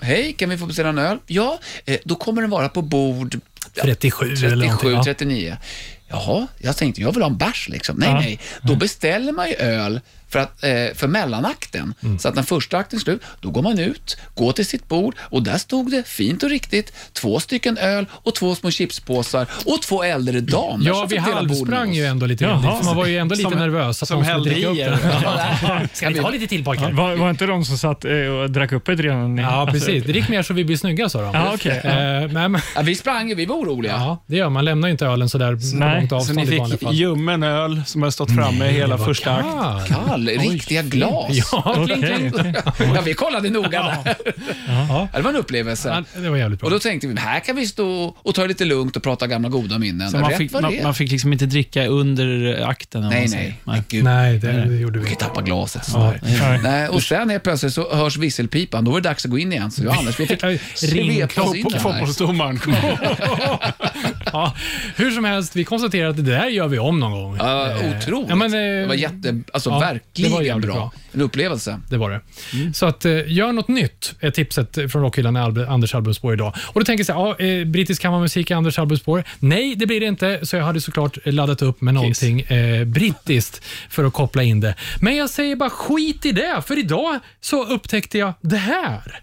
Hej, 0.00 0.32
kan 0.32 0.48
vi 0.50 0.58
få 0.58 0.66
beställa 0.66 0.88
en 0.88 0.98
öl? 0.98 1.18
Ja, 1.26 1.58
eh, 1.84 1.98
då 2.04 2.14
kommer 2.14 2.40
den 2.42 2.50
vara 2.50 2.68
på 2.68 2.82
bord 2.82 3.40
ja, 3.74 3.82
37 3.82 4.26
eller 4.26 4.36
37, 4.38 4.58
någonting, 4.66 4.90
ja. 4.90 5.04
39. 5.04 5.56
Jaha, 6.08 6.46
jag 6.58 6.76
tänkte 6.76 7.00
jag 7.02 7.12
vill 7.12 7.22
ha 7.22 7.30
en 7.30 7.36
bärs 7.36 7.68
liksom. 7.68 7.96
Nej, 7.96 8.08
Ja. 8.08 8.14
nej. 8.20 8.38
Då 8.62 8.76
beställer 8.76 9.32
man 9.32 9.48
ju 9.48 9.54
öl 9.54 10.00
för, 10.36 10.42
att, 10.42 10.64
eh, 10.64 10.94
för 10.98 11.06
mellanakten. 11.08 11.94
Mm. 12.02 12.18
Så 12.18 12.28
att 12.28 12.34
när 12.34 12.42
första 12.42 12.78
akten 12.78 12.96
är 12.96 13.00
slut, 13.00 13.22
då 13.40 13.50
går 13.50 13.62
man 13.62 13.78
ut, 13.78 14.16
går 14.34 14.52
till 14.52 14.66
sitt 14.66 14.88
bord 14.88 15.14
och 15.20 15.42
där 15.42 15.58
stod 15.58 15.90
det 15.90 16.08
fint 16.08 16.42
och 16.42 16.50
riktigt 16.50 16.92
två 17.12 17.40
stycken 17.40 17.78
öl 17.78 18.06
och 18.12 18.34
två 18.34 18.54
små 18.54 18.70
chipspåsar 18.70 19.46
och 19.66 19.82
två 19.82 20.02
äldre 20.02 20.40
damer 20.40 20.86
Ja, 20.86 20.94
som 20.94 21.08
vi 21.08 21.16
fick 21.20 21.34
halvsprang 21.34 21.92
ju 21.94 22.04
ändå 22.06 22.26
lite 22.26 22.44
Jaha. 22.44 22.62
grann. 22.62 22.84
Man 22.84 22.96
var 22.96 23.06
ju 23.06 23.18
ändå 23.18 23.34
lite 23.34 23.50
Som- 23.50 23.58
nervös 23.58 24.02
att 24.02 24.08
som 24.08 24.22
de 24.22 24.24
skulle 24.30 24.50
dricka 24.54 24.68
upp 24.68 24.76
det. 24.76 25.88
Ska 25.92 26.08
vi 26.08 26.14
ta 26.20 26.30
lite 26.30 26.46
till 26.46 26.64
pojkar? 26.64 26.92
Var, 26.92 27.14
var 27.16 27.30
inte 27.30 27.46
de 27.46 27.64
som 27.64 27.78
satt 27.78 28.04
eh, 28.04 28.10
och 28.12 28.50
drack 28.50 28.72
upp 28.72 28.88
ett 28.88 29.00
redan? 29.00 29.38
Ja, 29.38 29.68
precis. 29.72 30.04
Det 30.04 30.12
gick 30.12 30.28
mer 30.28 30.42
så 30.42 30.54
vi 30.54 30.64
blir 30.64 30.76
snygga, 30.76 31.08
sa 31.08 31.20
de. 31.22 31.34
Ja, 31.34 31.50
okej. 31.54 31.80
Eh, 31.84 31.92
nej, 32.32 32.48
men, 32.48 32.60
Ja, 32.74 32.82
vi 32.82 32.94
sprang 32.94 33.34
vi 33.36 33.46
var 33.46 33.56
oroliga. 33.56 33.92
ja, 33.92 34.22
det 34.26 34.36
gör 34.36 34.48
man. 34.48 34.64
lämnar 34.64 34.88
ju 34.88 34.92
inte 34.92 35.06
ölen 35.06 35.28
så 35.28 35.38
där 35.38 35.52
på 35.56 35.60
Nej, 35.76 35.96
långt 35.98 36.10
Så 36.10 36.16
avstånd 36.16 36.38
ni 36.48 36.54
i 36.54 36.58
vanliga 36.58 36.78
fick 36.78 36.86
fall. 36.88 36.94
ljummen 36.94 37.42
öl 37.42 37.82
som 37.86 38.02
har 38.02 38.10
stått 38.10 38.34
framme 38.34 38.64
hela 38.68 38.96
Vad 38.96 39.06
första 39.06 39.36
akt? 39.36 39.88
kall. 39.88 40.25
Kall, 40.34 40.48
riktiga 40.50 40.82
glas. 40.82 41.30
Ja, 41.52 41.86
kling, 41.86 42.02
kling. 42.02 42.54
Ja, 42.94 43.00
vi 43.04 43.14
kollade 43.14 43.50
noga 43.50 43.82
där. 44.04 44.14
Ja, 44.88 45.08
det 45.14 45.22
var 45.22 45.30
en 45.30 45.36
upplevelse. 45.36 45.88
Ja, 46.14 46.20
det 46.22 46.28
var 46.28 46.36
jävligt 46.36 46.60
bra. 46.60 46.66
Och 46.66 46.70
då 46.72 46.78
tänkte 46.78 47.06
vi, 47.06 47.20
här 47.20 47.40
kan 47.40 47.56
vi 47.56 47.66
stå 47.66 48.16
och 48.22 48.34
ta 48.34 48.42
det 48.42 48.48
lite 48.48 48.64
lugnt 48.64 48.96
och 48.96 49.02
prata 49.02 49.26
gamla 49.26 49.48
goda 49.48 49.78
minnen. 49.78 50.10
Så 50.10 50.18
man, 50.18 50.30
Rätt 50.30 50.38
fick, 50.38 50.52
man, 50.52 50.62
det 50.72 50.82
man 50.82 50.94
fick 50.94 51.10
liksom 51.10 51.32
inte 51.32 51.46
dricka 51.46 51.86
under 51.86 52.62
akten? 52.68 53.02
om 53.04 53.08
Nej, 53.10 53.20
man 53.20 53.28
säger. 53.28 53.44
nej. 53.44 53.56
Men 53.64 53.84
gud, 53.88 54.04
Nej, 54.04 54.38
det, 54.38 54.52
det 54.52 54.76
gjorde 54.76 54.98
vi 54.98 55.04
vi 55.04 55.04
kan 55.04 55.12
inte. 55.12 55.24
tappa 55.24 55.42
glaset. 55.42 55.88
Ja. 55.92 56.14
Nej. 56.22 56.60
Nej, 56.62 56.88
och 56.88 57.02
sen 57.02 57.30
helt 57.30 57.42
plötsligt 57.42 57.72
så 57.74 57.94
hörs 57.96 58.16
visselpipan. 58.16 58.84
Då 58.84 58.90
var 58.90 59.00
det 59.00 59.08
dags 59.08 59.24
att 59.24 59.30
gå 59.30 59.38
in 59.38 59.52
igen. 59.52 59.70
Så 59.70 59.82
jag 59.84 59.90
och 59.92 59.98
Anders, 59.98 60.20
vi 60.20 60.26
fick 60.26 60.40
svepa 60.74 61.42
oss 61.42 61.54
in 61.54 61.66
fotbollsdomaren. 61.80 62.60
Ja, 64.32 64.54
hur 64.96 65.10
som 65.10 65.24
helst, 65.24 65.56
vi 65.56 65.64
konstaterar 65.64 66.08
att 66.08 66.16
det 66.16 66.22
där 66.22 66.46
gör 66.46 66.68
vi 66.68 66.78
om 66.78 67.00
någon 67.00 67.12
gång. 67.12 67.36
Ja, 67.38 67.66
Eh, 67.70 67.96
otroligt. 67.98 68.28
ja, 68.30 68.34
men, 68.36 68.54
eh, 68.54 68.58
det 68.60 68.86
var 68.86 68.94
jätte, 68.94 69.40
alltså 69.52 69.70
var 69.70 70.00
verkligen 70.22 70.44
jävligt 70.46 70.66
bra. 70.66 70.74
bra. 70.74 70.92
En 71.12 71.20
upplevelse. 71.20 71.80
Det 71.90 71.96
var 71.96 72.10
det. 72.10 72.20
Så 72.74 72.86
att, 72.86 73.04
eh, 73.04 73.32
gör 73.32 73.52
något 73.52 73.68
nytt 73.68 74.14
är 74.20 74.30
tipset 74.30 74.74
från 74.92 75.02
Rockhyllan 75.02 75.32
med 75.32 75.42
Albe- 75.42 75.68
Anders 75.68 75.94
albumspår 75.94 76.32
idag. 76.34 76.54
Och 76.66 76.80
då 76.80 76.84
tänker 76.84 77.00
jag 77.00 77.06
så 77.06 77.12
här, 77.12 77.44
ja, 77.46 77.60
eh, 77.60 77.64
brittisk 77.66 78.02
kammarmusik 78.02 78.50
är 78.50 78.56
Anders 78.56 78.78
albumspår. 78.78 79.24
Nej, 79.38 79.74
det 79.74 79.86
blir 79.86 80.00
det 80.00 80.06
inte, 80.06 80.40
så 80.42 80.56
jag 80.56 80.64
hade 80.64 80.80
såklart 80.80 81.18
laddat 81.24 81.62
upp 81.62 81.80
med 81.80 81.94
någonting 81.94 82.40
eh, 82.40 82.84
brittiskt 82.84 83.64
för 83.90 84.04
att 84.04 84.12
koppla 84.12 84.42
in 84.42 84.60
det. 84.60 84.74
Men 85.00 85.16
jag 85.16 85.30
säger 85.30 85.56
bara 85.56 85.70
skit 85.70 86.26
i 86.26 86.32
det, 86.32 86.62
för 86.66 86.78
idag 86.78 87.18
så 87.40 87.64
upptäckte 87.66 88.18
jag 88.18 88.32
det 88.40 88.56
här. 88.56 89.20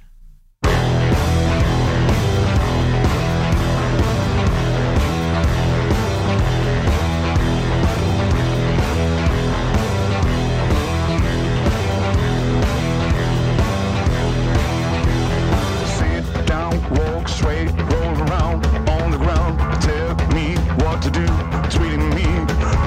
Walk 17.24 17.30
straight, 17.30 17.70
roll 17.72 18.16
around 18.28 18.66
on 18.66 19.12
the 19.12 19.18
ground. 19.18 19.82
Tell 19.82 20.16
me 20.36 20.56
what 20.84 21.02
to 21.04 21.10
do, 21.10 21.26
treating 21.70 22.10
me 22.10 22.26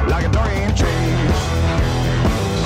like 0.08 0.26
a 0.26 0.32
dog 0.32 0.52
in 0.52 0.76
chains. 0.76 1.36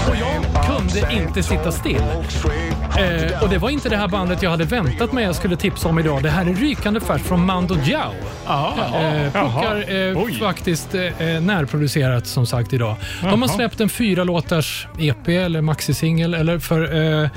Och 0.09 0.16
jag 0.16 0.64
kunde 0.64 1.12
inte 1.12 1.43
sitta 1.43 1.73
still. 1.73 1.97
Eh, 1.97 3.43
och 3.43 3.49
Det 3.49 3.59
var 3.59 3.71
inte 3.71 3.89
det 3.89 3.97
här 3.97 4.09
bandet 4.09 4.43
jag 4.43 4.51
hade 4.51 4.64
väntat 4.64 5.12
mig 5.12 5.25
jag 5.25 5.35
skulle 5.35 5.57
tipsa 5.57 5.89
om 5.89 5.99
idag. 5.99 6.23
Det 6.23 6.31
här 6.31 6.47
är 6.47 6.55
rykande 6.55 7.01
färskt 7.01 7.27
från 7.27 7.47
Mando 7.47 7.75
Diao. 7.75 8.12
Eh, 8.49 9.33
plockar 9.33 9.95
eh, 9.95 10.23
Oj. 10.23 10.35
faktiskt 10.39 10.95
eh, 10.95 11.01
närproducerat 11.41 12.27
som 12.27 12.47
sagt 12.47 12.73
idag. 12.73 12.97
De 13.23 13.43
har 13.43 13.49
släppt 13.49 13.81
en 13.81 13.89
fyra 13.89 14.25
låtars 14.25 14.89
EP 14.99 15.29
eller 15.29 15.61
maxisingel 15.61 16.35
eller 16.35 16.59
för 16.59 16.95
eh, 16.95 17.31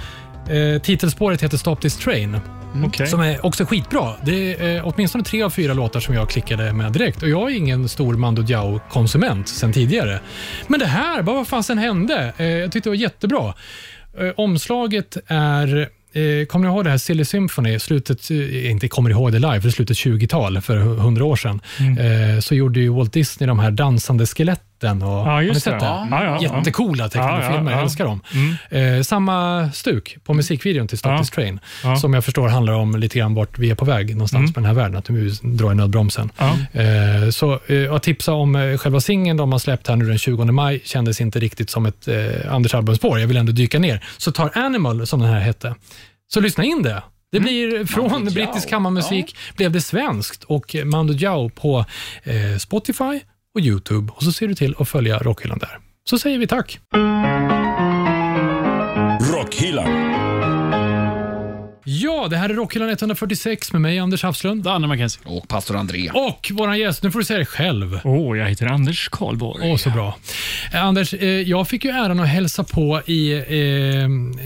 eh, 0.58 0.82
titelspåret 0.82 1.44
heter 1.44 1.58
Stop 1.58 1.76
This 1.76 1.98
Train. 1.98 2.40
Okej. 2.86 3.08
som 3.08 3.20
är 3.22 3.46
också 3.46 3.66
skitbra. 3.66 4.14
Det 4.26 4.54
är 4.54 4.76
eh, 4.76 4.88
åtminstone 4.88 5.24
tre 5.24 5.44
av 5.44 5.50
fyra 5.50 5.74
låtar 5.74 6.00
som 6.00 6.16
jag 6.16 6.30
klickade 6.30 6.74
med 6.74 6.92
direkt. 6.92 7.24
Och 7.24 7.30
Jag 7.30 7.52
är 7.52 7.56
ingen 7.56 7.90
stor 7.90 8.14
Mando 8.14 8.42
Diao-konsument 8.42 9.48
sen 9.48 9.74
tidigare. 9.74 10.20
Men 10.68 10.80
det 10.80 10.86
här, 10.86 11.22
bara 11.22 11.36
vad 11.36 11.48
fasen 11.48 11.78
hände? 11.78 12.34
Eh, 12.38 12.48
jag 12.48 12.72
tyckte 12.72 12.90
det 12.90 12.92
var 12.92 13.02
jättebra. 13.02 13.54
Eh, 14.20 14.30
omslaget 14.38 15.18
är 15.28 15.90
kommer 16.48 16.68
ni 16.68 16.74
ihåg 16.74 16.84
det 16.84 16.90
här 16.90 16.98
Silly 16.98 17.26
Symphony? 17.26 17.80
Slutet, 17.80 18.30
inte 18.30 18.88
kommer 18.88 19.10
ihåg 19.10 19.32
det 19.32 19.40
live, 19.40 19.62
för 19.62 19.70
slutet 19.70 19.98
20-tal, 19.98 20.62
för 20.62 20.78
hundra 20.78 21.26
år 21.26 21.36
sedan. 21.36 21.62
Mm. 21.80 22.42
Så 22.42 22.56
gjorde 22.56 22.80
ju 22.80 22.90
Walt 22.90 23.14
Disney 23.14 23.48
de 23.48 23.60
här 23.60 23.72
dansande 23.72 24.26
skeletten. 24.26 24.73
Och, 24.92 25.10
Ja, 25.10 25.24
har 25.24 25.42
ni 25.42 25.60
sett 25.60 25.80
det. 25.80 25.86
Ja, 25.86 26.08
ja, 26.12 26.24
ja. 26.42 26.56
Jättecoola 26.58 27.10
tecknade 27.10 27.34
Ja, 27.34 27.44
ja, 27.44 27.52
filmer, 27.52 27.72
ja. 27.72 27.78
jag 27.78 27.84
älskar 27.84 28.06
dem. 28.06 28.22
Mm. 28.70 28.98
Eh, 28.98 29.04
samma 29.04 29.70
stuk 29.74 30.18
på 30.24 30.34
musikvideon 30.34 30.88
till 30.88 30.98
Stop 30.98 31.10
Ja. 31.12 31.18
This 31.18 31.30
Train, 31.30 31.60
Ja. 31.84 31.96
som 31.96 32.14
jag 32.14 32.26
förstår 32.26 32.48
handlar 32.48 32.74
om 32.74 32.96
lite 32.96 33.20
grann 33.20 33.34
vart 33.34 33.58
vi 33.60 33.70
är 33.70 33.76
på 33.76 33.86
väg 33.86 34.10
någonstans 34.16 34.40
Mm. 34.42 34.54
på 34.54 34.60
den 34.60 34.68
här 34.68 34.74
världen, 34.74 34.96
att 34.98 35.06
du 35.06 35.30
drar 35.30 35.72
i 35.72 35.76
nödbromsen. 35.76 36.32
Ja. 36.38 36.58
Eh, 36.82 37.30
så 37.30 37.60
eh, 37.68 37.94
att 37.94 38.04
tipsa 38.04 38.34
om 38.34 38.56
eh, 38.56 38.78
själva 38.78 39.00
singeln 39.00 39.38
de 39.38 39.52
har 39.52 39.60
släppt 39.60 39.88
här 39.88 39.96
nu 39.96 40.06
den 40.06 40.18
20 40.18 40.46
maj 40.46 40.82
kändes 40.86 41.22
inte 41.22 41.40
riktigt 41.40 41.70
som 41.70 41.86
ett 41.86 42.08
eh, 42.08 42.54
Anders 42.54 42.74
albumspår. 42.76 43.20
Jag 43.20 43.28
vill 43.28 43.38
ändå 43.38 43.52
dyka 43.52 43.80
ner. 43.80 44.06
Så 44.18 44.32
tar 44.32 44.52
Animal, 44.58 45.08
som 45.08 45.20
den 45.20 45.30
här 45.30 45.40
hette, 45.40 45.76
så 46.34 46.40
lyssna 46.40 46.64
in 46.64 46.84
det. 46.84 47.04
Det 47.32 47.40
blir 47.40 47.86
från 47.86 48.12
Mando 48.12 48.32
Diao. 48.32 48.34
brittisk 48.46 48.70
kammarmusik 48.70 49.36
blev 49.56 49.72
det 49.72 49.82
svenskt 49.82 50.44
och 50.44 50.76
Mando 50.86 51.14
Diao 51.14 51.50
på 51.50 51.86
eh, 52.24 52.58
Spotify 52.60 53.20
och 53.54 53.60
YouTube. 53.60 54.14
Och 54.16 54.24
så 54.24 54.32
ser 54.32 54.48
du 54.48 54.56
till 54.56 54.76
att 54.80 54.90
följa 54.90 55.18
Rockhyllan 55.18 55.60
där. 55.60 55.80
Så 56.10 56.20
säger 56.20 56.38
vi 56.38 56.48
tack. 56.48 56.80
Rockhyllan. 59.34 60.03
Ja, 62.24 62.28
det 62.30 62.38
här 62.38 62.50
är 62.50 62.54
Rockhyllan 62.54 62.90
146 62.90 63.72
med 63.74 63.82
mig, 63.82 64.00
Anders 64.00 64.24
Hafslund. 64.24 64.64
Danne 64.64 64.88
Mackenzie. 64.88 65.22
Och 65.26 65.48
pastor 65.48 65.76
André. 65.78 66.10
Och 66.14 66.52
vår 66.54 66.76
gäst, 66.76 67.04
nu 67.04 67.12
får 67.12 67.20
du 67.20 67.26
säga 67.26 67.40
det 67.40 67.46
själv. 67.46 68.00
Åh, 68.04 68.38
jag 68.38 68.50
heter 68.50 68.66
Anders 68.66 69.10
Karlborg. 69.10 69.72
Åh, 69.72 69.78
så 69.78 69.90
bra. 69.90 70.18
Eh, 70.74 70.84
Anders, 70.86 71.14
eh, 71.14 71.28
jag 71.30 71.68
fick 71.68 71.86
ju 71.86 71.92
äran 71.92 72.20
att 72.20 72.28
hälsa 72.28 72.64
på 72.64 73.02
i 73.06 73.34
eh, 73.34 74.04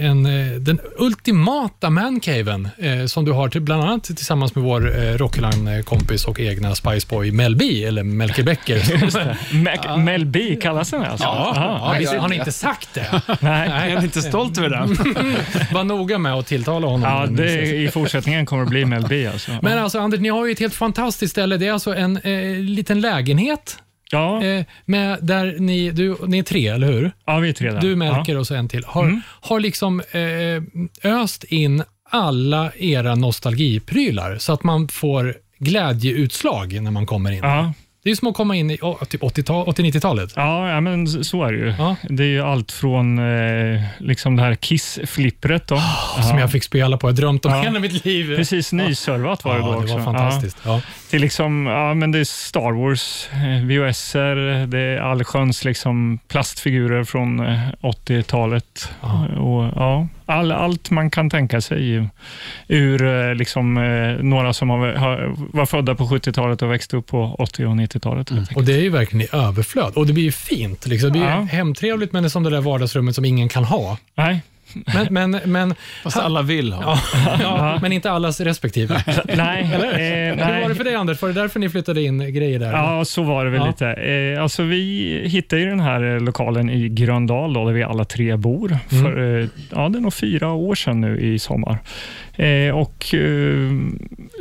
en, 0.08 0.26
eh, 0.26 0.52
den 0.60 0.80
ultimata 0.98 1.90
mancaven 1.90 2.70
eh, 2.78 3.06
som 3.06 3.26
du 3.26 3.32
har 3.32 3.50
till, 3.50 3.62
bland 3.62 3.84
annat 3.84 4.04
tillsammans 4.04 4.56
med 4.56 4.64
vår 4.64 5.00
eh, 5.04 5.14
Rockyland-kompis 5.18 6.26
och 6.26 6.40
egna 6.40 6.76
Spice 6.76 7.08
Boy 7.10 7.32
Mel 7.32 7.56
B, 7.56 7.84
eller 7.84 8.04
Melker 8.04 8.44
Becker. 8.44 8.78
Mac- 9.64 9.98
Mel 9.98 10.26
B 10.26 10.56
kallas 10.62 10.90
den 10.90 11.04
alltså? 11.04 11.26
Ja, 11.26 11.54
ja, 11.56 11.96
visst, 12.00 12.14
ja. 12.14 12.22
har 12.22 12.30
ni 12.30 12.36
inte 12.36 12.52
sagt 12.52 12.90
det? 12.94 13.22
Nej. 13.40 13.70
Jag 13.70 13.92
är 13.92 14.02
lite 14.02 14.22
stolt 14.22 14.58
över 14.58 14.70
den. 14.70 14.88
Var 15.74 15.84
noga 15.84 16.18
med 16.18 16.34
att 16.34 16.48
tilltala 16.48 16.88
honom. 16.88 17.10
Ja, 17.10 17.26
det. 17.44 17.67
I 17.76 17.92
fortsättningen 17.92 18.46
kommer 18.46 18.64
det 18.64 18.70
bli 18.70 18.86
Mel 18.86 19.06
B 19.10 19.28
alltså. 19.28 19.52
Men 19.62 19.78
alltså, 19.80 20.00
Anders, 20.00 20.20
ni 20.20 20.30
har 20.30 20.46
ju 20.46 20.52
ett 20.52 20.60
helt 20.60 20.76
fantastiskt 20.76 21.32
ställe. 21.32 21.58
Det 21.58 21.68
är 21.68 21.72
alltså 21.72 21.96
en 21.96 22.18
eh, 22.18 22.60
liten 22.60 23.02
lägenhet 23.02 23.78
ja, 24.12 24.44
eh, 24.44 24.66
med, 24.86 25.20
där 25.22 25.56
ni, 25.60 25.92
du, 25.92 26.18
ni 26.28 26.38
är 26.38 26.44
tre, 26.44 26.68
eller 26.68 26.88
hur? 26.88 27.12
ja, 27.26 27.40
vi 27.40 27.50
är 27.50 27.54
tre 27.54 27.72
där. 27.72 27.82
Du, 27.82 27.96
Melker 27.96 28.38
och 28.38 28.48
så 28.48 28.56
en 28.56 28.70
till. 28.70 28.84
Har, 28.86 29.22
har 29.42 29.60
liksom 29.60 30.02
eh, 30.12 31.12
öst 31.12 31.44
in 31.44 31.84
alla 32.10 32.72
era 32.76 33.16
nostalgiprylar 33.16 34.38
så 34.38 34.54
att 34.54 34.64
man 34.64 34.88
får 34.88 35.36
glädjeutslag 35.60 36.82
när 36.82 36.92
man 36.92 37.06
kommer 37.06 37.32
in. 37.32 37.40
Ja, 37.44 37.74
Det 38.08 38.12
är 38.12 38.16
som 38.16 38.28
att 38.28 38.36
komma 38.36 38.56
in 38.56 38.72
i 38.72 38.78
oh, 38.82 39.04
typ 39.04 39.22
80-tal 39.22 39.68
80-90-talet. 39.68 40.34
ja, 40.36 40.70
ja, 40.70 40.82
men 40.82 41.24
så 41.24 41.44
är 41.44 41.52
det 41.52 41.58
ju. 41.58 41.74
Ja. 41.78 41.96
Det 42.10 42.24
är 42.24 42.28
ju 42.28 42.42
allt 42.42 42.72
från 42.72 43.20
eh, 43.20 43.82
liksom 44.00 44.36
det 44.36 44.44
här 44.44 44.56
Kiss-flippret. 44.56 45.68
Då. 45.68 45.82
Som 46.30 46.38
jag 46.38 46.52
fick 46.52 46.64
spela 46.64 46.98
på. 46.98 47.08
Jag 47.08 47.16
drömt 47.16 47.46
om 47.46 47.52
Ja. 47.52 47.62
hela 47.62 47.80
mitt 47.80 48.06
liv. 48.06 48.36
Precis 48.36 48.74
nyservat 48.74 49.44
var 49.46 49.54
det 49.56 49.62
då 49.62 49.68
ja, 49.68 49.76
också. 49.76 49.88
det 49.88 49.94
var 49.94 50.14
fantastiskt. 50.14 50.58
Ja, 51.08 51.12
till 51.12 51.22
liksom, 51.22 51.66
ja, 51.66 51.94
men 51.94 52.12
det 52.12 52.20
är 52.20 52.24
Star 52.24 52.72
Wars, 52.72 53.30
eh, 53.34 53.66
VHSer, 53.66 54.68
det 54.68 54.80
är 54.80 54.98
allsköns 54.98 55.66
liksom 55.66 56.20
plastfigurer 56.28 57.04
från 57.04 57.40
eh, 57.40 57.60
80-talet. 57.82 58.90
Ja. 59.02 59.28
Och, 59.28 59.72
ja, 59.76 60.08
all, 60.26 60.52
allt 60.52 60.90
man 60.92 61.10
kan 61.12 61.30
tänka 61.30 61.62
sig 61.62 62.08
ur 62.68 63.04
eh, 63.30 63.36
liksom, 63.36 63.78
eh, 63.78 64.24
några 64.24 64.54
som 64.54 64.70
har, 64.70 64.94
har, 64.94 65.34
var 65.58 65.66
födda 65.66 65.96
på 65.96 66.04
70-talet 66.04 66.62
och 66.62 66.72
växte 66.72 66.98
upp 66.98 67.08
på 67.08 67.36
80 67.40 67.66
och 67.66 67.76
90-talet. 67.76 68.30
helt 68.30 68.40
enkelt. 68.42 68.58
Och 68.58 68.64
det 68.64 68.74
är 68.74 68.82
ju 68.82 68.90
verkligen 68.90 69.22
i 69.26 69.38
överflöd. 69.38 69.94
Och 69.96 70.08
det 70.08 70.14
blir 70.14 70.24
ju 70.24 70.32
fint. 70.32 70.88
Liksom. 70.88 71.08
Det 71.08 71.12
blir 71.12 71.24
Ja. 71.30 71.42
hemtrevligt, 71.42 72.14
men 72.14 72.24
det 72.24 72.28
är 72.28 72.30
som 72.30 72.44
det 72.44 72.50
där 72.50 72.62
vardagsrummet 72.62 73.16
som 73.16 73.26
ingen 73.26 73.50
kan 73.50 73.64
ha. 73.64 73.98
Nej, 74.16 74.42
Men, 74.74 75.08
men, 75.32 75.42
men, 75.52 75.76
Fast 76.04 76.18
alla 76.18 76.42
vill 76.42 76.74
ha. 76.74 77.00
ja, 77.14 77.38
ja, 77.42 77.80
men 77.82 77.92
inte 77.92 78.12
allas 78.12 78.40
respektive. 78.42 79.04
nej, 79.36 79.62
eh, 79.62 80.46
Hur 80.46 80.62
var 80.62 80.70
det 80.70 80.76
för 80.76 80.84
dig, 80.84 80.96
Anders? 80.96 81.22
Var 81.22 81.30
det 81.30 81.36
därför 81.42 81.60
ni 81.60 81.70
flyttade 81.70 82.02
in 82.02 82.34
grejer 82.34 82.60
där? 82.60 82.72
Ja, 82.72 83.06
så 83.06 83.24
var 83.24 83.46
det 83.46 83.52
väl 83.52 83.60
Ja. 83.62 83.68
lite. 83.68 83.88
Eh, 83.94 84.44
alltså 84.44 84.64
vi 84.64 85.22
hittade 85.26 85.62
ju 85.62 85.70
den 85.70 85.80
här 85.80 86.16
eh, 86.16 86.20
lokalen 86.22 86.70
i 86.70 86.90
Gröndal, 86.90 87.54
då, 87.54 87.66
där 87.66 87.74
vi 87.74 87.84
alla 87.84 88.06
tre 88.06 88.36
bor, 88.36 88.78
Mm. 88.92 89.04
för 89.04 89.40
eh, 89.42 89.48
ja, 89.72 89.90
det 89.90 89.98
är 89.98 90.02
nog 90.02 90.14
fyra 90.14 90.52
år 90.52 90.76
sedan 90.76 91.02
nu 91.02 91.20
i 91.20 91.40
sommar. 91.40 91.78
Eh, 92.36 92.76
och 92.78 93.14
eh, 93.14 93.72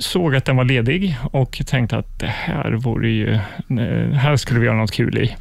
såg 0.01 0.37
att 0.37 0.45
den 0.45 0.57
var 0.57 0.65
ledig 0.65 1.17
och 1.33 1.61
tänkte 1.67 1.97
att 1.97 2.19
det 2.19 2.27
här 2.35 2.71
vore 2.73 3.09
ju, 3.09 3.35
eh, 3.35 4.13
här 4.13 4.37
skulle 4.37 4.61
vi 4.61 4.67
göra 4.67 4.77
något 4.77 4.93
kul 4.93 5.19
i. 5.19 5.35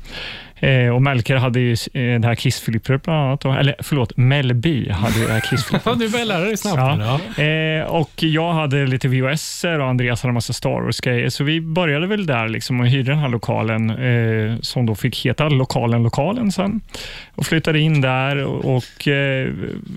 Eh, 0.65 0.89
och 0.89 1.01
Melker 1.01 1.35
hade 1.35 1.59
ju 1.59 1.71
eh, 1.71 2.19
det 2.19 2.27
här 2.27 2.35
Kiss-flippret 2.35 3.03
bland 3.03 3.19
annat. 3.19 3.41
Då. 3.41 3.51
Eller 3.51 3.75
förlåt, 3.79 4.17
Mel 4.17 4.53
B 4.53 4.91
hade 4.91 5.19
ju 5.19 5.25
det 5.25 5.33
här 5.33 5.39
Kiss-flippret. 5.39 5.99
Du 5.99 6.09
börjar 6.11 6.25
lära 6.25 6.45
dig 6.45 6.57
snabbt. 6.57 6.77
Ja. 6.77 7.19
Ja. 7.37 7.43
Eh, 7.43 7.85
och 7.85 8.23
jag 8.23 8.53
hade 8.53 8.87
lite 8.87 9.07
VHS 9.07 9.63
och 9.63 9.87
Andreas 9.87 10.23
hade 10.23 10.29
en 10.29 10.33
massa 10.33 10.53
Star 10.53 10.81
Wars-grejer, 10.81 11.29
så 11.29 11.43
vi 11.43 11.61
började 11.61 12.07
väl 12.07 12.25
där 12.25 12.47
liksom 12.47 12.79
och 12.79 12.87
hyrde 12.87 13.11
den 13.11 13.19
här 13.19 13.29
lokalen 13.29 13.89
eh, 13.89 14.59
som 14.61 14.85
då 14.85 14.95
fick 14.95 15.25
heta 15.25 15.49
Lokalen 15.49 16.03
Lokalen 16.03 16.51
sen 16.51 16.81
och 17.35 17.45
flyttade 17.45 17.79
in 17.79 18.01
där 18.01 18.45
och, 18.45 18.75
och 18.75 19.07
eh, 19.07 19.51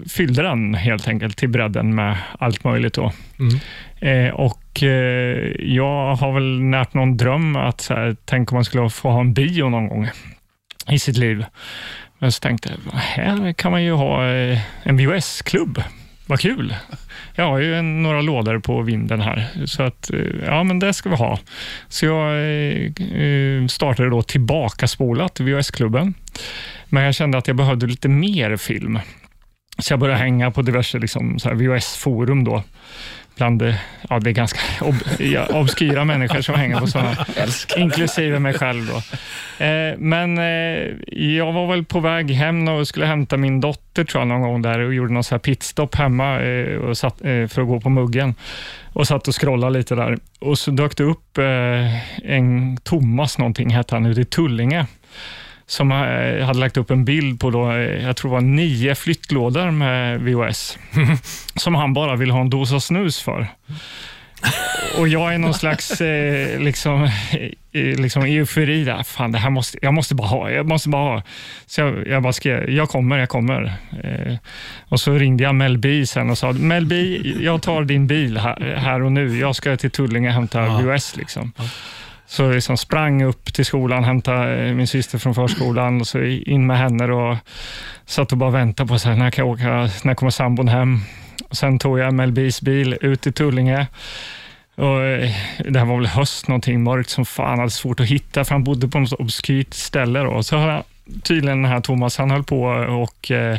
fyllde 0.09 0.43
den 0.43 0.75
helt 0.75 1.09
enkelt 1.09 1.37
till 1.37 1.49
bredden 1.49 1.95
med 1.95 2.16
allt 2.39 2.64
möjligt. 2.64 2.95
Då. 2.95 3.12
Mm. 3.39 3.59
Eh, 4.01 4.35
och 4.35 4.83
eh, 4.83 5.53
Jag 5.59 6.14
har 6.14 6.33
väl 6.33 6.61
närt 6.61 6.95
någon 6.95 7.16
dröm 7.16 7.57
att 7.57 7.81
så 7.81 7.95
här, 7.95 8.16
tänk 8.25 8.53
om 8.53 8.57
man 8.57 8.64
skulle 8.64 8.91
få 8.91 9.11
ha 9.11 9.21
en 9.21 9.33
bio 9.33 9.69
någon 9.69 9.89
gång 9.89 10.09
i 10.91 10.99
sitt 10.99 11.16
liv. 11.16 11.45
Men 12.18 12.32
så 12.32 12.41
tänkte 12.41 12.68
jag, 12.68 12.99
här 12.99 13.53
kan 13.53 13.72
man 13.72 13.84
ju 13.84 13.93
ha 13.93 14.30
eh, 14.30 14.59
en 14.82 14.97
VHS-klubb. 14.97 15.82
Vad 16.26 16.41
kul! 16.41 16.74
Jag 17.34 17.45
har 17.45 17.59
ju 17.59 17.74
en, 17.74 18.03
några 18.03 18.20
lådor 18.20 18.59
på 18.59 18.82
vinden 18.82 19.20
här, 19.20 19.66
så 19.66 19.82
att 19.82 20.11
eh, 20.11 20.20
ja, 20.47 20.62
men 20.64 20.78
det 20.78 20.93
ska 20.93 21.11
vi 21.11 21.16
ha. 21.16 21.39
Så 21.89 22.07
jag 22.07 22.32
eh, 22.32 23.22
eh 23.22 23.66
startade 23.66 24.11
då 24.11 24.22
tillbaka 24.22 24.89
spolat 24.89 25.41
VHS-klubben. 25.41 26.14
Men 26.89 27.03
jag 27.03 27.14
kände 27.14 27.39
att 27.39 27.47
jag 27.47 27.57
behövde 27.57 27.86
lite 27.86 28.09
mer 28.09 28.57
film. 28.57 28.99
Så 29.78 29.93
jag 29.93 30.01
började 30.01 30.20
hänga 30.20 30.51
på 30.51 30.62
diverse 30.62 30.99
liksom, 30.99 31.36
VHS-forum 31.36 32.45
då. 32.45 32.62
Bland, 33.39 33.74
ja, 34.09 34.18
det 34.18 34.30
är 34.30 34.34
ganska 34.34 34.61
ob 34.84 34.95
ja, 35.18 35.47
obskyra 35.47 36.05
människor 36.05 36.41
som 36.41 36.55
hänger 36.55 36.80
på 36.80 36.86
sådana, 36.86 37.26
inklusive 37.76 38.39
mig 38.39 38.55
själv. 38.55 38.86
Då. 38.86 38.97
Eh, 39.64 39.95
men 39.99 40.39
eh, 40.39 41.24
jag 41.36 41.53
var 41.53 41.66
väl 41.66 41.84
på 41.84 42.01
väg 42.01 42.30
hem 42.30 42.68
och 42.68 42.89
skulle 42.89 43.07
hämta 43.07 43.36
min 43.36 43.61
dotter 43.61 44.05
tror 44.05 44.20
jag, 44.20 44.28
någon 44.28 44.43
gång 44.43 44.62
där 44.62 44.78
och 44.78 44.95
gjorde 44.95 45.12
någon 45.12 45.24
så 45.24 45.34
här 45.34 45.39
pitstop 45.39 45.95
hemma 45.95 46.41
eh, 46.41 46.76
och 46.76 46.99
satt, 46.99 47.20
eh, 47.20 47.47
för 47.47 47.62
att 47.62 47.68
gå 47.68 47.80
på 47.80 47.91
muggen 47.91 48.34
och 48.93 49.07
satt 49.07 49.28
och 49.28 49.41
scrollade 49.41 49.78
lite 49.78 49.95
där. 49.95 50.18
Och 50.39 50.59
så 50.59 50.70
dök 50.70 50.97
det 50.97 51.05
upp 51.05 51.39
eh, 51.39 52.30
en 52.30 52.76
Thomas 52.76 53.39
någonting, 53.39 53.70
hette 53.70 53.95
han, 53.95 54.07
ute 54.07 54.20
i 54.20 54.24
Tullinge 54.24 54.86
som 55.69 55.93
eh, 55.93 56.47
hade 56.47 56.59
lagt 56.59 56.77
upp 56.77 56.91
en 56.91 57.05
bild 57.05 57.41
på, 57.41 57.51
då, 57.51 57.73
eh, 57.73 57.79
jag 57.79 58.16
tror 58.16 58.31
det 58.31 58.35
var 58.35 58.41
nio 58.41 58.95
flyttlådor 58.95 59.71
med 59.71 60.21
VHS, 60.21 60.79
som 61.57 61.75
han 61.75 61.95
bara 61.95 62.16
ville 62.16 62.33
ha 62.33 62.41
en 62.41 62.51
dosa 62.51 62.81
snus 62.81 63.23
för. 63.23 63.47
Och 64.99 65.09
jag 65.09 65.35
är 65.35 65.39
någon 65.39 65.55
slags 65.55 66.01
eh, 66.01 66.61
liksom, 66.61 67.05
eh, 67.73 68.01
liksom 68.01 68.23
eufori 68.23 68.85
där. 68.85 69.03
Fan, 69.03 69.33
det 69.33 69.39
här 69.39 69.51
måste, 69.51 69.79
jag 69.83 69.95
måste 69.95 70.14
bara 70.14 70.29
ha. 70.29 70.51
Jag 70.51 70.66
måste 70.66 70.89
bara 70.89 71.03
ha. 71.03 71.23
Så 71.66 71.81
jag, 71.81 72.07
jag 72.07 72.23
bara 72.23 72.33
skrev, 72.33 72.71
jag 72.71 72.89
kommer, 72.89 73.19
jag 73.19 73.29
kommer. 73.29 73.73
Eh, 74.05 74.35
och 74.89 75.01
så 75.01 75.12
ringde 75.12 75.45
jag 75.45 75.55
Mel 75.55 75.79
B 75.79 76.07
sen 76.07 76.31
och 76.31 76.39
sa, 76.39 76.53
Mel 76.53 76.87
B, 76.87 77.21
jag 77.41 77.62
tar 77.62 77.85
din 77.85 78.07
bil 78.07 78.39
här, 78.39 78.75
här 78.77 79.03
och 79.03 79.12
nu. 79.12 79.39
Jag 79.39 79.57
ska 79.57 79.77
till 79.77 79.91
Tullinge 79.91 80.29
och 80.29 80.35
hämta 80.35 80.62
VHS. 80.62 81.16
Liksom. 81.16 81.53
Så 82.29 82.43
jag 82.43 82.55
liksom 82.55 82.76
sprang 82.76 83.22
upp 83.22 83.55
till 83.55 83.64
skolan, 83.64 84.05
hämtade 84.05 84.66
eh, 84.66 84.74
min 84.74 84.87
syster 84.87 85.18
från 85.18 85.35
förskolan 85.35 86.01
och 86.01 86.07
så 86.07 86.22
in 86.22 86.66
med 86.66 86.79
henne 86.79 87.05
och 87.05 87.37
satt 88.07 88.33
och 88.33 88.39
bara 88.39 88.51
väntade 88.51 88.89
på 88.89 88.99
så 88.99 89.09
här, 89.09 89.16
när 89.16 89.31
kan 89.31 89.47
jag 89.47 89.53
åka, 89.53 89.91
när 90.05 90.14
kommer 90.14 90.31
sambon 90.31 90.68
hem? 90.68 91.01
Och 91.49 91.57
sen 91.57 91.79
tog 91.79 91.99
jag 91.99 92.14
MLBs 92.14 92.62
bil 92.62 92.99
ut 93.01 93.20
till 93.20 93.33
Tullinge. 93.33 93.87
Och 94.74 95.03
eh, 95.03 95.31
det 95.68 95.79
här 95.79 95.87
var 95.87 95.97
väl 95.97 96.07
höst 96.07 96.49
någonting, 96.49 96.83
mörkt 96.83 97.11
som 97.11 97.24
fan, 97.24 97.59
hade 97.59 97.70
svårt 97.70 98.01
att 98.01 98.07
hitta 98.07 98.45
för 98.45 98.55
han 98.55 98.64
bodde 98.64 98.89
på 98.89 98.99
något 98.99 99.12
obskyrt 99.12 99.74
ställe. 99.74 100.20
Då. 100.20 100.43
Så 100.43 100.57
hade 100.57 100.72
jag 100.72 100.85
tydligen 101.22 101.62
den 101.62 101.72
här 101.72 101.81
Thomas, 101.81 102.18
han 102.18 102.31
höll 102.31 102.45
på 102.45 102.62
och 103.03 103.31
eh, 103.31 103.59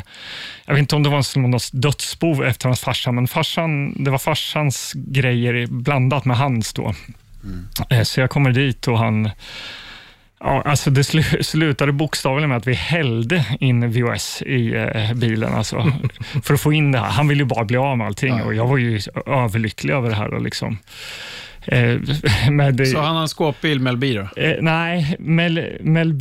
jag 0.65 0.74
vet 0.74 0.80
inte 0.80 0.95
om 0.95 1.03
det 1.03 1.09
var 1.09 1.22
som 1.22 1.51
något 1.51 1.70
dödsbo 1.74 2.43
efter 2.43 2.65
hans 2.65 2.82
farsa, 2.82 3.11
men 3.11 3.28
farsan, 3.28 4.03
det 4.03 4.11
var 4.11 4.17
farsans 4.17 4.93
grejer 4.95 5.67
blandat 5.67 6.26
med 6.26 6.38
hans 6.38 6.74
då. 6.74 6.93
Eh, 7.89 8.01
Så 8.03 8.19
jag 8.19 8.29
kommer 8.29 8.51
dit 8.51 8.87
och 8.87 8.97
han 8.99 9.29
Ja, 10.43 10.61
alltså 10.65 10.89
det 10.89 11.03
slu 11.03 11.23
slutade 11.23 11.91
bokstavligen 11.91 12.49
med 12.49 12.57
att 12.57 12.67
vi 12.67 12.73
hällde 12.73 13.45
in 13.59 13.91
VHS 13.91 14.41
i 14.41 14.75
eh, 14.75 15.13
bilen 15.13 15.53
alltså, 15.53 15.91
för 16.43 16.53
att 16.53 16.61
få 16.61 16.73
in 16.73 16.91
det 16.91 16.99
här. 16.99 17.09
Han 17.09 17.27
ville 17.27 17.41
ju 17.41 17.45
bara 17.45 17.65
bli 17.65 17.77
av 17.77 17.97
med 17.97 18.07
allting 18.07 18.41
och 18.41 18.53
jag 18.53 18.67
var 18.67 18.77
ju 18.77 18.99
överlycklig 19.25 19.93
över 19.93 20.09
det 20.09 20.15
här. 20.15 20.33
Och 20.33 20.41
liksom. 20.41 20.77
eh, 21.65 21.95
med, 22.51 22.87
Så 22.87 22.99
han 23.01 23.15
har 23.15 23.21
en 23.21 23.27
skåpbil 23.27 23.79
med 23.79 23.91
Elbi 23.91 24.13
då? 24.13 24.41
Eh, 24.41 24.55
nej, 24.61 25.15
Mel, 25.19 25.77
Mel 25.81 26.13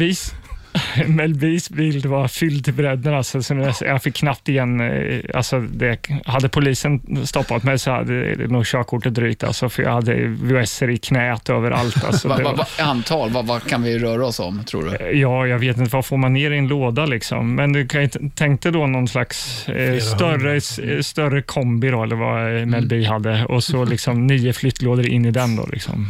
B's 0.72 1.06
Mel 1.08 1.34
B's 1.34 1.72
bil 1.72 2.06
var 2.08 2.28
fylld 2.28 2.64
till 2.64 2.74
bredden. 2.74 3.14
Alltså, 3.14 3.42
så 3.42 3.54
jag- 3.54 3.74
jag 3.80 4.02
fick 4.02 4.14
knappt 4.16 4.48
igen... 4.48 4.80
eh, 4.80 5.20
Alltså, 5.34 5.60
det, 5.60 5.98
hade 6.24 6.48
polisen 6.48 7.26
stoppat 7.26 7.62
mig 7.62 7.78
så 7.78 7.90
hade 7.90 8.34
det 8.34 8.46
nog 8.48 8.66
körkortet 8.66 9.14
drygt. 9.14 9.44
Alltså, 9.44 9.68
för 9.68 9.82
jag 9.82 9.90
hade 9.90 10.14
VHS 10.26 10.82
i 10.82 10.96
knät 10.96 11.48
överallt. 11.50 12.04
Alltså, 12.04 12.28
Va, 12.38 12.38
va, 12.44 12.52
va, 12.52 12.66
antal, 12.84 13.30
vad 13.30 13.64
kan 13.68 13.82
vi 13.82 13.98
röra 13.98 14.26
oss 14.26 14.40
om, 14.40 14.64
tror 14.64 14.84
du? 14.98 15.18
Ja, 15.18 15.46
jag 15.46 15.58
vet 15.58 15.76
inte. 15.78 15.90
Vad 15.96 16.06
får 16.06 16.16
man 16.16 16.32
ner 16.32 16.50
i 16.50 16.58
en 16.58 16.68
låda? 16.68 17.06
Liksom? 17.06 17.54
Men 17.54 17.72
du 17.72 17.86
kan 17.86 18.02
ju 18.02 18.08
t- 18.08 18.18
tänk 18.34 18.62
dig 18.62 18.72
då 18.72 18.86
någon 18.86 19.08
slags 19.08 19.68
eh, 19.68 19.98
större, 19.98 20.54
eh, 20.56 21.00
större 21.00 21.42
kombi, 21.42 21.88
då, 21.88 22.02
eller 22.02 22.16
vad 22.16 22.56
eh, 22.60 22.66
Mel 22.66 22.86
B 22.88 23.04
hade, 23.04 23.44
och 23.44 23.64
så 23.64 23.84
liksom 23.84 24.26
nio 24.26 24.52
flyttlådor 24.52 25.06
in 25.06 25.24
i 25.24 25.30
den. 25.30 25.56
Då, 25.56 25.66
liksom. 25.72 26.06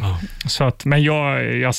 så 0.47 0.63
att, 0.63 0.85
men 0.85 1.03
jag, 1.03 1.55
jag, 1.57 1.73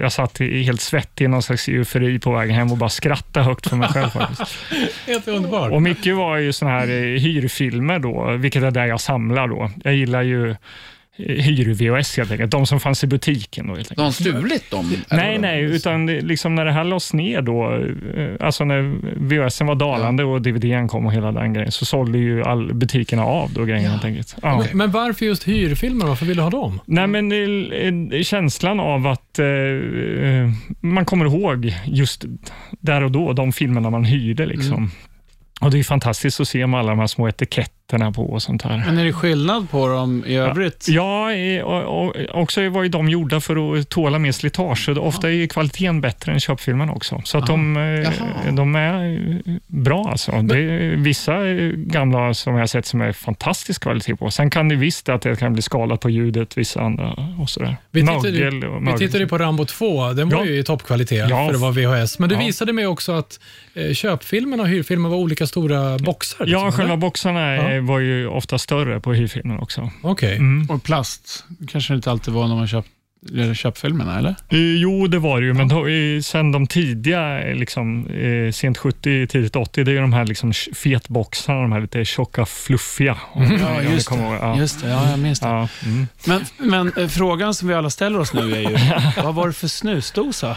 jag 0.00 0.12
satt 0.12 0.40
i- 0.40 0.62
helt 0.62 0.80
svettig 0.80 1.24
i 1.24 1.28
någon 1.28 1.42
slags 1.42 1.68
eufori 1.68 1.91
på 2.22 2.32
vägen 2.32 2.54
hem 2.56 2.72
och 2.72 2.78
bara 2.78 2.90
skrattade 2.90 3.46
högt 3.46 3.68
för 3.68 3.76
mig 3.76 3.88
själv. 3.88 4.08
Faktiskt. 4.10 4.58
Helt 5.06 5.28
underbart. 5.28 5.72
Och 5.72 5.82
mycket 5.82 6.16
var 6.16 6.36
ju 6.36 6.52
såna 6.52 6.70
här 6.70 6.88
eh, 6.88 7.20
hyrfilmer, 7.20 7.98
då, 7.98 8.36
vilket 8.36 8.62
är 8.62 8.70
där 8.70 8.86
jag 8.86 9.00
samlar. 9.00 9.48
då. 9.48 9.70
Jag 9.84 9.94
gillar 9.94 10.22
ju 10.22 10.56
hyr-VHS 11.16 12.16
helt 12.16 12.30
enkelt, 12.30 12.50
de 12.50 12.66
som 12.66 12.80
fanns 12.80 13.04
i 13.04 13.06
butiken. 13.06 13.66
Då, 13.66 13.74
helt 13.74 13.90
enkelt. 13.90 13.96
De 13.96 14.02
har 14.02 14.10
stulit 14.10 14.70
dem? 14.70 14.96
Nej, 15.10 15.38
nej, 15.38 15.62
utan 15.62 16.06
liksom 16.06 16.54
när 16.54 16.64
det 16.64 16.72
här 16.72 16.84
lades 16.84 17.12
ner 17.12 17.42
då, 17.42 17.74
eh, 18.16 18.46
alltså 18.46 18.64
när 18.64 18.82
VHSen 19.16 19.66
var 19.66 19.74
dalande 19.74 20.24
och 20.24 20.42
DVDn 20.42 20.88
kom 20.88 21.06
och 21.06 21.12
hela 21.12 21.32
den 21.32 21.52
grejen, 21.52 21.72
så 21.72 21.84
sålde 21.84 22.18
ju 22.18 22.42
all 22.42 22.74
butikerna 22.74 23.24
av 23.24 23.52
då 23.52 23.64
grejen 23.64 23.90
helt 23.90 24.04
enkelt. 24.04 24.36
Ja. 24.42 24.58
Men, 24.58 24.78
men 24.78 24.90
varför 24.90 25.26
just 25.26 25.48
hyrfilmer? 25.48 26.06
Varför 26.06 26.26
vill 26.26 26.36
du 26.36 26.42
ha 26.42 26.50
dem? 26.50 26.80
Nej, 26.84 27.06
men 27.06 27.32
eh, 27.32 28.18
eh, 28.18 28.22
känslan 28.22 28.80
av 28.80 29.06
att 29.06 29.38
eh, 29.38 29.46
man 30.80 31.04
kommer 31.04 31.24
ihåg 31.24 31.74
just 31.86 32.24
där 32.80 33.02
och 33.02 33.10
då, 33.10 33.32
de 33.32 33.52
filmerna 33.52 33.90
man 33.90 34.04
hyrde. 34.04 34.46
Liksom. 34.46 34.90
Och 35.60 35.70
Det 35.70 35.78
är 35.78 35.82
fantastiskt 35.82 36.40
att 36.40 36.48
se 36.48 36.66
med 36.66 36.80
alla 36.80 36.90
de 36.90 36.98
här 36.98 37.06
små 37.06 37.28
etiketterna 37.28 37.81
på 38.14 38.22
och 38.32 38.42
sånt 38.42 38.62
här. 38.62 38.82
Men 38.86 38.98
är 38.98 39.04
det 39.04 39.12
skillnad 39.12 39.70
på 39.70 39.88
dem 39.88 40.24
i 40.26 40.36
övrigt? 40.36 40.86
Ja, 40.88 41.32
eh, 41.32 41.62
och, 41.62 42.04
och, 42.06 42.14
också 42.42 42.68
var 42.68 42.82
ju 42.82 42.88
de 42.88 43.08
gjorda 43.08 43.40
för 43.40 43.78
att 43.78 43.88
tåla 43.88 44.18
mer 44.18 44.32
slitage. 44.32 44.84
Så 44.84 45.00
ofta 45.00 45.28
är 45.28 45.32
ju 45.32 45.48
kvaliteten 45.48 46.00
bättre 46.00 46.32
än 46.32 46.40
köpfilmerna 46.40 46.92
också. 46.92 47.20
Så 47.24 47.38
att 47.38 47.46
de, 47.46 47.76
eh, 47.76 48.52
de 48.52 48.74
är 48.74 49.12
eh, 49.46 49.54
bra. 49.66 50.08
Alltså. 50.10 50.32
Det 50.42 50.58
är 50.58 50.96
vissa 50.96 51.48
eh, 51.48 51.54
gamla 51.76 52.34
som 52.34 52.52
jag 52.52 52.60
har 52.60 52.66
sett 52.66 52.86
som 52.86 53.00
är 53.00 53.12
fantastisk 53.12 53.82
kvalitet 53.82 54.16
på. 54.16 54.30
Sen 54.30 54.50
kan 54.50 54.68
det 54.68 54.74
visst 54.76 55.08
att 55.08 55.22
det 55.22 55.38
kan 55.38 55.52
bli 55.52 55.62
skalat 55.62 56.00
på 56.00 56.10
ljudet, 56.10 56.58
vissa 56.58 56.80
andra 56.80 57.16
och 57.40 57.50
sådär. 57.50 57.76
Vi 57.90 58.02
Mögel 58.02 58.64
och 58.64 58.86
vi 58.86 58.98
tittade 58.98 59.26
på 59.26 59.38
Rambo 59.38 59.64
2. 59.64 60.12
Den 60.12 60.28
var 60.28 60.38
Ja. 60.38 60.44
ju 60.44 60.58
i 60.58 60.64
toppkvalitet 60.64 61.26
Ja. 61.30 61.46
för 61.48 61.54
att 61.54 61.60
vara 61.60 61.72
VHS. 61.72 62.18
Men 62.18 62.28
du 62.28 62.34
Ja. 62.34 62.40
visade 62.40 62.72
mig 62.72 62.86
också 62.86 63.12
att 63.12 63.38
köpfilmerna 63.94 64.62
och 64.62 64.68
hyrfilmer 64.68 65.08
var 65.08 65.16
olika 65.16 65.46
stora 65.46 65.98
boxar. 65.98 66.46
liksom, 66.46 66.64
Ja, 66.64 66.72
själva 66.72 66.96
boxarna 66.96 67.71
Ja. 67.74 67.80
var 67.82 67.98
ju 67.98 68.26
ofta 68.26 68.58
större 68.58 69.00
på 69.00 69.12
hyrfilmen 69.12 69.58
också. 69.58 69.90
Okej. 70.02 70.36
Mm. 70.36 70.70
Och 70.70 70.82
plast 70.82 71.44
kanske 71.68 71.92
det 71.92 71.96
inte 71.96 72.10
alltid 72.10 72.34
var 72.34 72.48
när 72.48 72.54
man 72.54 72.68
köpt, 72.68 72.88
eller 72.88 73.01
köpfilmerna, 73.54 74.18
eller? 74.18 74.30
Eh, 74.48 74.58
Jo, 74.58 75.06
det 75.06 75.18
var 75.18 75.40
det 75.40 75.46
ju, 75.46 75.54
men 75.54 75.68
då, 75.68 75.84
sen 76.22 76.52
de 76.52 76.66
tidiga, 76.66 77.42
eh, 77.42 77.54
liksom, 77.54 78.06
eh, 78.06 78.52
sent 78.52 78.78
70, 78.78 79.26
tidigt 79.26 79.56
80, 79.56 79.84
det 79.84 79.90
är 79.90 79.92
ju 79.92 80.00
de 80.00 80.12
här 80.12 80.24
liksom 80.24 80.52
fetboxarna, 80.52 81.60
de 81.62 81.72
här 81.72 81.80
lite 81.80 82.04
tjocka, 82.04 82.46
fluffiga. 82.46 83.16
Ja, 83.34 83.82
just 83.82 84.10
ihåg. 84.12 84.34
Ja. 84.40 84.56
Just 84.58 84.82
det, 84.82 84.88
ja, 84.88 85.10
jag 85.10 85.18
minns 85.18 85.40
det. 85.40 85.48
Ja, 85.48 85.68
mm. 85.84 86.08
Men, 86.24 86.44
men 86.92 87.08
frågan 87.10 87.54
som 87.54 87.68
vi 87.68 87.74
alla 87.74 87.90
ställer 87.90 88.18
oss 88.18 88.32
nu 88.34 88.40
är 88.54 88.60
ju, 88.70 88.76
vad 89.22 89.34
var 89.34 89.46
det 89.46 89.52
för 89.52 89.68
snusdosa? 89.68 90.56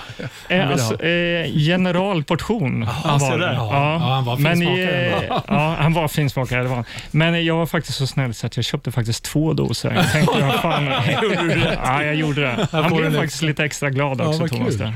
Eh, 0.50 0.70
alltså, 0.70 1.04
eh, 1.04 1.48
generalportion 1.54 2.88
så 3.04 3.08
var 3.08 3.38
det. 3.38 3.54
Ja, 3.54 3.70
ja, 3.72 3.98
han 4.16 4.26
var 4.26 4.38
men, 4.38 4.58
finsmakare. 4.58 5.06
eh, 5.12 5.24
ja, 5.48 5.76
han 5.80 5.94
var 5.94 6.08
finsmakare. 6.08 6.62
Det 6.64 6.68
var. 6.70 6.76
han. 6.76 6.86
Men 7.12 7.46
jag 7.46 7.56
var 7.56 7.66
faktiskt 7.66 7.98
så 7.98 8.08
snäll 8.08 8.34
så 8.34 8.48
att 8.48 8.56
jag 8.56 8.66
köpte 8.66 8.92
faktiskt 8.92 9.24
två 9.24 9.54
doser. 9.54 9.92
Jag 9.94 10.12
tänkte, 10.12 10.42
vad 10.42 10.56
fan, 10.56 10.86
ja, 11.84 12.04
jag 12.04 12.16
gjorde 12.16 12.42
det. 12.42 12.55
Han 12.72 12.96
blev 12.98 13.16
faktiskt 13.16 13.42
lite 13.42 13.64
extra 13.64 13.90
glad 13.90 14.20
Ja, 14.20 14.28
också, 14.28 14.40
vad 14.40 14.50
Thomas. 14.50 14.76
Mm. 14.76 14.94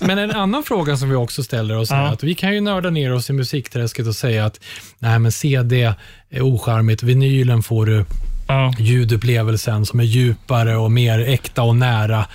Men 0.00 0.18
en 0.18 0.30
annan 0.30 0.62
fråga 0.62 0.96
som 0.96 1.08
vi 1.10 1.14
också 1.16 1.42
ställer 1.42 1.76
oss 1.76 1.90
är 1.90 1.96
Ja. 1.96 2.08
att 2.08 2.22
vi 2.22 2.34
kan 2.34 2.54
ju 2.54 2.60
nörda 2.60 2.90
ner 2.90 3.12
oss 3.12 3.30
i 3.30 3.32
musikträsket 3.32 4.06
och 4.06 4.14
säga 4.16 4.46
att 4.46 4.60
nej, 4.98 5.18
men 5.18 5.32
CD 5.32 5.94
är 6.30 6.42
ocharmigt, 6.42 7.02
vinylen 7.02 7.62
får 7.62 7.86
du 7.86 8.04
Ja. 8.48 8.74
ljudupplevelsen 8.78 9.86
som 9.86 10.00
är 10.00 10.04
djupare 10.04 10.76
och 10.76 10.90
mer 10.92 11.18
äkta 11.18 11.62
och 11.62 11.76
nära. 11.76 12.26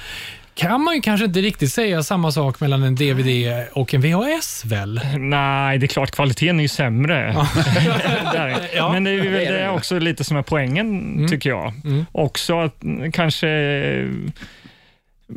Kan 0.57 0.83
man 0.83 0.95
ju 0.95 1.01
kanske 1.01 1.25
inte 1.25 1.41
riktigt 1.41 1.73
säga 1.73 2.03
samma 2.03 2.31
sak 2.31 2.59
mellan 2.59 2.83
en 2.83 2.95
DVD 2.95 3.63
och 3.73 3.93
en 3.93 4.01
VHS 4.01 4.65
väl? 4.65 4.99
Nej, 5.17 5.77
det 5.77 5.85
är 5.85 5.87
klart 5.87 6.11
kvaliteten 6.11 6.59
är 6.59 6.61
ju 6.63 6.67
sämre. 6.67 7.35
Där. 8.33 8.57
Ja. 8.75 8.87
Mm. 8.89 8.93
Men 8.93 9.03
det 9.03 9.11
är, 9.11 9.17
väl- 9.31 9.31
det 9.53 9.59
är 9.59 9.69
också 9.69 9.99
lite 9.99 10.23
som 10.23 10.37
är 10.37 10.41
poängen, 10.41 11.27
tycker 11.29 11.49
jag. 11.49 11.73
Också 12.11 12.59
att 12.59 12.83
mm, 12.83 13.11
kanske 13.11 13.47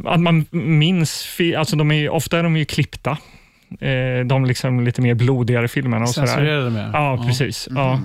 att 0.05 0.21
man 0.21 0.47
minns, 0.51 1.29
alltså 1.59 1.77
de 1.77 1.91
är, 1.91 2.09
ofta 2.11 2.39
är 2.39 2.43
de 2.43 2.57
ju 2.57 2.65
klippta. 2.65 3.11
Eh, 3.81 4.25
de 4.27 4.45
liksom 4.45 4.81
lite 4.85 5.01
mer 5.03 5.15
blodigare 5.15 5.69
filmerna 5.69 6.03
och 6.03 6.09
sådär. 6.11 6.27
Censurerade 6.27 6.71
med? 6.71 6.91
Ja, 6.93 7.25
precis. 7.27 7.69
Ja. 7.71 8.01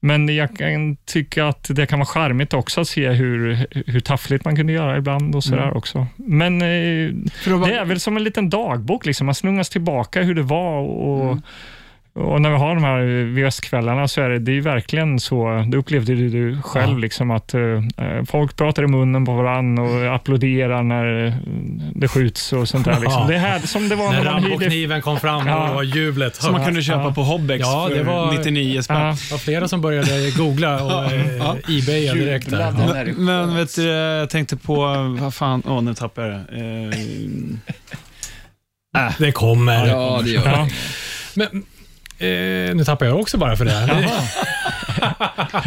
Men 0.00 0.36
jag 0.36 0.56
kan 0.56 0.96
tycka 0.96 1.46
att 1.46 1.66
det 1.70 1.86
kan 1.86 1.98
vara 1.98 2.06
charmigt 2.06 2.54
också 2.54 2.80
att 2.80 2.88
se 2.88 3.08
hur, 3.08 3.66
hur 3.86 4.00
taffligt 4.00 4.44
man 4.44 4.56
kunde 4.56 4.72
göra 4.72 4.96
ibland 4.96 5.34
och 5.34 5.44
sådär 5.44 5.76
också. 5.76 6.06
Men 6.16 6.62
eh, 6.62 7.14
det 7.66 7.74
är 7.74 7.84
väl 7.84 8.00
som 8.00 8.16
en 8.16 8.24
liten 8.24 8.50
dagbok, 8.50 9.06
liksom. 9.06 9.26
man 9.26 9.34
snungas 9.34 9.68
tillbaka 9.70 10.22
hur 10.22 10.34
det 10.34 10.42
var 10.42 10.80
och, 10.80 11.38
och 12.18 12.40
när 12.40 12.50
vi 12.50 12.56
har 12.56 12.74
de 12.74 12.84
här 12.84 13.24
VS-kvällarna 13.34 14.08
så 14.08 14.20
är 14.20 14.28
det, 14.28 14.38
det 14.38 14.50
är 14.50 14.54
ju 14.54 14.60
verkligen 14.60 15.20
så, 15.20 15.64
det 15.68 15.76
upplevde 15.76 16.14
du, 16.14 16.28
du 16.28 16.62
själv, 16.62 16.98
liksom, 16.98 17.30
att 17.30 17.54
eh, 17.54 17.60
folk 18.28 18.56
pratar 18.56 18.82
i 18.82 18.86
munnen 18.86 19.24
på 19.24 19.32
varandra 19.32 19.82
och 19.82 20.14
applåderar 20.14 20.82
när 20.82 21.26
eh, 21.26 21.34
det 21.94 22.08
skjuts 22.08 22.52
och 22.52 22.68
sånt 22.68 22.84
där. 22.84 23.00
Liksom. 23.00 23.12
Ja. 23.22 23.26
Det 23.28 23.34
är 23.34 23.38
här, 23.38 23.58
som 23.58 23.88
det 23.88 23.96
var 23.96 24.12
När 24.12 24.24
när 24.24 24.32
hyrde 24.40 24.48
Rambo-kniven 24.48 25.00
kom 25.02 25.20
fram 25.20 25.40
och 25.42 25.48
Ja. 25.48 25.66
det 25.68 25.74
var 25.74 25.82
jublet. 25.82 26.36
Som 26.36 26.52
man 26.52 26.64
kunde 26.64 26.82
köpa 26.82 27.02
Ja. 27.02 27.12
på 27.14 27.22
Hobbex 27.22 27.60
Ja, 27.60 27.86
det 27.90 27.96
för 27.96 28.04
var- 28.04 28.32
99 28.32 28.82
spänn. 28.82 28.96
Ja. 29.00 29.06
Det 29.06 29.30
var 29.30 29.38
flera 29.38 29.68
som 29.68 29.80
började 29.80 30.30
googla 30.36 30.84
och 30.84 31.12
eh, 31.12 31.78
ebaya 31.78 32.14
direkt. 32.14 32.48
Ja. 32.52 32.72
Men 33.16 33.48
sköts. 33.56 33.78
vet 33.78 33.84
du, 33.84 33.88
jag 33.90 34.30
tänkte 34.30 34.56
på, 34.56 34.76
vad 35.20 35.34
fan, 35.34 35.62
åh 35.66 35.82
nu 35.82 35.94
tappade 35.94 36.28
jag 36.28 36.36
det. 36.50 36.98
Eh, 38.98 39.12
Det 39.18 39.32
kommer. 39.32 39.86
Ja, 39.86 40.20
det 40.24 40.30
gör 40.30 40.42
Ja. 40.46 40.56
det. 40.56 40.70
Men, 41.34 41.64
eh, 42.18 42.74
nu 42.76 42.84
tappar 42.86 43.06
jag 43.06 43.20
också 43.20 43.38
bara 43.38 43.56
för 43.56 43.64
det. 43.64 44.10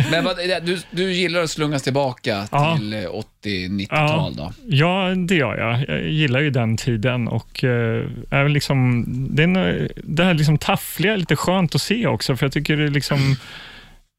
Men 0.11 0.23
vad, 0.23 0.37
du, 0.65 0.77
du 0.91 1.13
gillar 1.13 1.41
att 1.41 1.49
slungas 1.49 1.83
tillbaka 1.83 2.47
Ja. 2.51 2.77
till 2.77 2.93
eh, 2.93 2.97
80-90-tal 3.45 4.35
då? 4.35 4.53
Ja, 4.67 5.13
det 5.27 5.35
gör 5.35 5.57
jag. 5.57 5.85
Jag 5.87 6.09
gillar 6.09 6.39
ju 6.39 6.49
den 6.49 6.77
tiden 6.77 7.27
och 7.27 7.63
eh, 7.63 8.05
är 8.29 8.49
liksom, 8.49 9.05
det, 9.35 9.43
är, 9.43 9.91
det 10.03 10.23
här 10.23 10.33
liksom 10.33 10.57
taffliga 10.57 11.13
är 11.13 11.17
lite 11.17 11.35
skönt 11.35 11.75
att 11.75 11.81
se 11.81 12.07
också, 12.07 12.35
för 12.35 12.45
jag 12.45 12.53
tycker 12.53 12.77
det 12.77 12.83
är 12.83 12.87
liksom 12.87 13.35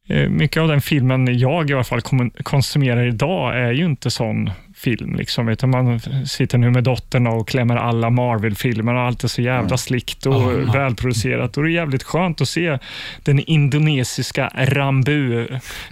eh, 0.08 0.28
mycket 0.28 0.62
av 0.62 0.68
den 0.68 0.80
filmen 0.80 1.38
jag 1.38 1.70
i 1.70 1.74
alla 1.74 1.84
fall 1.84 2.00
konsumerar 2.42 3.06
idag 3.06 3.56
är 3.58 3.72
ju 3.72 3.84
inte 3.84 4.10
sån 4.10 4.50
film, 4.82 5.16
liksom, 5.16 5.48
utan 5.48 5.70
man 5.70 6.00
sitter 6.26 6.58
nu 6.58 6.70
med 6.70 6.84
dottern 6.84 7.26
och 7.26 7.48
klämmer 7.48 7.76
alla 7.76 8.10
Marvel-filmer 8.10 8.94
och 8.94 9.00
allt 9.00 9.24
är 9.24 9.28
så 9.28 9.42
jävla 9.42 9.76
slickt 9.76 10.26
och 10.26 10.34
ja. 10.34 10.72
välproducerat. 10.72 11.56
Och 11.56 11.62
det 11.62 11.68
är 11.68 11.72
jävligt 11.72 12.02
skönt 12.02 12.40
att 12.40 12.48
se 12.48 12.78
den 13.22 13.40
indonesiska 13.40 14.50
Rambu 14.54 15.46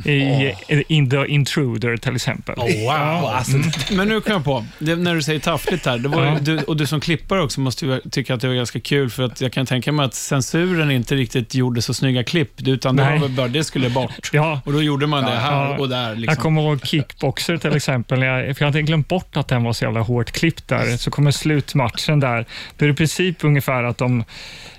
i 0.04 0.52
In 0.88 1.10
the 1.10 1.26
Intruder 1.26 1.96
till 1.96 2.14
exempel. 2.16 2.54
Oh, 2.58 2.84
wow. 2.84 3.30
Alltså, 3.30 3.56
Men 3.92 4.08
nu 4.08 4.20
kom 4.20 4.32
jag 4.32 4.44
på, 4.44 4.66
det, 4.78 4.96
när 4.96 5.14
du 5.14 5.22
säger 5.22 5.40
taffligt 5.40 5.86
här, 5.86 5.98
det 5.98 6.08
var, 6.08 6.38
du, 6.40 6.58
och 6.58 6.76
du 6.76 6.86
som 6.86 7.00
klippare 7.00 7.42
också 7.42 7.60
måste 7.60 7.86
ju 7.86 8.00
tycka 8.10 8.34
att 8.34 8.40
det 8.40 8.48
var 8.48 8.54
ganska 8.54 8.80
kul, 8.80 9.10
för 9.10 9.22
att 9.22 9.40
jag 9.40 9.52
kan 9.52 9.66
tänka 9.66 9.92
mig 9.92 10.06
att 10.06 10.14
censuren 10.14 10.90
inte 10.90 11.14
riktigt 11.14 11.54
gjorde 11.54 11.82
så 11.82 11.94
snygga 11.94 12.24
klipp, 12.24 12.68
utan 12.68 12.96
det 12.96 13.02
var 13.02 13.18
väl 13.18 13.30
bara, 13.30 13.48
det 13.48 13.64
skulle 13.64 13.90
bort. 13.90 14.30
Ja, 14.32 14.60
Och 14.64 14.72
då 14.72 14.82
gjorde 14.82 15.06
man 15.06 15.24
det 15.24 15.30
här 15.30 15.50
Ja. 15.50 15.78
och 15.78 15.88
där. 15.88 16.14
Liksom. 16.14 16.24
Jag 16.32 16.38
kommer 16.38 16.62
ihåg 16.62 16.86
kickboxer 16.86 17.56
till 17.56 17.76
exempel. 17.76 18.22
Jag, 18.22 18.56
för 18.56 18.64
jag 18.64 18.74
hade 18.80 18.86
glömt 18.86 19.08
bort 19.08 19.36
att 19.36 19.48
den 19.48 19.64
var 19.64 19.72
så 19.72 19.84
jävla 19.84 20.00
hårt 20.00 20.30
klippt 20.30 20.68
där. 20.68 20.96
Så 20.96 21.10
kommer 21.10 21.30
slutmatchen 21.30 22.20
där. 22.20 22.46
Då 22.76 22.84
är 22.84 22.88
det 22.88 22.92
i 22.92 22.96
princip 22.96 23.44
ungefär 23.44 23.82
att 23.82 23.98
de, 23.98 24.24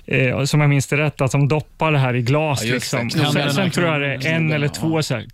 eh, 0.06 0.44
som 0.44 0.60
jag 0.60 0.70
minns 0.70 0.86
det 0.86 0.96
rätt, 0.96 1.20
att 1.20 1.32
de 1.32 1.48
doppar 1.48 1.92
det 1.92 1.98
här 1.98 2.14
i 2.14 2.22
glas. 2.22 2.64
Ja, 2.64 2.74
liksom. 2.74 3.10
sen, 3.10 3.52
sen 3.52 3.70
tror 3.70 3.86
jag 3.86 4.00
det 4.00 4.06
är 4.06 4.26
en 4.26 4.52
eller 4.52 4.68
två 4.68 5.02
så 5.02 5.14
här, 5.14 5.26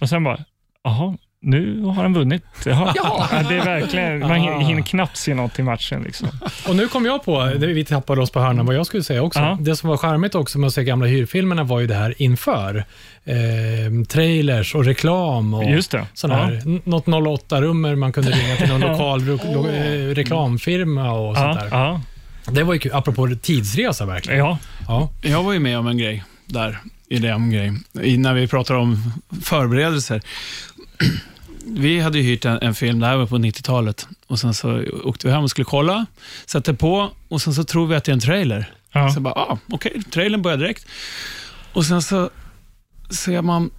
och 0.00 0.08
sen 0.08 0.24
bara, 0.24 0.44
jaha, 0.84 1.16
nu 1.44 1.82
har 1.82 1.92
han 2.02 2.14
vunnit. 2.14 2.42
Jaha. 2.66 2.92
Ja. 2.96 3.28
det 3.48 3.54
är 3.56 3.64
verkligen, 3.64 4.18
man 4.20 4.30
hin- 4.30 4.60
hinner 4.60 4.82
knappt 4.82 5.16
se 5.16 5.34
något 5.34 5.58
i 5.58 5.62
matchen. 5.62 6.02
Liksom. 6.02 6.28
Och 6.68 6.76
nu 6.76 6.88
kom 6.88 7.04
jag 7.06 7.24
på, 7.24 7.44
det- 7.44 7.66
vi 7.66 7.84
tappade 7.84 8.20
oss 8.20 8.30
på 8.30 8.40
hörnan, 8.40 8.66
vad 8.66 8.76
jag 8.76 8.86
skulle 8.86 9.02
säga 9.02 9.22
också. 9.22 9.40
Ja. 9.40 9.58
Det 9.60 9.76
som 9.76 9.88
var 9.90 9.96
charmigt 9.96 10.34
också 10.34 10.58
med 10.58 10.66
att 10.66 10.74
se 10.74 10.84
gamla 10.84 11.06
hyrfilmerna 11.06 11.64
var 11.64 11.80
ju 11.80 11.86
det 11.86 11.94
här 11.94 12.14
inför. 12.22 12.84
Eh, 13.24 14.04
trailers 14.08 14.74
och 14.74 14.84
reklam 14.84 15.54
och 15.54 15.64
Just 15.70 15.90
det. 15.90 16.06
sån 16.14 16.30
här, 16.30 16.62
något 16.88 17.06
08-nummer 17.06 17.94
man 17.96 18.12
kunde 18.12 18.30
ringa 18.30 18.56
till 18.56 18.68
någon 18.68 18.80
lokal 18.92 19.24
lo, 19.24 19.38
lo, 19.52 19.68
eh, 19.68 20.14
reklamfirma 20.14 21.12
och 21.12 21.36
sånt 21.36 21.56
Ja, 21.60 21.62
där. 21.62 21.68
ja, 21.70 22.00
Det 22.52 22.62
var 22.62 22.74
ju 22.74 22.80
kul, 22.80 22.92
apropå 22.94 23.28
tidsresa 23.42 24.06
verkligen. 24.06 24.38
ja. 24.38 24.58
Ja. 24.88 25.08
Jag 25.22 25.42
var 25.42 25.52
ju 25.52 25.58
med 25.58 25.78
om 25.78 25.86
en 25.86 25.98
grej 25.98 26.24
där, 26.46 26.78
i 27.08 27.18
den 27.18 27.50
grejen, 27.50 27.84
i, 28.02 28.16
när 28.18 28.34
vi 28.34 28.46
pratar 28.48 28.74
om 28.74 29.12
förberedelser. 29.42 30.20
Vi 31.66 32.00
hade 32.00 32.18
ju 32.18 32.24
hyrt 32.24 32.44
en, 32.44 32.58
en 32.62 32.74
film, 32.74 33.00
det 33.00 33.06
här 33.06 33.16
var 33.16 33.26
på 33.26 33.38
90-talet, 33.38 34.06
och 34.26 34.38
sen 34.38 34.54
så 34.54 34.84
åkte 35.04 35.26
vi 35.26 35.32
hem 35.32 35.42
och 35.42 35.50
skulle 35.50 35.64
kolla, 35.64 36.06
satte 36.46 36.74
på 36.74 37.10
och 37.28 37.42
sen 37.42 37.54
så 37.54 37.64
tror 37.64 37.86
vi 37.86 37.94
att 37.94 38.04
det 38.04 38.10
är 38.10 38.14
en 38.14 38.20
trailer. 38.20 38.74
Ja. 38.92 39.10
Så 39.10 39.20
bara, 39.20 39.34
ah, 39.34 39.58
okej, 39.72 40.02
trailern 40.10 40.42
börjar 40.42 40.58
direkt. 40.58 40.86
Och 41.72 41.84
sen 41.84 42.02
så 42.02 42.30
ser 43.10 43.42
man 43.42 43.70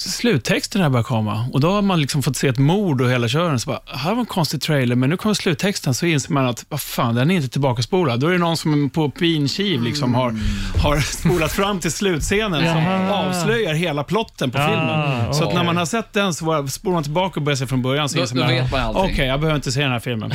sluttexten 0.00 0.82
här 0.82 0.88
börjar 0.88 1.04
komma 1.04 1.44
och 1.52 1.60
då 1.60 1.70
har 1.72 1.82
man 1.82 2.00
liksom 2.00 2.22
fått 2.22 2.36
se 2.36 2.48
ett 2.48 2.58
mord 2.58 3.00
och 3.00 3.10
hela 3.10 3.28
kören. 3.28 3.60
Så 3.60 3.70
bara, 3.70 3.80
här 3.86 4.10
var 4.12 4.20
en 4.20 4.26
konstig 4.26 4.60
trailer, 4.60 4.96
men 4.96 5.10
nu 5.10 5.16
kommer 5.16 5.34
sluttexten 5.34 5.94
så 5.94 6.06
inser 6.06 6.32
man 6.32 6.46
att, 6.46 6.64
vad 6.68 6.80
fan, 6.80 7.14
den 7.14 7.30
är 7.30 7.34
inte 7.36 7.48
tillbaka 7.48 7.82
spolad. 7.82 8.20
Då 8.20 8.26
är 8.26 8.32
det 8.32 8.38
någon 8.38 8.56
som 8.56 8.90
på 8.90 9.10
pin 9.10 9.48
kiv 9.48 9.82
liksom 9.82 10.14
har, 10.14 10.34
har 10.82 10.96
spolat 11.18 11.52
fram 11.52 11.80
till 11.80 11.92
slutscenen 11.92 12.66
som 12.66 12.86
avslöjar 13.12 13.74
hela 13.74 14.04
plotten 14.04 14.50
på 14.50 14.58
Ah, 14.58 14.66
filmen. 14.68 15.34
Så 15.34 15.48
att 15.48 15.54
när 15.54 15.64
man 15.64 15.76
har 15.76 15.86
sett 15.86 16.12
den 16.12 16.34
så 16.34 16.68
spolar 16.68 16.94
man 16.94 17.02
tillbaka 17.02 17.40
och 17.40 17.44
börjar 17.44 17.56
se 17.56 17.66
från 17.66 17.82
början. 17.82 18.08
Så 18.08 18.16
Då- 18.16 18.22
inser 18.22 18.36
då 18.36 18.40
man, 18.42 18.50
vet 18.50 18.70
man 18.72 18.80
allting. 18.80 19.02
Okej, 19.12 19.26
jag 19.26 19.40
behöver 19.40 19.56
inte 19.56 19.72
se 19.72 19.80
den 19.82 19.92
här 19.92 20.00
filmen. 20.00 20.32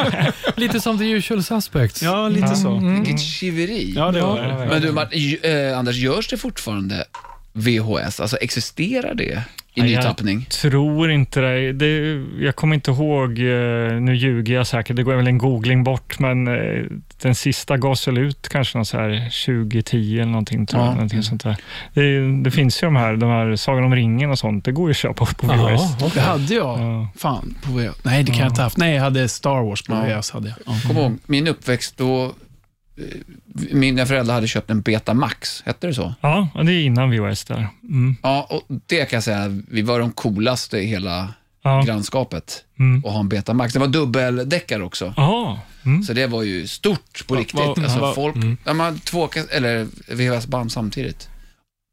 Lite 0.56 0.80
som 0.80 0.98
The 0.98 1.04
Usual 1.10 1.42
Suspects. 1.42 2.02
Ja, 2.02 2.28
lite 2.28 2.56
så. 2.56 2.78
Vilket 2.78 3.20
tjuveri. 3.20 3.92
Ja, 3.96 4.10
det 4.12 4.20
var 4.22 4.40
det. 4.42 4.66
Men 4.70 4.82
du, 4.82 4.92
Martin, 4.92 5.18
ju- 5.20 5.68
eh, 5.70 5.78
Anders, 5.78 5.96
görs 5.96 6.28
det 6.28 6.36
fortfarande 6.36 7.04
VHS? 7.52 8.20
Alltså 8.20 8.36
existerar 8.36 9.14
det 9.14 9.24
i 9.24 9.38
Ja, 9.74 9.84
ny 9.84 9.92
jag 9.92 10.02
tappning? 10.02 10.44
tror 10.44 11.10
inte 11.10 11.40
det. 11.40 11.72
det. 11.72 12.24
Jag 12.44 12.56
kommer 12.56 12.74
inte 12.74 12.90
ihåg, 12.90 13.30
eh, 13.38 14.00
nu 14.00 14.14
ljuger 14.16 14.54
jag 14.54 14.66
säkert, 14.66 14.96
det 14.96 15.02
går 15.02 15.14
väl 15.14 15.26
en 15.26 15.38
googling 15.38 15.84
bort, 15.84 16.18
men 16.18 16.48
eh, 16.48 16.84
den 17.22 17.34
sista 17.34 17.76
gavs 17.76 18.08
väl 18.08 18.18
ut 18.18 18.48
kanske 18.48 18.78
någon 18.78 18.84
så 18.86 18.96
här 18.98 19.30
2010 19.46 20.14
eller 20.14 20.24
någonting. 20.30 20.66
Tror 20.66 20.82
Ja. 20.82 20.86
jag, 20.86 20.94
någonting 20.94 21.22
sånt 21.22 21.42
där. 21.44 21.56
Det, 21.94 22.42
det 22.42 22.50
finns 22.50 22.82
ju 22.82 22.86
de 22.86 22.96
här, 22.96 23.16
de 23.16 23.30
här 23.30 23.56
Sagan 23.56 23.84
om 23.84 23.94
ringen 23.94 24.30
och 24.30 24.38
sånt, 24.38 24.64
det 24.64 24.72
går 24.72 24.86
ju 24.88 24.90
att 24.90 24.96
köpa 24.96 25.26
på 25.26 25.46
VHS. 25.46 25.80
Ja, 26.00 26.10
Det 26.14 26.20
hade 26.20 26.54
jag. 26.54 26.78
Ja. 26.80 27.08
Fan, 27.16 27.54
på 27.62 27.72
VHS. 27.72 27.96
Nej, 28.02 28.22
det 28.22 28.30
kan 28.32 28.40
jag 28.40 28.48
inte 28.48 28.60
ha 28.60 28.66
haft. 28.66 28.76
Nej, 28.76 28.94
jag 28.94 29.02
hade 29.02 29.28
Star 29.28 29.62
Wars 29.62 29.82
på 29.82 29.92
Ja. 29.94 30.16
VHS. 30.16 30.30
Hade 30.30 30.48
jag. 30.48 30.56
Ja. 30.66 30.80
Kom 30.88 30.96
ihåg, 30.96 31.18
min 31.26 31.48
uppväxt 31.48 31.94
då, 31.98 32.32
mina 33.72 34.06
föräldrar 34.06 34.34
hade 34.34 34.46
köpt 34.48 34.70
en 34.70 34.82
Betamax, 34.82 35.62
hette 35.66 35.86
det 35.86 35.94
så? 35.94 36.14
Ja, 36.20 36.48
och 36.54 36.64
det 36.64 36.72
är 36.72 36.82
innan 36.84 37.10
VHS 37.10 37.44
där. 37.44 37.68
Mm. 37.88 38.16
Ja, 38.22 38.46
och 38.50 38.62
det 38.86 39.04
kan 39.10 39.16
jag 39.16 39.24
säga, 39.24 39.60
vi 39.68 39.82
var 39.82 39.98
de 40.00 40.12
coolaste 40.12 40.78
i 40.78 40.86
hela 40.86 41.28
Ja. 41.64 41.82
grannskapet 41.86 42.64
Mm. 42.78 43.04
att 43.04 43.12
ha 43.12 43.20
en 43.20 43.28
Betamax. 43.28 43.72
Det 43.72 43.78
var 43.78 43.86
dubbeldäckare 43.86 44.82
också. 44.82 45.14
Aha. 45.16 45.58
Mm. 45.84 46.02
Så 46.02 46.12
det 46.12 46.26
var 46.26 46.42
ju 46.42 46.66
stort 46.66 47.26
på 47.26 47.34
Va- 47.34 47.40
riktigt. 47.40 47.54
va- 47.60 47.74
alltså 47.78 47.98
va- 48.00 48.12
folk, 48.14 48.36
ja, 48.64 48.74
man 48.74 48.86
hade 48.86 48.98
två 48.98 49.28
eller 49.52 49.86
VHS-band 50.14 50.72
samtidigt. 50.72 51.28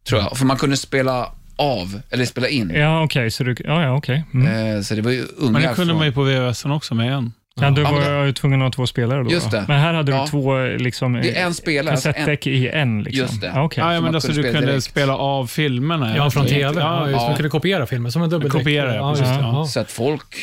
Tror 0.07 0.21
jag. 0.21 0.37
För 0.37 0.45
man 0.45 0.57
kunde 0.57 0.77
spela 0.77 1.31
av, 1.55 2.01
eller 2.09 2.25
spela 2.25 2.47
in. 2.47 2.69
Ja, 2.69 3.03
okej. 3.03 3.31
så 3.31 3.43
du, 3.43 3.55
ja, 3.63 3.83
ja, 3.83 3.97
okej. 3.97 4.23
Mm. 4.33 4.75
Eh, 4.77 4.81
Så 4.81 4.95
det 4.95 5.01
var 5.01 5.11
ju 5.11 5.25
unga 5.37 5.51
Men 5.51 5.61
det 5.61 5.67
kunde 5.67 5.85
från- 5.91 5.97
man 5.97 6.05
ju 6.07 6.11
på 6.13 6.23
VHS 6.23 6.65
också 6.65 6.95
med 6.95 7.13
en. 7.13 7.33
Ja, 7.61 7.69
du 7.71 7.81
Ja, 7.81 7.91
men 7.91 8.01
var 8.13 8.19
det- 8.19 8.25
ju 8.25 8.33
tvungen 8.33 8.61
att 8.61 8.65
ha 8.65 8.71
två 8.71 8.87
spelare 8.87 9.23
då. 9.23 9.31
Just 9.31 9.51
då. 9.51 9.57
det. 9.57 9.65
Men 9.67 9.79
här 9.79 9.93
hade 9.93 10.11
Ja. 10.11 10.21
du 10.21 10.27
två 10.29 10.57
liksom, 10.65 11.13
Det 11.13 11.37
är 11.37 11.45
en 11.45 11.53
spelare, 11.53 11.91
alltså 11.93 12.07
en- 12.07 12.13
kassettdäck 12.13 12.47
i 12.47 12.69
en. 12.69 13.03
Liksom. 13.03 13.21
Just 13.21 13.41
det. 13.41 13.51
Ja, 13.55 13.63
okej. 13.63 13.83
Ja, 13.83 13.93
ja, 13.93 14.01
men 14.01 14.15
alltså 14.15 14.27
kunde 14.31 14.43
du 14.47 14.51
kunde 14.53 14.67
direkt. 14.67 14.83
spela 14.83 15.15
av 15.17 15.47
filmerna. 15.47 16.17
Ja, 16.17 16.31
från 16.31 16.45
TV. 16.45 16.59
Ja, 16.61 16.71
Ja, 16.79 17.09
just, 17.09 17.21
ja. 17.21 17.27
Man 17.27 17.35
kunde 17.35 17.49
kopiera 17.49 17.85
filmer 17.85 18.09
som 18.09 18.21
en 18.21 18.29
dubbeldäck. 18.29 18.57
Kopiera, 18.59 18.95
ja, 18.95 19.09
just 19.09 19.21
det. 19.21 19.27
precis. 19.27 19.41
Ja. 19.43 19.65
Så 19.65 19.79
att 19.79 19.91
folk, 19.91 20.35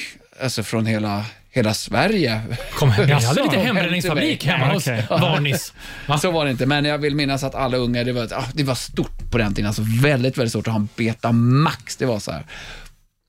alltså 0.43 0.63
från 0.63 0.87
hela, 0.87 1.25
hela 1.51 1.75
Sverige, 1.75 2.41
Kom 2.79 2.91
hem. 2.91 3.09
Jag 3.09 3.17
hade 3.21 3.43
lite 3.51 3.59
hembränningsfabrik 3.59 4.45
hemma 4.47 4.73
hos 4.73 4.87
Okej. 4.89 5.05
Varnis. 5.11 5.73
Va? 6.07 6.19
så 6.23 6.31
var 6.31 6.45
det 6.45 6.51
inte. 6.51 6.67
Men 6.67 6.85
jag 6.85 6.99
vill 6.99 7.15
minnas 7.15 7.45
att 7.45 7.55
alla 7.55 7.77
unga, 7.77 8.05
det 8.05 8.13
var, 8.13 8.23
ah, 8.33 8.45
det 8.53 8.63
var 8.65 8.75
stort 8.75 9.31
på 9.31 9.39
den 9.39 9.55
tiden. 9.55 9.67
Alltså 9.69 9.83
väldigt, 10.03 10.39
väldigt 10.39 10.51
stort 10.53 10.67
att 10.69 10.73
ha 10.75 10.81
en 10.81 10.89
Betamax. 10.97 11.97
Det 11.97 12.07
var 12.07 12.19
så 12.19 12.33
här, 12.33 12.43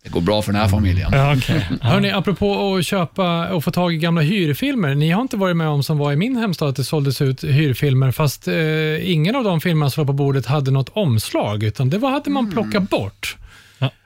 det 0.08 0.14
går 0.14 0.22
bra 0.22 0.42
för 0.42 0.52
den 0.52 0.62
här 0.62 0.68
familjen. 0.68 1.10
Ja, 1.14 1.36
okej. 1.38 1.68
Hörni, 1.82 2.12
apropå 2.12 2.76
att 2.76 2.86
köpa 2.86 3.50
och 3.54 3.64
få 3.64 3.72
tag 3.72 3.94
i 3.94 3.98
gamla 3.98 4.22
hyrfilmer. 4.22 4.96
Ni 4.96 5.12
har 5.12 5.22
inte 5.22 5.38
varit 5.38 5.58
med 5.58 5.68
om 5.68 5.84
som 5.84 5.98
var 5.98 6.12
i 6.12 6.16
min 6.16 6.38
hemstad 6.38 6.70
att 6.70 6.76
det 6.76 6.84
såldes 6.84 7.22
ut 7.22 7.44
hyrfilmer 7.44 8.12
fast 8.12 8.48
eh, 8.48 9.12
ingen 9.12 9.36
av 9.36 9.44
de 9.44 9.62
filmerna 9.62 9.90
som 9.90 10.02
var 10.02 10.08
på 10.08 10.14
bordet 10.14 10.46
hade 10.46 10.72
något 10.72 10.90
omslag 10.90 11.64
utan 11.64 11.90
det 11.90 11.98
var, 11.98 12.12
hade 12.12 12.30
man 12.30 12.52
plockat 12.52 12.90
bort 12.90 13.38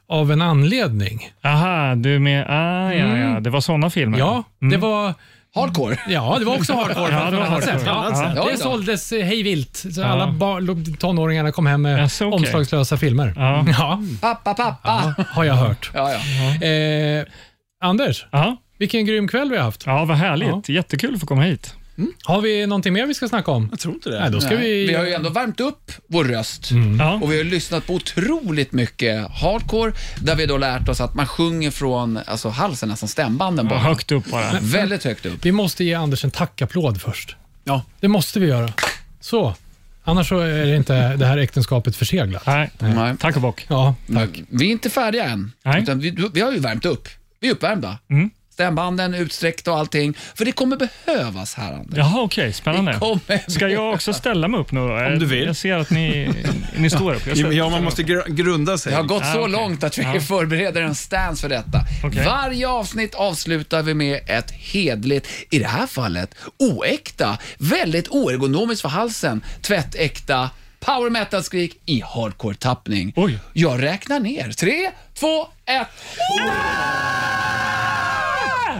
av 0.07 0.31
en 0.31 0.41
anledning. 0.41 1.31
Aha, 1.43 1.95
du 1.95 2.19
med... 2.19 2.45
Ah, 2.49 2.93
ja, 2.93 3.17
ja. 3.17 3.39
Det 3.39 3.49
var 3.49 3.61
sådana 3.61 3.89
filmer? 3.89 4.19
Ja, 4.19 4.43
det 4.59 4.77
var 4.77 5.13
Hardcore. 5.55 5.97
Ja, 6.07 6.35
det 6.39 6.45
var 6.45 6.55
också 6.55 6.73
hardcore 6.73 7.11
Ja, 7.11 7.31
det 7.31 7.37
var 7.37 7.43
hardcore. 7.45 8.33
Ja, 8.35 8.47
det 8.51 8.57
såldes 8.57 9.11
eh, 9.11 9.25
hej 9.25 9.43
vilt. 9.43 9.77
Så 9.77 10.01
Ja. 10.01 10.05
Alla 10.05 10.27
bar- 10.31 10.97
tonåringarna 10.97 11.51
kom 11.51 11.65
hem 11.65 11.81
med 11.81 11.99
Jaså, 11.99 12.25
okej. 12.25 12.35
omslagslösa 12.35 12.97
filmer. 12.97 13.33
Ja. 13.35 13.65
Ja, 13.67 13.99
Pappa, 14.21 14.53
pappa. 14.53 15.15
har 15.29 15.43
jag 15.43 15.53
hört. 15.53 15.91
Ja, 15.93 16.11
ja. 16.11 16.67
Eh, 16.67 17.25
Anders, 17.83 18.25
Ja. 18.31 18.57
vilken 18.79 19.05
grym 19.05 19.27
kväll 19.27 19.49
vi 19.51 19.57
har 19.57 19.63
haft. 19.63 19.85
ja, 19.85 20.05
vad 20.05 20.17
härligt. 20.17 20.69
Jättekul 20.69 21.13
att 21.13 21.19
få 21.19 21.25
komma 21.27 21.41
hit. 21.41 21.75
Har 22.23 22.41
vi 22.41 22.67
någonting 22.67 22.93
mer 22.93 23.05
vi 23.05 23.13
ska 23.13 23.27
snacka 23.27 23.51
om? 23.51 23.67
Jag 23.71 23.79
tror 23.79 23.93
inte 23.93 24.09
det. 24.09 24.19
Nej, 24.19 24.31
då 24.31 24.41
ska 24.41 24.49
Nej, 24.55 24.63
vi... 24.63 24.87
vi 24.87 24.93
har 24.93 25.05
ju 25.05 25.13
ändå 25.13 25.29
värmt 25.29 25.59
upp 25.59 25.91
vår 26.07 26.25
röst. 26.25 26.69
Ja. 26.99 27.19
Och 27.23 27.31
vi 27.31 27.37
har 27.37 27.43
lyssnat 27.43 27.87
på 27.87 27.93
otroligt 27.93 28.71
mycket 28.71 29.27
hardcore, 29.31 29.93
där 30.21 30.35
vi 30.35 30.45
då 30.45 30.57
lärt 30.57 30.89
oss 30.89 31.01
att 31.01 31.13
man 31.15 31.27
sjunger 31.27 31.71
från 31.71 32.19
alltså, 32.25 32.49
halsen, 32.49 32.89
nästan 32.89 33.09
stämbanden 33.09 33.65
Ja, 33.65 33.69
bara. 33.69 33.79
högt 33.79 34.11
upp 34.11 34.25
bara. 34.31 34.59
Väldigt 34.61 35.03
högt 35.03 35.25
upp. 35.25 35.45
Vi 35.45 35.51
måste 35.51 35.83
ge 35.83 35.93
Anders 35.93 36.23
en 36.23 36.31
tackapplåd 36.31 37.01
först. 37.01 37.35
Ja. 37.63 37.81
Det 37.99 38.07
måste 38.07 38.39
vi 38.39 38.47
göra. 38.47 38.73
Så. 39.19 39.55
Annars 40.03 40.29
så 40.29 40.39
är 40.39 40.65
det 40.65 40.75
inte 40.75 41.15
det 41.15 41.25
här 41.25 41.37
äktenskapet 41.37 41.95
förseglat. 41.95 42.45
Nej. 42.45 42.71
Nej. 42.79 43.15
Tack 43.19 43.35
och 43.35 43.41
bock. 43.41 43.65
Ja, 43.69 43.95
Men 44.05 44.45
Vi 44.49 44.67
är 44.67 44.71
inte 44.71 44.89
färdiga 44.89 45.23
än. 45.25 45.51
Nej. 45.63 45.81
Utan 45.83 45.99
vi, 45.99 46.15
vi 46.33 46.41
har 46.41 46.51
ju 46.51 46.59
värmt 46.59 46.85
upp. 46.85 47.07
Vi 47.39 47.47
är 47.47 47.51
uppvärmda. 47.51 47.97
Stämbanden 48.65 49.13
utsträckta 49.13 49.71
och 49.71 49.77
allting. 49.79 50.13
För 50.35 50.45
det 50.45 50.51
kommer 50.51 50.77
behövas 51.05 51.53
här, 51.55 51.73
Anders. 51.73 51.97
Jaha, 51.97 52.21
okej. 52.21 52.47
Det 52.47 52.53
Spännande. 52.53 52.93
kommer 52.99 53.51
Ska 53.51 53.67
jag 53.67 53.93
också 53.93 54.13
ställa 54.13 54.47
mig 54.47 54.59
upp 54.59 54.71
nu 54.71 54.79
då? 54.79 54.93
Om 55.05 55.19
du 55.19 55.25
vill. 55.25 55.45
Jag 55.45 55.55
ser 55.55 55.75
att 55.77 55.89
ni, 55.89 56.29
ni 56.77 56.89
står 56.89 57.13
upp. 57.13 57.27
Jag 57.27 57.53
Ja, 57.53 57.69
man 57.69 57.83
måste 57.83 58.03
gr- 58.03 58.29
grunda 58.29 58.77
sig. 58.77 58.91
Det 58.91 58.95
har 58.97 59.03
gått 59.03 59.23
Ah, 59.23 59.33
så 59.33 59.39
okej. 59.39 59.51
långt 59.51 59.83
att 59.83 59.97
vi 59.97 60.19
förbereder 60.19 60.81
en 60.81 60.95
stance 60.95 61.41
för 61.41 61.49
detta. 61.49 61.79
Okej. 62.03 62.25
Varje 62.25 62.67
avsnitt 62.67 63.15
avslutar 63.15 63.81
vi 63.81 63.93
med 63.93 64.19
ett 64.27 64.51
hedligt, 64.51 65.27
i 65.49 65.59
det 65.59 65.67
här 65.67 65.87
fallet 65.87 66.35
oäkta, 66.57 67.37
väldigt 67.57 68.07
oergonomiskt 68.09 68.81
för 68.81 68.89
halsen, 68.89 69.41
tvättäkta 69.61 70.49
power 70.79 71.09
metal-skrik 71.09 71.81
i 71.85 72.01
hardcore-tappning. 72.01 73.13
Oj. 73.15 73.39
Jag 73.53 73.83
räknar 73.83 74.19
ner. 74.19 74.51
Tre, 74.51 74.91
två, 75.19 75.47
ett. 75.65 75.87